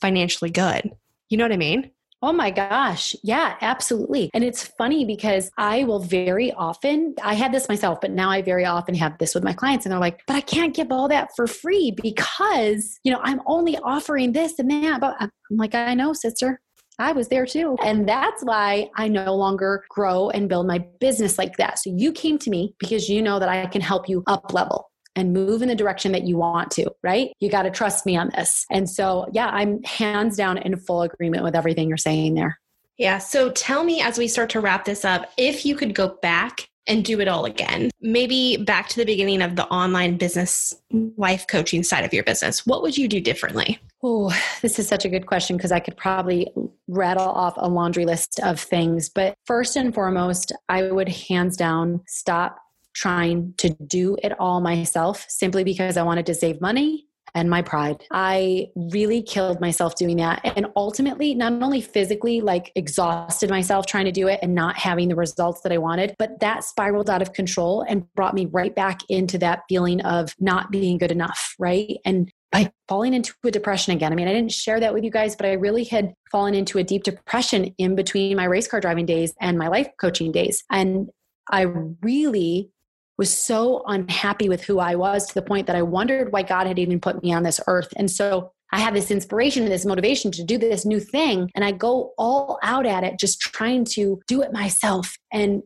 financially 0.00 0.50
good. 0.50 0.90
You 1.28 1.38
know 1.38 1.44
what 1.44 1.52
I 1.52 1.58
mean? 1.58 1.90
Oh 2.22 2.32
my 2.34 2.50
gosh. 2.50 3.16
Yeah, 3.22 3.56
absolutely. 3.62 4.30
And 4.34 4.44
it's 4.44 4.66
funny 4.78 5.06
because 5.06 5.50
I 5.56 5.84
will 5.84 6.00
very 6.00 6.52
often, 6.52 7.14
I 7.22 7.32
had 7.32 7.50
this 7.50 7.66
myself, 7.66 8.00
but 8.02 8.10
now 8.10 8.28
I 8.28 8.42
very 8.42 8.66
often 8.66 8.94
have 8.96 9.16
this 9.16 9.34
with 9.34 9.42
my 9.42 9.54
clients 9.54 9.86
and 9.86 9.92
they're 9.92 9.98
like, 9.98 10.20
but 10.26 10.36
I 10.36 10.42
can't 10.42 10.74
give 10.74 10.92
all 10.92 11.08
that 11.08 11.30
for 11.34 11.46
free 11.46 11.92
because, 12.02 13.00
you 13.04 13.12
know, 13.12 13.20
I'm 13.22 13.40
only 13.46 13.78
offering 13.78 14.32
this 14.32 14.58
and 14.58 14.70
that. 14.70 15.00
But 15.00 15.16
I'm 15.18 15.30
like, 15.50 15.74
I 15.74 15.94
know, 15.94 16.12
sister. 16.12 16.60
I 16.98 17.12
was 17.12 17.28
there 17.28 17.46
too. 17.46 17.78
And 17.82 18.06
that's 18.06 18.44
why 18.44 18.90
I 18.96 19.08
no 19.08 19.34
longer 19.34 19.86
grow 19.88 20.28
and 20.28 20.50
build 20.50 20.66
my 20.66 20.84
business 21.00 21.38
like 21.38 21.56
that. 21.56 21.78
So 21.78 21.90
you 21.96 22.12
came 22.12 22.38
to 22.40 22.50
me 22.50 22.74
because 22.78 23.08
you 23.08 23.22
know 23.22 23.38
that 23.38 23.48
I 23.48 23.64
can 23.64 23.80
help 23.80 24.06
you 24.06 24.22
up 24.26 24.52
level 24.52 24.89
and 25.16 25.32
move 25.32 25.62
in 25.62 25.68
the 25.68 25.74
direction 25.74 26.12
that 26.12 26.24
you 26.24 26.36
want 26.36 26.70
to, 26.72 26.90
right? 27.02 27.32
You 27.40 27.50
got 27.50 27.62
to 27.62 27.70
trust 27.70 28.06
me 28.06 28.16
on 28.16 28.30
this. 28.30 28.64
And 28.70 28.88
so, 28.88 29.26
yeah, 29.32 29.48
I'm 29.48 29.82
hands 29.82 30.36
down 30.36 30.58
in 30.58 30.76
full 30.76 31.02
agreement 31.02 31.44
with 31.44 31.56
everything 31.56 31.88
you're 31.88 31.96
saying 31.96 32.34
there. 32.34 32.58
Yeah. 32.96 33.18
So 33.18 33.50
tell 33.50 33.82
me 33.82 34.02
as 34.02 34.18
we 34.18 34.28
start 34.28 34.50
to 34.50 34.60
wrap 34.60 34.84
this 34.84 35.04
up, 35.04 35.32
if 35.36 35.64
you 35.64 35.74
could 35.74 35.94
go 35.94 36.18
back 36.20 36.68
and 36.86 37.04
do 37.04 37.20
it 37.20 37.28
all 37.28 37.44
again, 37.44 37.90
maybe 38.00 38.56
back 38.56 38.88
to 38.88 38.96
the 38.96 39.04
beginning 39.04 39.42
of 39.42 39.56
the 39.56 39.66
online 39.66 40.16
business 40.16 40.74
life 41.16 41.46
coaching 41.46 41.82
side 41.82 42.04
of 42.04 42.12
your 42.12 42.24
business, 42.24 42.66
what 42.66 42.82
would 42.82 42.98
you 42.98 43.08
do 43.08 43.20
differently? 43.20 43.78
Oh, 44.02 44.36
this 44.60 44.78
is 44.78 44.88
such 44.88 45.04
a 45.04 45.08
good 45.08 45.26
question 45.26 45.56
because 45.56 45.72
I 45.72 45.80
could 45.80 45.96
probably 45.96 46.52
rattle 46.88 47.28
off 47.28 47.54
a 47.56 47.68
laundry 47.68 48.04
list 48.06 48.40
of 48.42 48.60
things. 48.60 49.08
But 49.08 49.34
first 49.46 49.76
and 49.76 49.94
foremost, 49.94 50.52
I 50.68 50.90
would 50.90 51.08
hands 51.08 51.56
down 51.56 52.02
stop 52.06 52.58
trying 52.94 53.54
to 53.58 53.70
do 53.86 54.16
it 54.22 54.32
all 54.38 54.60
myself 54.60 55.24
simply 55.28 55.64
because 55.64 55.96
I 55.96 56.02
wanted 56.02 56.26
to 56.26 56.34
save 56.34 56.60
money 56.60 57.06
and 57.34 57.48
my 57.48 57.62
pride. 57.62 58.04
I 58.10 58.68
really 58.74 59.22
killed 59.22 59.60
myself 59.60 59.94
doing 59.94 60.16
that. 60.16 60.40
And 60.56 60.66
ultimately, 60.76 61.34
not 61.34 61.52
only 61.62 61.80
physically, 61.80 62.40
like 62.40 62.72
exhausted 62.74 63.50
myself 63.50 63.86
trying 63.86 64.06
to 64.06 64.12
do 64.12 64.28
it 64.28 64.40
and 64.42 64.54
not 64.54 64.76
having 64.76 65.08
the 65.08 65.16
results 65.16 65.60
that 65.62 65.72
I 65.72 65.78
wanted, 65.78 66.14
but 66.18 66.40
that 66.40 66.64
spiraled 66.64 67.08
out 67.08 67.22
of 67.22 67.32
control 67.32 67.84
and 67.88 68.12
brought 68.14 68.34
me 68.34 68.46
right 68.46 68.74
back 68.74 69.00
into 69.08 69.38
that 69.38 69.62
feeling 69.68 70.00
of 70.02 70.34
not 70.40 70.70
being 70.70 70.98
good 70.98 71.12
enough, 71.12 71.54
right? 71.58 71.98
And 72.04 72.30
by 72.50 72.72
falling 72.88 73.14
into 73.14 73.32
a 73.44 73.50
depression 73.50 73.94
again. 73.94 74.12
I 74.12 74.16
mean, 74.16 74.26
I 74.26 74.32
didn't 74.32 74.50
share 74.50 74.80
that 74.80 74.92
with 74.92 75.04
you 75.04 75.10
guys, 75.10 75.36
but 75.36 75.46
I 75.46 75.52
really 75.52 75.84
had 75.84 76.14
fallen 76.32 76.54
into 76.54 76.78
a 76.78 76.82
deep 76.82 77.04
depression 77.04 77.72
in 77.78 77.94
between 77.94 78.36
my 78.36 78.44
race 78.44 78.66
car 78.66 78.80
driving 78.80 79.06
days 79.06 79.32
and 79.40 79.56
my 79.56 79.68
life 79.68 79.88
coaching 80.00 80.32
days. 80.32 80.64
And 80.68 81.10
I 81.48 81.62
really 82.02 82.70
was 83.20 83.36
so 83.36 83.82
unhappy 83.86 84.48
with 84.48 84.64
who 84.64 84.78
I 84.78 84.94
was 84.94 85.26
to 85.26 85.34
the 85.34 85.42
point 85.42 85.66
that 85.66 85.76
I 85.76 85.82
wondered 85.82 86.32
why 86.32 86.40
God 86.40 86.66
had 86.66 86.78
even 86.78 86.98
put 86.98 87.22
me 87.22 87.34
on 87.34 87.42
this 87.42 87.60
earth. 87.66 87.92
And 87.96 88.10
so 88.10 88.50
I 88.72 88.80
had 88.80 88.94
this 88.94 89.10
inspiration 89.10 89.62
and 89.62 89.70
this 89.70 89.84
motivation 89.84 90.32
to 90.32 90.42
do 90.42 90.56
this 90.56 90.86
new 90.86 90.98
thing. 90.98 91.50
And 91.54 91.62
I 91.62 91.72
go 91.72 92.14
all 92.16 92.58
out 92.62 92.86
at 92.86 93.04
it, 93.04 93.18
just 93.18 93.38
trying 93.42 93.84
to 93.90 94.22
do 94.26 94.40
it 94.40 94.54
myself. 94.54 95.18
And 95.30 95.62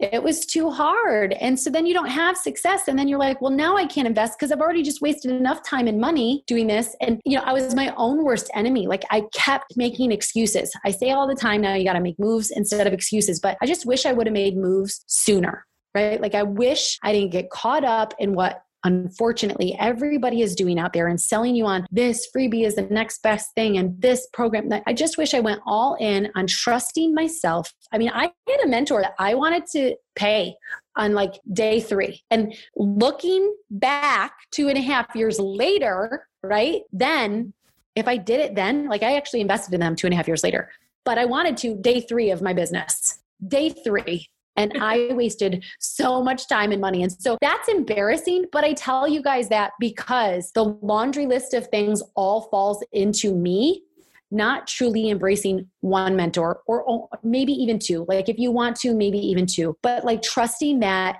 it 0.00 0.22
was 0.22 0.46
too 0.46 0.70
hard. 0.70 1.34
And 1.34 1.60
so 1.60 1.68
then 1.68 1.84
you 1.84 1.92
don't 1.92 2.08
have 2.08 2.38
success. 2.38 2.88
And 2.88 2.98
then 2.98 3.06
you're 3.06 3.18
like, 3.18 3.38
well, 3.42 3.52
now 3.52 3.76
I 3.76 3.84
can't 3.84 4.08
invest 4.08 4.38
because 4.38 4.50
I've 4.50 4.62
already 4.62 4.82
just 4.82 5.02
wasted 5.02 5.30
enough 5.30 5.62
time 5.62 5.86
and 5.86 6.00
money 6.00 6.42
doing 6.46 6.68
this. 6.68 6.96
And, 7.02 7.20
you 7.26 7.36
know, 7.36 7.44
I 7.44 7.52
was 7.52 7.74
my 7.74 7.92
own 7.98 8.24
worst 8.24 8.50
enemy. 8.54 8.86
Like 8.86 9.04
I 9.10 9.24
kept 9.34 9.76
making 9.76 10.10
excuses. 10.10 10.72
I 10.86 10.90
say 10.90 11.10
all 11.10 11.28
the 11.28 11.34
time 11.34 11.60
now, 11.60 11.74
you 11.74 11.84
got 11.84 11.92
to 11.92 12.00
make 12.00 12.18
moves 12.18 12.50
instead 12.50 12.86
of 12.86 12.94
excuses. 12.94 13.40
But 13.40 13.58
I 13.60 13.66
just 13.66 13.84
wish 13.84 14.06
I 14.06 14.14
would 14.14 14.26
have 14.26 14.32
made 14.32 14.56
moves 14.56 15.04
sooner 15.06 15.66
right? 15.94 16.20
Like 16.20 16.34
I 16.34 16.42
wish 16.42 16.98
I 17.02 17.12
didn't 17.12 17.32
get 17.32 17.50
caught 17.50 17.84
up 17.84 18.14
in 18.18 18.34
what 18.34 18.62
unfortunately 18.84 19.74
everybody 19.80 20.42
is 20.42 20.54
doing 20.54 20.78
out 20.78 20.92
there 20.92 21.08
and 21.08 21.20
selling 21.20 21.56
you 21.56 21.66
on 21.66 21.86
this 21.90 22.28
freebie 22.34 22.66
is 22.66 22.76
the 22.76 22.82
next 22.82 23.22
best 23.22 23.52
thing 23.54 23.78
and 23.78 24.00
this 24.00 24.28
program. 24.32 24.68
I 24.86 24.92
just 24.92 25.18
wish 25.18 25.34
i 25.34 25.40
went 25.40 25.60
all 25.66 25.96
in 25.98 26.30
on 26.36 26.46
trusting 26.46 27.14
myself. 27.14 27.72
I 27.92 27.98
mean 27.98 28.10
i 28.10 28.30
had 28.48 28.60
a 28.64 28.68
mentor 28.68 29.00
that 29.00 29.14
i 29.18 29.34
wanted 29.34 29.66
to 29.72 29.96
pay 30.14 30.54
on 30.96 31.14
like 31.14 31.40
day 31.52 31.80
three. 31.80 32.22
And 32.30 32.54
looking 32.76 33.54
back 33.70 34.34
two 34.50 34.68
and 34.68 34.78
a 34.78 34.82
half 34.82 35.14
years 35.14 35.40
later 35.40 36.28
right 36.42 36.82
then 36.92 37.54
if 37.96 38.06
i 38.06 38.16
did 38.16 38.40
it 38.40 38.54
then 38.54 38.86
like 38.88 39.02
i 39.02 39.16
actually 39.16 39.40
invested 39.40 39.72
in 39.72 39.80
them 39.80 39.96
two 39.96 40.06
and 40.06 40.14
a 40.14 40.16
half 40.16 40.28
years 40.28 40.44
later. 40.44 40.70
But 41.04 41.18
i 41.18 41.24
wanted 41.24 41.56
to 41.58 41.74
day 41.74 42.00
three 42.00 42.30
of 42.30 42.42
my 42.42 42.52
business 42.52 43.20
day 43.48 43.70
three 43.70 44.28
and 44.56 44.72
I 44.80 45.08
wasted 45.12 45.64
so 45.78 46.22
much 46.22 46.48
time 46.48 46.72
and 46.72 46.80
money. 46.80 47.02
And 47.02 47.12
so 47.12 47.38
that's 47.40 47.68
embarrassing. 47.68 48.46
But 48.52 48.64
I 48.64 48.72
tell 48.72 49.08
you 49.08 49.22
guys 49.22 49.48
that 49.48 49.72
because 49.80 50.50
the 50.52 50.64
laundry 50.82 51.26
list 51.26 51.54
of 51.54 51.66
things 51.68 52.02
all 52.14 52.42
falls 52.42 52.84
into 52.92 53.34
me 53.34 53.82
not 54.30 54.66
truly 54.66 55.10
embracing 55.10 55.68
one 55.80 56.16
mentor 56.16 56.60
or 56.66 57.08
maybe 57.22 57.52
even 57.52 57.78
two. 57.78 58.04
Like 58.08 58.28
if 58.28 58.36
you 58.38 58.50
want 58.50 58.76
to, 58.80 58.92
maybe 58.92 59.18
even 59.18 59.46
two, 59.46 59.76
but 59.80 60.04
like 60.04 60.22
trusting 60.22 60.80
that 60.80 61.18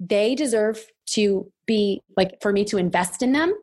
they 0.00 0.34
deserve 0.34 0.86
to 1.06 1.50
be 1.66 2.02
like 2.16 2.40
for 2.40 2.52
me 2.52 2.64
to 2.64 2.78
invest 2.78 3.22
in 3.22 3.32
them 3.32 3.54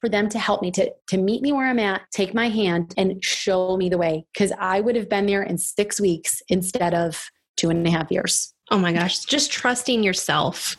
for 0.00 0.08
them 0.08 0.28
to 0.28 0.38
help 0.38 0.62
me 0.62 0.70
to 0.70 0.90
to 1.08 1.16
meet 1.16 1.42
me 1.42 1.52
where 1.52 1.66
I'm 1.66 1.78
at, 1.78 2.02
take 2.12 2.34
my 2.34 2.48
hand 2.48 2.94
and 2.96 3.22
show 3.24 3.76
me 3.76 3.88
the 3.88 3.98
way. 3.98 4.26
Cause 4.36 4.52
I 4.58 4.80
would 4.80 4.96
have 4.96 5.08
been 5.08 5.26
there 5.26 5.42
in 5.42 5.58
six 5.58 6.00
weeks 6.00 6.42
instead 6.48 6.94
of 6.94 7.28
two 7.56 7.70
and 7.70 7.86
a 7.86 7.90
half 7.90 8.10
years. 8.10 8.52
Oh 8.70 8.78
my 8.78 8.92
gosh. 8.92 9.20
Just 9.20 9.50
trusting 9.50 10.02
yourself. 10.02 10.76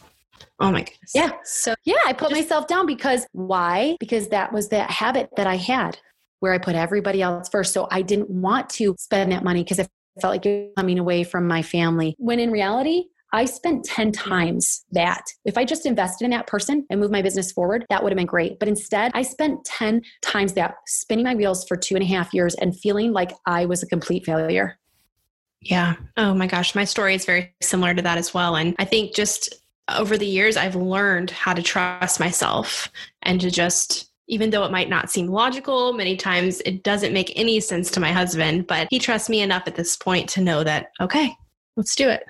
Oh 0.60 0.72
my 0.72 0.82
goodness. 0.82 1.12
Yeah. 1.14 1.32
So 1.44 1.76
yeah, 1.86 1.96
I 2.06 2.14
put 2.14 2.30
just, 2.30 2.42
myself 2.42 2.68
down 2.68 2.86
because 2.86 3.26
why? 3.32 3.96
Because 4.00 4.30
that 4.30 4.52
was 4.52 4.70
that 4.70 4.90
habit 4.90 5.30
that 5.38 5.48
I 5.48 5.56
had 5.56 6.00
where 6.40 6.54
I 6.54 6.58
put 6.58 6.76
everybody 6.76 7.22
else 7.22 7.50
first. 7.50 7.74
So 7.74 7.88
I 7.92 8.02
didn't 8.02 8.30
want 8.30 8.70
to 8.72 8.96
spend 9.00 9.32
that 9.32 9.44
money 9.44 9.64
because 9.64 9.80
I 9.80 9.88
felt 10.22 10.34
like 10.34 10.46
it 10.46 10.68
was 10.68 10.74
coming 10.78 11.00
away 11.00 11.24
from 11.24 11.48
my 11.48 11.62
family. 11.62 12.16
When 12.18 12.40
in 12.40 12.52
reality, 12.52 13.06
I 13.34 13.46
spent 13.46 13.84
10 13.84 14.14
times 14.14 14.86
that. 14.92 15.24
If 15.44 15.58
I 15.58 15.66
just 15.66 15.86
invested 15.86 16.26
in 16.26 16.32
that 16.32 16.48
person 16.48 16.86
and 16.90 17.00
moved 17.00 17.12
my 17.12 17.22
business 17.22 17.52
forward, 17.52 17.86
that 17.90 18.02
would 18.02 18.12
have 18.12 18.18
been 18.18 18.26
great. 18.26 18.58
But 18.58 18.70
instead, 18.70 19.12
I 19.14 19.22
spent 19.22 19.66
10 19.66 20.02
times 20.22 20.54
that, 20.54 20.76
spinning 20.88 21.26
my 21.26 21.36
wheels 21.36 21.66
for 21.68 21.76
two 21.76 21.96
and 21.96 22.04
a 22.04 22.08
half 22.08 22.34
years 22.34 22.56
and 22.56 22.78
feeling 22.80 23.12
like 23.12 23.34
I 23.46 23.66
was 23.66 23.84
a 23.84 23.88
complete 23.88 24.26
failure. 24.26 24.80
Yeah. 25.62 25.96
Oh 26.16 26.34
my 26.34 26.48
gosh. 26.48 26.76
My 26.76 26.86
story 26.86 27.16
is 27.16 27.26
very 27.26 27.54
similar 27.62 27.94
to 27.94 28.02
that 28.02 28.18
as 28.18 28.34
well. 28.34 28.56
And 28.56 28.76
I 28.80 28.86
think 28.86 29.16
just 29.16 29.56
over 29.90 30.18
the 30.18 30.26
years, 30.26 30.58
I've 30.58 30.76
learned 30.76 31.32
how 31.32 31.54
to 31.54 31.62
trust 31.62 32.20
myself 32.20 32.90
and 33.24 33.42
to 33.42 33.50
just 33.50 34.12
even 34.28 34.50
though 34.50 34.66
it 34.66 34.72
might 34.72 34.90
not 34.90 35.10
seem 35.10 35.28
logical, 35.28 35.94
many 35.94 36.18
times 36.18 36.62
it 36.66 36.84
doesn't 36.84 37.14
make 37.14 37.32
any 37.36 37.60
sense 37.60 37.90
to 37.92 38.00
my 38.00 38.12
husband, 38.12 38.68
but 38.68 38.88
he 38.90 39.00
trusts 39.00 39.30
me 39.30 39.42
enough 39.42 39.64
at 39.68 39.76
this 39.76 39.96
point 39.96 40.28
to 40.30 40.42
know 40.42 40.64
that, 40.64 40.92
okay, 41.00 41.34
let's 41.78 41.96
do 41.96 42.10
it. 42.10 42.26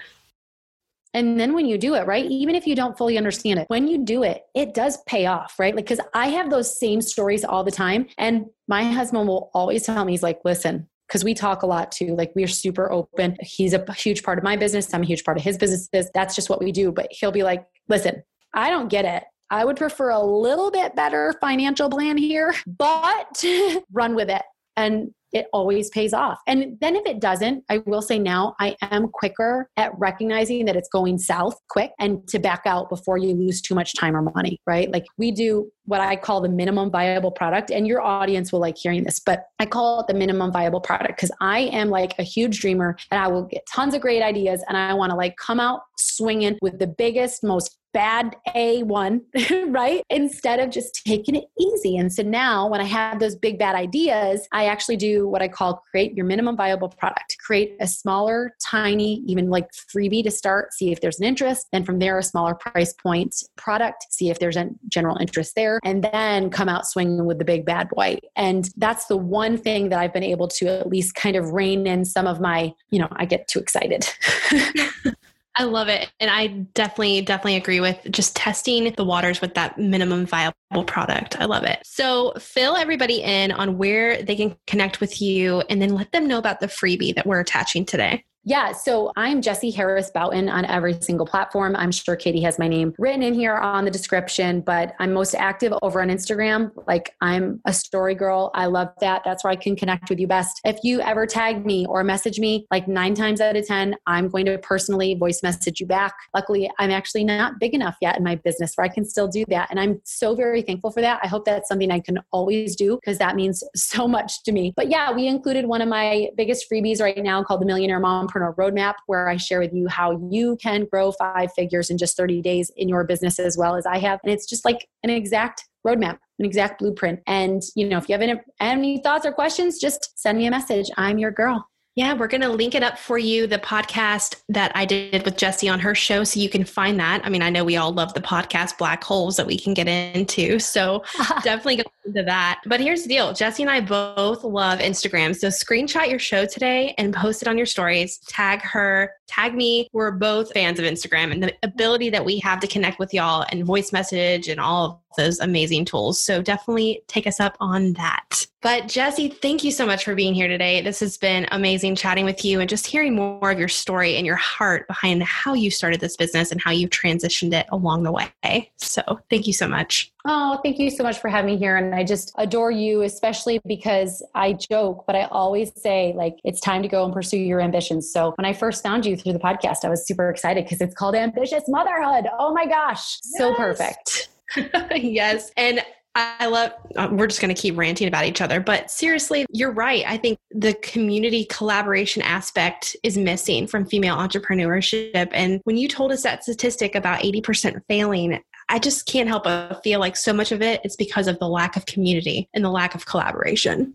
And 1.13 1.39
then 1.39 1.53
when 1.53 1.65
you 1.65 1.79
do 1.79 1.95
it, 1.95 2.05
right, 2.05 2.25
even 2.25 2.53
if 2.53 2.67
you 2.67 2.75
don't 2.75 2.97
fully 2.97 3.17
understand 3.17 3.59
it, 3.59 3.65
when 3.69 3.87
you 3.87 4.05
do 4.05 4.21
it, 4.21 4.45
it 4.53 4.75
does 4.75 4.99
pay 5.07 5.25
off, 5.25 5.55
right? 5.57 5.75
Like, 5.75 5.85
because 5.85 6.05
I 6.13 6.27
have 6.27 6.51
those 6.51 6.77
same 6.77 7.01
stories 7.01 7.43
all 7.43 7.63
the 7.63 7.71
time. 7.71 8.07
And 8.19 8.45
my 8.67 8.83
husband 8.83 9.27
will 9.27 9.49
always 9.55 9.83
tell 9.83 10.05
me, 10.05 10.13
he's 10.13 10.21
like, 10.21 10.41
listen, 10.45 10.87
because 11.07 11.23
we 11.23 11.33
talk 11.33 11.63
a 11.63 11.65
lot 11.65 11.91
too. 11.91 12.15
Like 12.15 12.31
we're 12.35 12.47
super 12.47 12.91
open. 12.91 13.37
He's 13.41 13.73
a 13.73 13.93
huge 13.93 14.23
part 14.23 14.37
of 14.37 14.43
my 14.43 14.57
business. 14.57 14.93
I'm 14.93 15.03
a 15.03 15.05
huge 15.05 15.23
part 15.23 15.37
of 15.37 15.43
his 15.43 15.57
businesses. 15.57 16.09
That's 16.13 16.35
just 16.35 16.49
what 16.49 16.61
we 16.61 16.71
do. 16.71 16.91
But 16.91 17.07
he'll 17.11 17.31
be 17.31 17.43
like, 17.43 17.65
listen, 17.87 18.23
I 18.53 18.69
don't 18.69 18.89
get 18.89 19.05
it. 19.05 19.23
I 19.49 19.63
would 19.63 19.77
prefer 19.77 20.09
a 20.09 20.21
little 20.21 20.71
bit 20.71 20.95
better 20.95 21.33
financial 21.39 21.89
plan 21.89 22.17
here, 22.17 22.53
but 22.65 23.43
run 23.91 24.15
with 24.15 24.29
it. 24.29 24.41
And 24.75 25.13
it 25.33 25.47
always 25.53 25.89
pays 25.89 26.13
off. 26.13 26.39
And 26.47 26.77
then 26.79 26.95
if 26.95 27.05
it 27.05 27.19
doesn't, 27.19 27.63
I 27.69 27.79
will 27.85 28.01
say 28.01 28.19
now 28.19 28.55
I 28.59 28.75
am 28.81 29.09
quicker 29.09 29.69
at 29.77 29.97
recognizing 29.97 30.65
that 30.65 30.75
it's 30.75 30.89
going 30.89 31.17
south 31.17 31.55
quick 31.69 31.91
and 31.99 32.27
to 32.29 32.39
back 32.39 32.61
out 32.65 32.89
before 32.89 33.17
you 33.17 33.33
lose 33.33 33.61
too 33.61 33.75
much 33.75 33.93
time 33.95 34.15
or 34.15 34.21
money, 34.21 34.59
right? 34.65 34.91
Like 34.91 35.05
we 35.17 35.31
do 35.31 35.69
what 35.85 36.01
I 36.01 36.15
call 36.15 36.41
the 36.41 36.49
minimum 36.49 36.91
viable 36.91 37.31
product 37.31 37.71
and 37.71 37.87
your 37.87 38.01
audience 38.01 38.51
will 38.51 38.59
like 38.59 38.77
hearing 38.77 39.03
this, 39.03 39.19
but 39.19 39.45
I 39.59 39.65
call 39.65 40.01
it 40.01 40.07
the 40.07 40.13
minimum 40.13 40.51
viable 40.51 40.81
product 40.81 41.17
because 41.17 41.31
I 41.39 41.59
am 41.59 41.89
like 41.89 42.13
a 42.19 42.23
huge 42.23 42.59
dreamer 42.59 42.97
and 43.11 43.21
I 43.21 43.27
will 43.27 43.43
get 43.43 43.65
tons 43.71 43.93
of 43.93 44.01
great 44.01 44.21
ideas 44.21 44.63
and 44.67 44.77
I 44.77 44.93
want 44.93 45.11
to 45.11 45.15
like 45.15 45.35
come 45.37 45.59
out 45.59 45.81
swinging 45.97 46.57
with 46.61 46.79
the 46.79 46.87
biggest, 46.87 47.43
most 47.43 47.77
bad 47.97 48.35
A1, 48.55 49.21
right? 49.73 50.03
Instead 50.11 50.59
of 50.59 50.69
just 50.69 51.03
taking 51.03 51.33
it 51.33 51.45
easy. 51.59 51.97
And 51.97 52.13
so 52.13 52.21
now 52.21 52.67
when 52.67 52.79
I 52.79 52.83
have 52.83 53.19
those 53.19 53.35
big 53.35 53.57
bad 53.57 53.73
ideas, 53.73 54.47
I 54.51 54.65
actually 54.65 54.97
do 54.97 55.27
what 55.27 55.41
I 55.41 55.47
call 55.47 55.83
create 55.89 56.15
your 56.15 56.27
minimum 56.27 56.55
viable 56.55 56.89
product, 56.89 57.37
create 57.43 57.75
a 57.79 57.87
smaller, 57.87 58.53
tiny, 58.63 59.23
even 59.25 59.49
like 59.49 59.71
freebie 59.71 60.23
to 60.25 60.29
start, 60.29 60.75
see 60.75 60.91
if 60.91 61.01
there's 61.01 61.19
an 61.19 61.25
interest. 61.25 61.69
Then 61.71 61.83
from 61.83 61.97
there, 61.97 62.19
a 62.19 62.23
smaller 62.23 62.53
price 62.53 62.93
point 62.93 63.35
product, 63.55 64.05
see 64.11 64.29
if 64.29 64.37
there's 64.37 64.57
a 64.57 64.69
general 64.87 65.17
interest 65.17 65.55
there, 65.55 65.79
and 65.83 66.03
then 66.03 66.51
come 66.51 66.69
out 66.69 66.85
swinging 66.85 67.25
with 67.25 67.39
the 67.39 67.45
big 67.45 67.65
bad 67.65 67.89
boy. 67.89 68.19
And 68.35 68.69
that's 68.77 69.07
the 69.07 69.17
one 69.17 69.57
thing 69.57 69.89
that 69.89 69.97
I've 69.97 70.13
been 70.13 70.21
able 70.21 70.49
to 70.49 70.67
at 70.67 70.87
least 70.87 71.15
kind 71.15 71.35
of 71.35 71.49
rein 71.49 71.87
in 71.87 72.05
some 72.05 72.27
of 72.27 72.39
my, 72.39 72.75
you 72.91 72.99
know, 72.99 73.07
I 73.13 73.25
get 73.25 73.47
too 73.47 73.57
excited. 73.57 74.07
I 75.59 75.63
love 75.63 75.87
it. 75.87 76.11
And 76.19 76.29
I 76.29 76.47
definitely, 76.75 77.21
definitely 77.21 77.55
agree 77.55 77.79
with 77.79 77.99
just 78.11 78.35
testing 78.35 78.93
the 78.93 79.03
waters 79.03 79.41
with 79.41 79.55
that 79.55 79.77
minimum 79.79 80.27
viable 80.27 80.83
product. 80.85 81.39
I 81.39 81.45
love 81.45 81.63
it. 81.63 81.79
So 81.83 82.33
fill 82.39 82.75
everybody 82.75 83.23
in 83.23 83.51
on 83.51 83.77
where 83.77 84.21
they 84.21 84.35
can 84.35 84.55
connect 84.67 85.01
with 85.01 85.19
you 85.19 85.61
and 85.69 85.81
then 85.81 85.95
let 85.95 86.11
them 86.11 86.27
know 86.27 86.37
about 86.37 86.59
the 86.59 86.67
freebie 86.67 87.15
that 87.15 87.25
we're 87.25 87.39
attaching 87.39 87.85
today. 87.85 88.23
Yeah, 88.47 88.71
so 88.71 89.11
I'm 89.17 89.41
Jesse 89.41 89.71
Harris 89.71 90.09
Fountain 90.11 90.47
on 90.47 90.63
every 90.63 90.93
single 91.01 91.25
platform. 91.25 91.75
I'm 91.75 91.91
sure 91.91 92.15
Katie 92.15 92.39
has 92.43 92.57
my 92.57 92.69
name 92.69 92.93
written 92.97 93.21
in 93.21 93.33
here 93.33 93.57
on 93.57 93.83
the 93.83 93.91
description, 93.91 94.61
but 94.61 94.95
I'm 94.99 95.11
most 95.11 95.35
active 95.35 95.73
over 95.81 96.01
on 96.01 96.07
Instagram. 96.07 96.71
Like 96.87 97.13
I'm 97.19 97.59
a 97.65 97.73
story 97.73 98.15
girl. 98.15 98.51
I 98.53 98.67
love 98.67 98.87
that. 99.01 99.23
That's 99.25 99.43
where 99.43 99.51
I 99.51 99.57
can 99.57 99.75
connect 99.75 100.09
with 100.09 100.17
you 100.17 100.27
best. 100.27 100.61
If 100.63 100.77
you 100.81 101.01
ever 101.01 101.25
tag 101.25 101.65
me 101.65 101.85
or 101.87 102.05
message 102.05 102.39
me, 102.39 102.65
like 102.71 102.87
nine 102.87 103.15
times 103.15 103.41
out 103.41 103.57
of 103.57 103.67
10, 103.67 103.95
I'm 104.07 104.29
going 104.29 104.45
to 104.45 104.57
personally 104.59 105.13
voice 105.15 105.43
message 105.43 105.81
you 105.81 105.85
back. 105.85 106.13
Luckily, 106.33 106.71
I'm 106.79 106.89
actually 106.89 107.25
not 107.25 107.59
big 107.59 107.73
enough 107.73 107.97
yet 108.01 108.15
in 108.15 108.23
my 108.23 108.35
business 108.35 108.71
where 108.75 108.85
I 108.85 108.89
can 108.89 109.03
still 109.03 109.27
do 109.27 109.43
that. 109.49 109.67
And 109.71 109.77
I'm 109.77 109.99
so 110.05 110.35
very 110.35 110.61
thankful 110.61 110.91
for 110.91 111.01
that. 111.01 111.19
I 111.21 111.27
hope 111.27 111.43
that's 111.43 111.67
something 111.67 111.91
I 111.91 111.99
can 111.99 112.19
always 112.31 112.77
do 112.77 112.95
because 112.95 113.17
that 113.17 113.35
means 113.35 113.61
so 113.75 114.07
much 114.07 114.43
to 114.43 114.53
me. 114.53 114.71
But 114.77 114.89
yeah, 114.89 115.11
we 115.11 115.27
included 115.27 115.65
one 115.65 115.81
of 115.81 115.89
my 115.89 116.29
biggest 116.37 116.71
freebies 116.71 117.01
right 117.01 117.21
now 117.21 117.43
called 117.43 117.59
the 117.59 117.65
Millionaire 117.65 117.99
Mom 117.99 118.29
Mompreneur 118.37 118.55
Roadmap, 118.55 118.95
where 119.07 119.29
I 119.29 119.37
share 119.37 119.59
with 119.59 119.73
you 119.73 119.87
how 119.87 120.19
you 120.31 120.57
can 120.61 120.85
grow 120.85 121.11
five 121.11 121.51
figures 121.53 121.89
in 121.89 121.97
just 121.97 122.17
30 122.17 122.41
days 122.41 122.71
in 122.75 122.89
your 122.89 123.03
business 123.03 123.39
as 123.39 123.57
well 123.57 123.75
as 123.75 123.85
I 123.85 123.97
have. 123.99 124.19
And 124.23 124.31
it's 124.31 124.45
just 124.45 124.65
like 124.65 124.87
an 125.03 125.09
exact 125.09 125.65
roadmap, 125.85 126.17
an 126.39 126.45
exact 126.45 126.79
blueprint. 126.79 127.19
And, 127.27 127.61
you 127.75 127.87
know, 127.87 127.97
if 127.97 128.09
you 128.09 128.13
have 128.13 128.21
any, 128.21 128.39
any 128.59 128.99
thoughts 128.99 129.25
or 129.25 129.31
questions, 129.31 129.79
just 129.79 130.17
send 130.19 130.37
me 130.37 130.47
a 130.47 130.51
message. 130.51 130.89
I'm 130.97 131.17
your 131.17 131.31
girl. 131.31 131.67
Yeah, 131.97 132.13
we're 132.13 132.27
going 132.27 132.41
to 132.41 132.49
link 132.49 132.75
it 132.75 132.83
up 132.83 132.99
for 132.99 133.17
you, 133.17 133.47
the 133.47 133.57
podcast 133.57 134.35
that 134.49 134.71
I 134.75 134.85
did 134.85 135.25
with 135.25 135.35
Jesse 135.35 135.67
on 135.67 135.79
her 135.79 135.95
show, 135.95 136.23
so 136.23 136.39
you 136.39 136.47
can 136.47 136.63
find 136.63 136.99
that. 136.99 137.25
I 137.25 137.29
mean, 137.29 137.41
I 137.41 137.49
know 137.49 137.63
we 137.63 137.75
all 137.75 137.91
love 137.91 138.13
the 138.13 138.21
podcast 138.21 138.77
Black 138.77 139.03
Holes 139.03 139.35
that 139.37 139.47
we 139.47 139.57
can 139.57 139.73
get 139.73 139.87
into. 139.87 140.59
So 140.59 141.03
definitely 141.43 141.77
go 141.77 141.83
into 142.05 142.21
that. 142.21 142.61
But 142.67 142.81
here's 142.81 143.01
the 143.01 143.09
deal 143.09 143.33
Jesse 143.33 143.63
and 143.63 143.71
I 143.71 143.81
both 143.81 144.43
love 144.43 144.77
Instagram. 144.77 145.35
So 145.35 145.47
screenshot 145.47 146.07
your 146.07 146.19
show 146.19 146.45
today 146.45 146.93
and 146.99 147.15
post 147.15 147.41
it 147.41 147.47
on 147.47 147.57
your 147.57 147.65
stories. 147.65 148.19
Tag 148.27 148.61
her, 148.61 149.11
tag 149.25 149.55
me. 149.55 149.89
We're 149.91 150.11
both 150.11 150.53
fans 150.53 150.77
of 150.77 150.85
Instagram 150.85 151.31
and 151.31 151.41
the 151.41 151.53
ability 151.63 152.11
that 152.11 152.23
we 152.23 152.37
have 152.41 152.59
to 152.59 152.67
connect 152.67 152.99
with 152.99 153.11
y'all 153.11 153.43
and 153.51 153.65
voice 153.65 153.91
message 153.91 154.49
and 154.49 154.59
all 154.59 154.85
of 154.85 154.99
those 155.17 155.39
amazing 155.41 155.83
tools. 155.83 156.19
So 156.19 156.41
definitely 156.41 157.01
take 157.07 157.27
us 157.27 157.41
up 157.41 157.57
on 157.59 157.93
that. 157.93 158.47
But 158.61 158.87
Jesse, 158.87 159.29
thank 159.29 159.63
you 159.63 159.71
so 159.71 159.85
much 159.85 160.03
for 160.03 160.15
being 160.15 160.33
here 160.33 160.47
today. 160.47 160.81
This 160.81 160.99
has 161.01 161.17
been 161.17 161.47
amazing 161.51 161.95
chatting 161.95 162.25
with 162.25 162.43
you 162.43 162.59
and 162.59 162.67
just 162.67 162.87
hearing 162.87 163.15
more 163.15 163.51
of 163.51 163.59
your 163.59 163.67
story 163.67 164.17
and 164.17 164.25
your 164.25 164.35
heart 164.35 164.87
behind 164.87 165.21
how 165.23 165.53
you 165.53 165.69
started 165.69 165.99
this 165.99 166.17
business 166.17 166.51
and 166.51 166.59
how 166.59 166.71
you've 166.71 166.89
transitioned 166.89 167.53
it 167.53 167.67
along 167.71 168.03
the 168.03 168.11
way. 168.11 168.71
So 168.77 169.01
thank 169.29 169.45
you 169.45 169.53
so 169.53 169.67
much. 169.67 170.11
Oh, 170.25 170.59
thank 170.63 170.79
you 170.79 170.89
so 170.89 171.03
much 171.03 171.19
for 171.19 171.29
having 171.29 171.53
me 171.53 171.57
here. 171.57 171.77
And 171.77 171.95
I 171.95 172.03
just 172.03 172.33
adore 172.37 172.71
you, 172.71 173.03
especially 173.03 173.61
because 173.65 174.25
I 174.35 174.53
joke, 174.53 175.05
but 175.05 175.15
I 175.15 175.25
always 175.25 175.71
say, 175.79 176.13
like, 176.17 176.35
it's 176.43 176.59
time 176.59 176.81
to 176.81 176.89
go 176.89 177.05
and 177.05 177.13
pursue 177.13 177.37
your 177.37 177.61
ambitions. 177.61 178.11
So 178.11 178.33
when 178.37 178.45
I 178.45 178.53
first 178.53 178.83
found 178.83 179.05
you 179.05 179.15
through 179.15 179.33
the 179.33 179.39
podcast, 179.39 179.85
I 179.85 179.89
was 179.89 180.05
super 180.05 180.29
excited 180.29 180.65
because 180.65 180.81
it's 180.81 180.95
called 180.95 181.15
Ambitious 181.15 181.63
Motherhood. 181.67 182.25
Oh 182.37 182.53
my 182.53 182.65
gosh, 182.65 183.19
yes. 183.23 183.31
so 183.37 183.53
perfect. 183.55 184.29
yes. 184.95 185.51
And 185.57 185.81
I 186.15 186.47
love, 186.47 186.71
uh, 186.95 187.09
we're 187.11 187.27
just 187.27 187.41
going 187.41 187.53
to 187.53 187.61
keep 187.61 187.77
ranting 187.77 188.07
about 188.07 188.25
each 188.25 188.41
other, 188.41 188.59
but 188.59 188.89
seriously, 188.89 189.45
you're 189.51 189.71
right. 189.71 190.03
I 190.07 190.17
think 190.17 190.39
the 190.49 190.73
community 190.75 191.45
collaboration 191.45 192.23
aspect 192.23 192.95
is 193.03 193.19
missing 193.19 193.67
from 193.67 193.85
female 193.85 194.17
entrepreneurship. 194.17 195.29
And 195.31 195.61
when 195.65 195.77
you 195.77 195.87
told 195.87 196.11
us 196.11 196.23
that 196.23 196.41
statistic 196.41 196.95
about 196.95 197.21
80% 197.21 197.83
failing, 197.87 198.41
I 198.67 198.79
just 198.79 199.05
can't 199.05 199.29
help 199.29 199.43
but 199.43 199.83
feel 199.83 199.99
like 199.99 200.17
so 200.17 200.33
much 200.33 200.51
of 200.51 200.63
it 200.63 200.81
is 200.83 200.95
because 200.95 201.27
of 201.27 201.37
the 201.37 201.47
lack 201.47 201.77
of 201.77 201.85
community 201.85 202.49
and 202.53 202.65
the 202.65 202.71
lack 202.71 202.95
of 202.95 203.05
collaboration. 203.05 203.93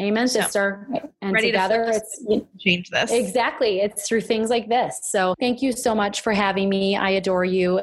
Amen, 0.00 0.28
sister. 0.28 0.88
And 1.20 1.32
Ready 1.32 1.48
together 1.48 1.84
to 1.84 1.96
it's 1.96 2.22
change 2.58 2.88
this. 2.88 3.10
Exactly. 3.10 3.80
It's 3.80 4.08
through 4.08 4.20
things 4.22 4.48
like 4.48 4.68
this. 4.68 5.00
So 5.10 5.34
thank 5.40 5.60
you 5.60 5.72
so 5.72 5.94
much 5.94 6.22
for 6.22 6.32
having 6.32 6.68
me. 6.68 6.96
I 6.96 7.10
adore 7.10 7.44
you. 7.44 7.80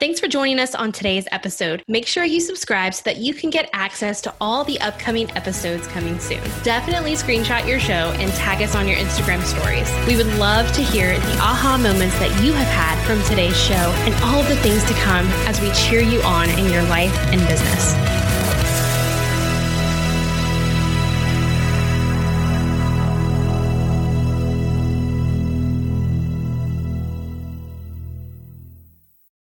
Thanks 0.00 0.18
for 0.18 0.28
joining 0.28 0.58
us 0.58 0.74
on 0.74 0.92
today's 0.92 1.28
episode. 1.30 1.84
Make 1.86 2.06
sure 2.06 2.24
you 2.24 2.40
subscribe 2.40 2.94
so 2.94 3.02
that 3.04 3.18
you 3.18 3.34
can 3.34 3.50
get 3.50 3.68
access 3.74 4.22
to 4.22 4.34
all 4.40 4.64
the 4.64 4.80
upcoming 4.80 5.30
episodes 5.36 5.86
coming 5.88 6.18
soon. 6.18 6.40
Definitely 6.62 7.12
screenshot 7.16 7.68
your 7.68 7.78
show 7.78 8.10
and 8.16 8.32
tag 8.32 8.62
us 8.62 8.74
on 8.74 8.88
your 8.88 8.96
Instagram 8.96 9.42
stories. 9.42 9.92
We 10.06 10.16
would 10.16 10.34
love 10.38 10.72
to 10.72 10.82
hear 10.82 11.18
the 11.18 11.36
aha 11.36 11.76
moments 11.76 12.18
that 12.18 12.30
you 12.42 12.54
have 12.54 12.66
had 12.68 12.96
from 13.06 13.22
today's 13.28 13.60
show 13.60 13.74
and 13.74 14.14
all 14.24 14.40
of 14.40 14.48
the 14.48 14.56
things 14.56 14.82
to 14.84 14.94
come 14.94 15.26
as 15.46 15.60
we 15.60 15.70
cheer 15.72 16.00
you 16.00 16.22
on 16.22 16.48
in 16.48 16.72
your 16.72 16.82
life 16.84 17.14
and 17.28 17.46
business. 17.46 18.29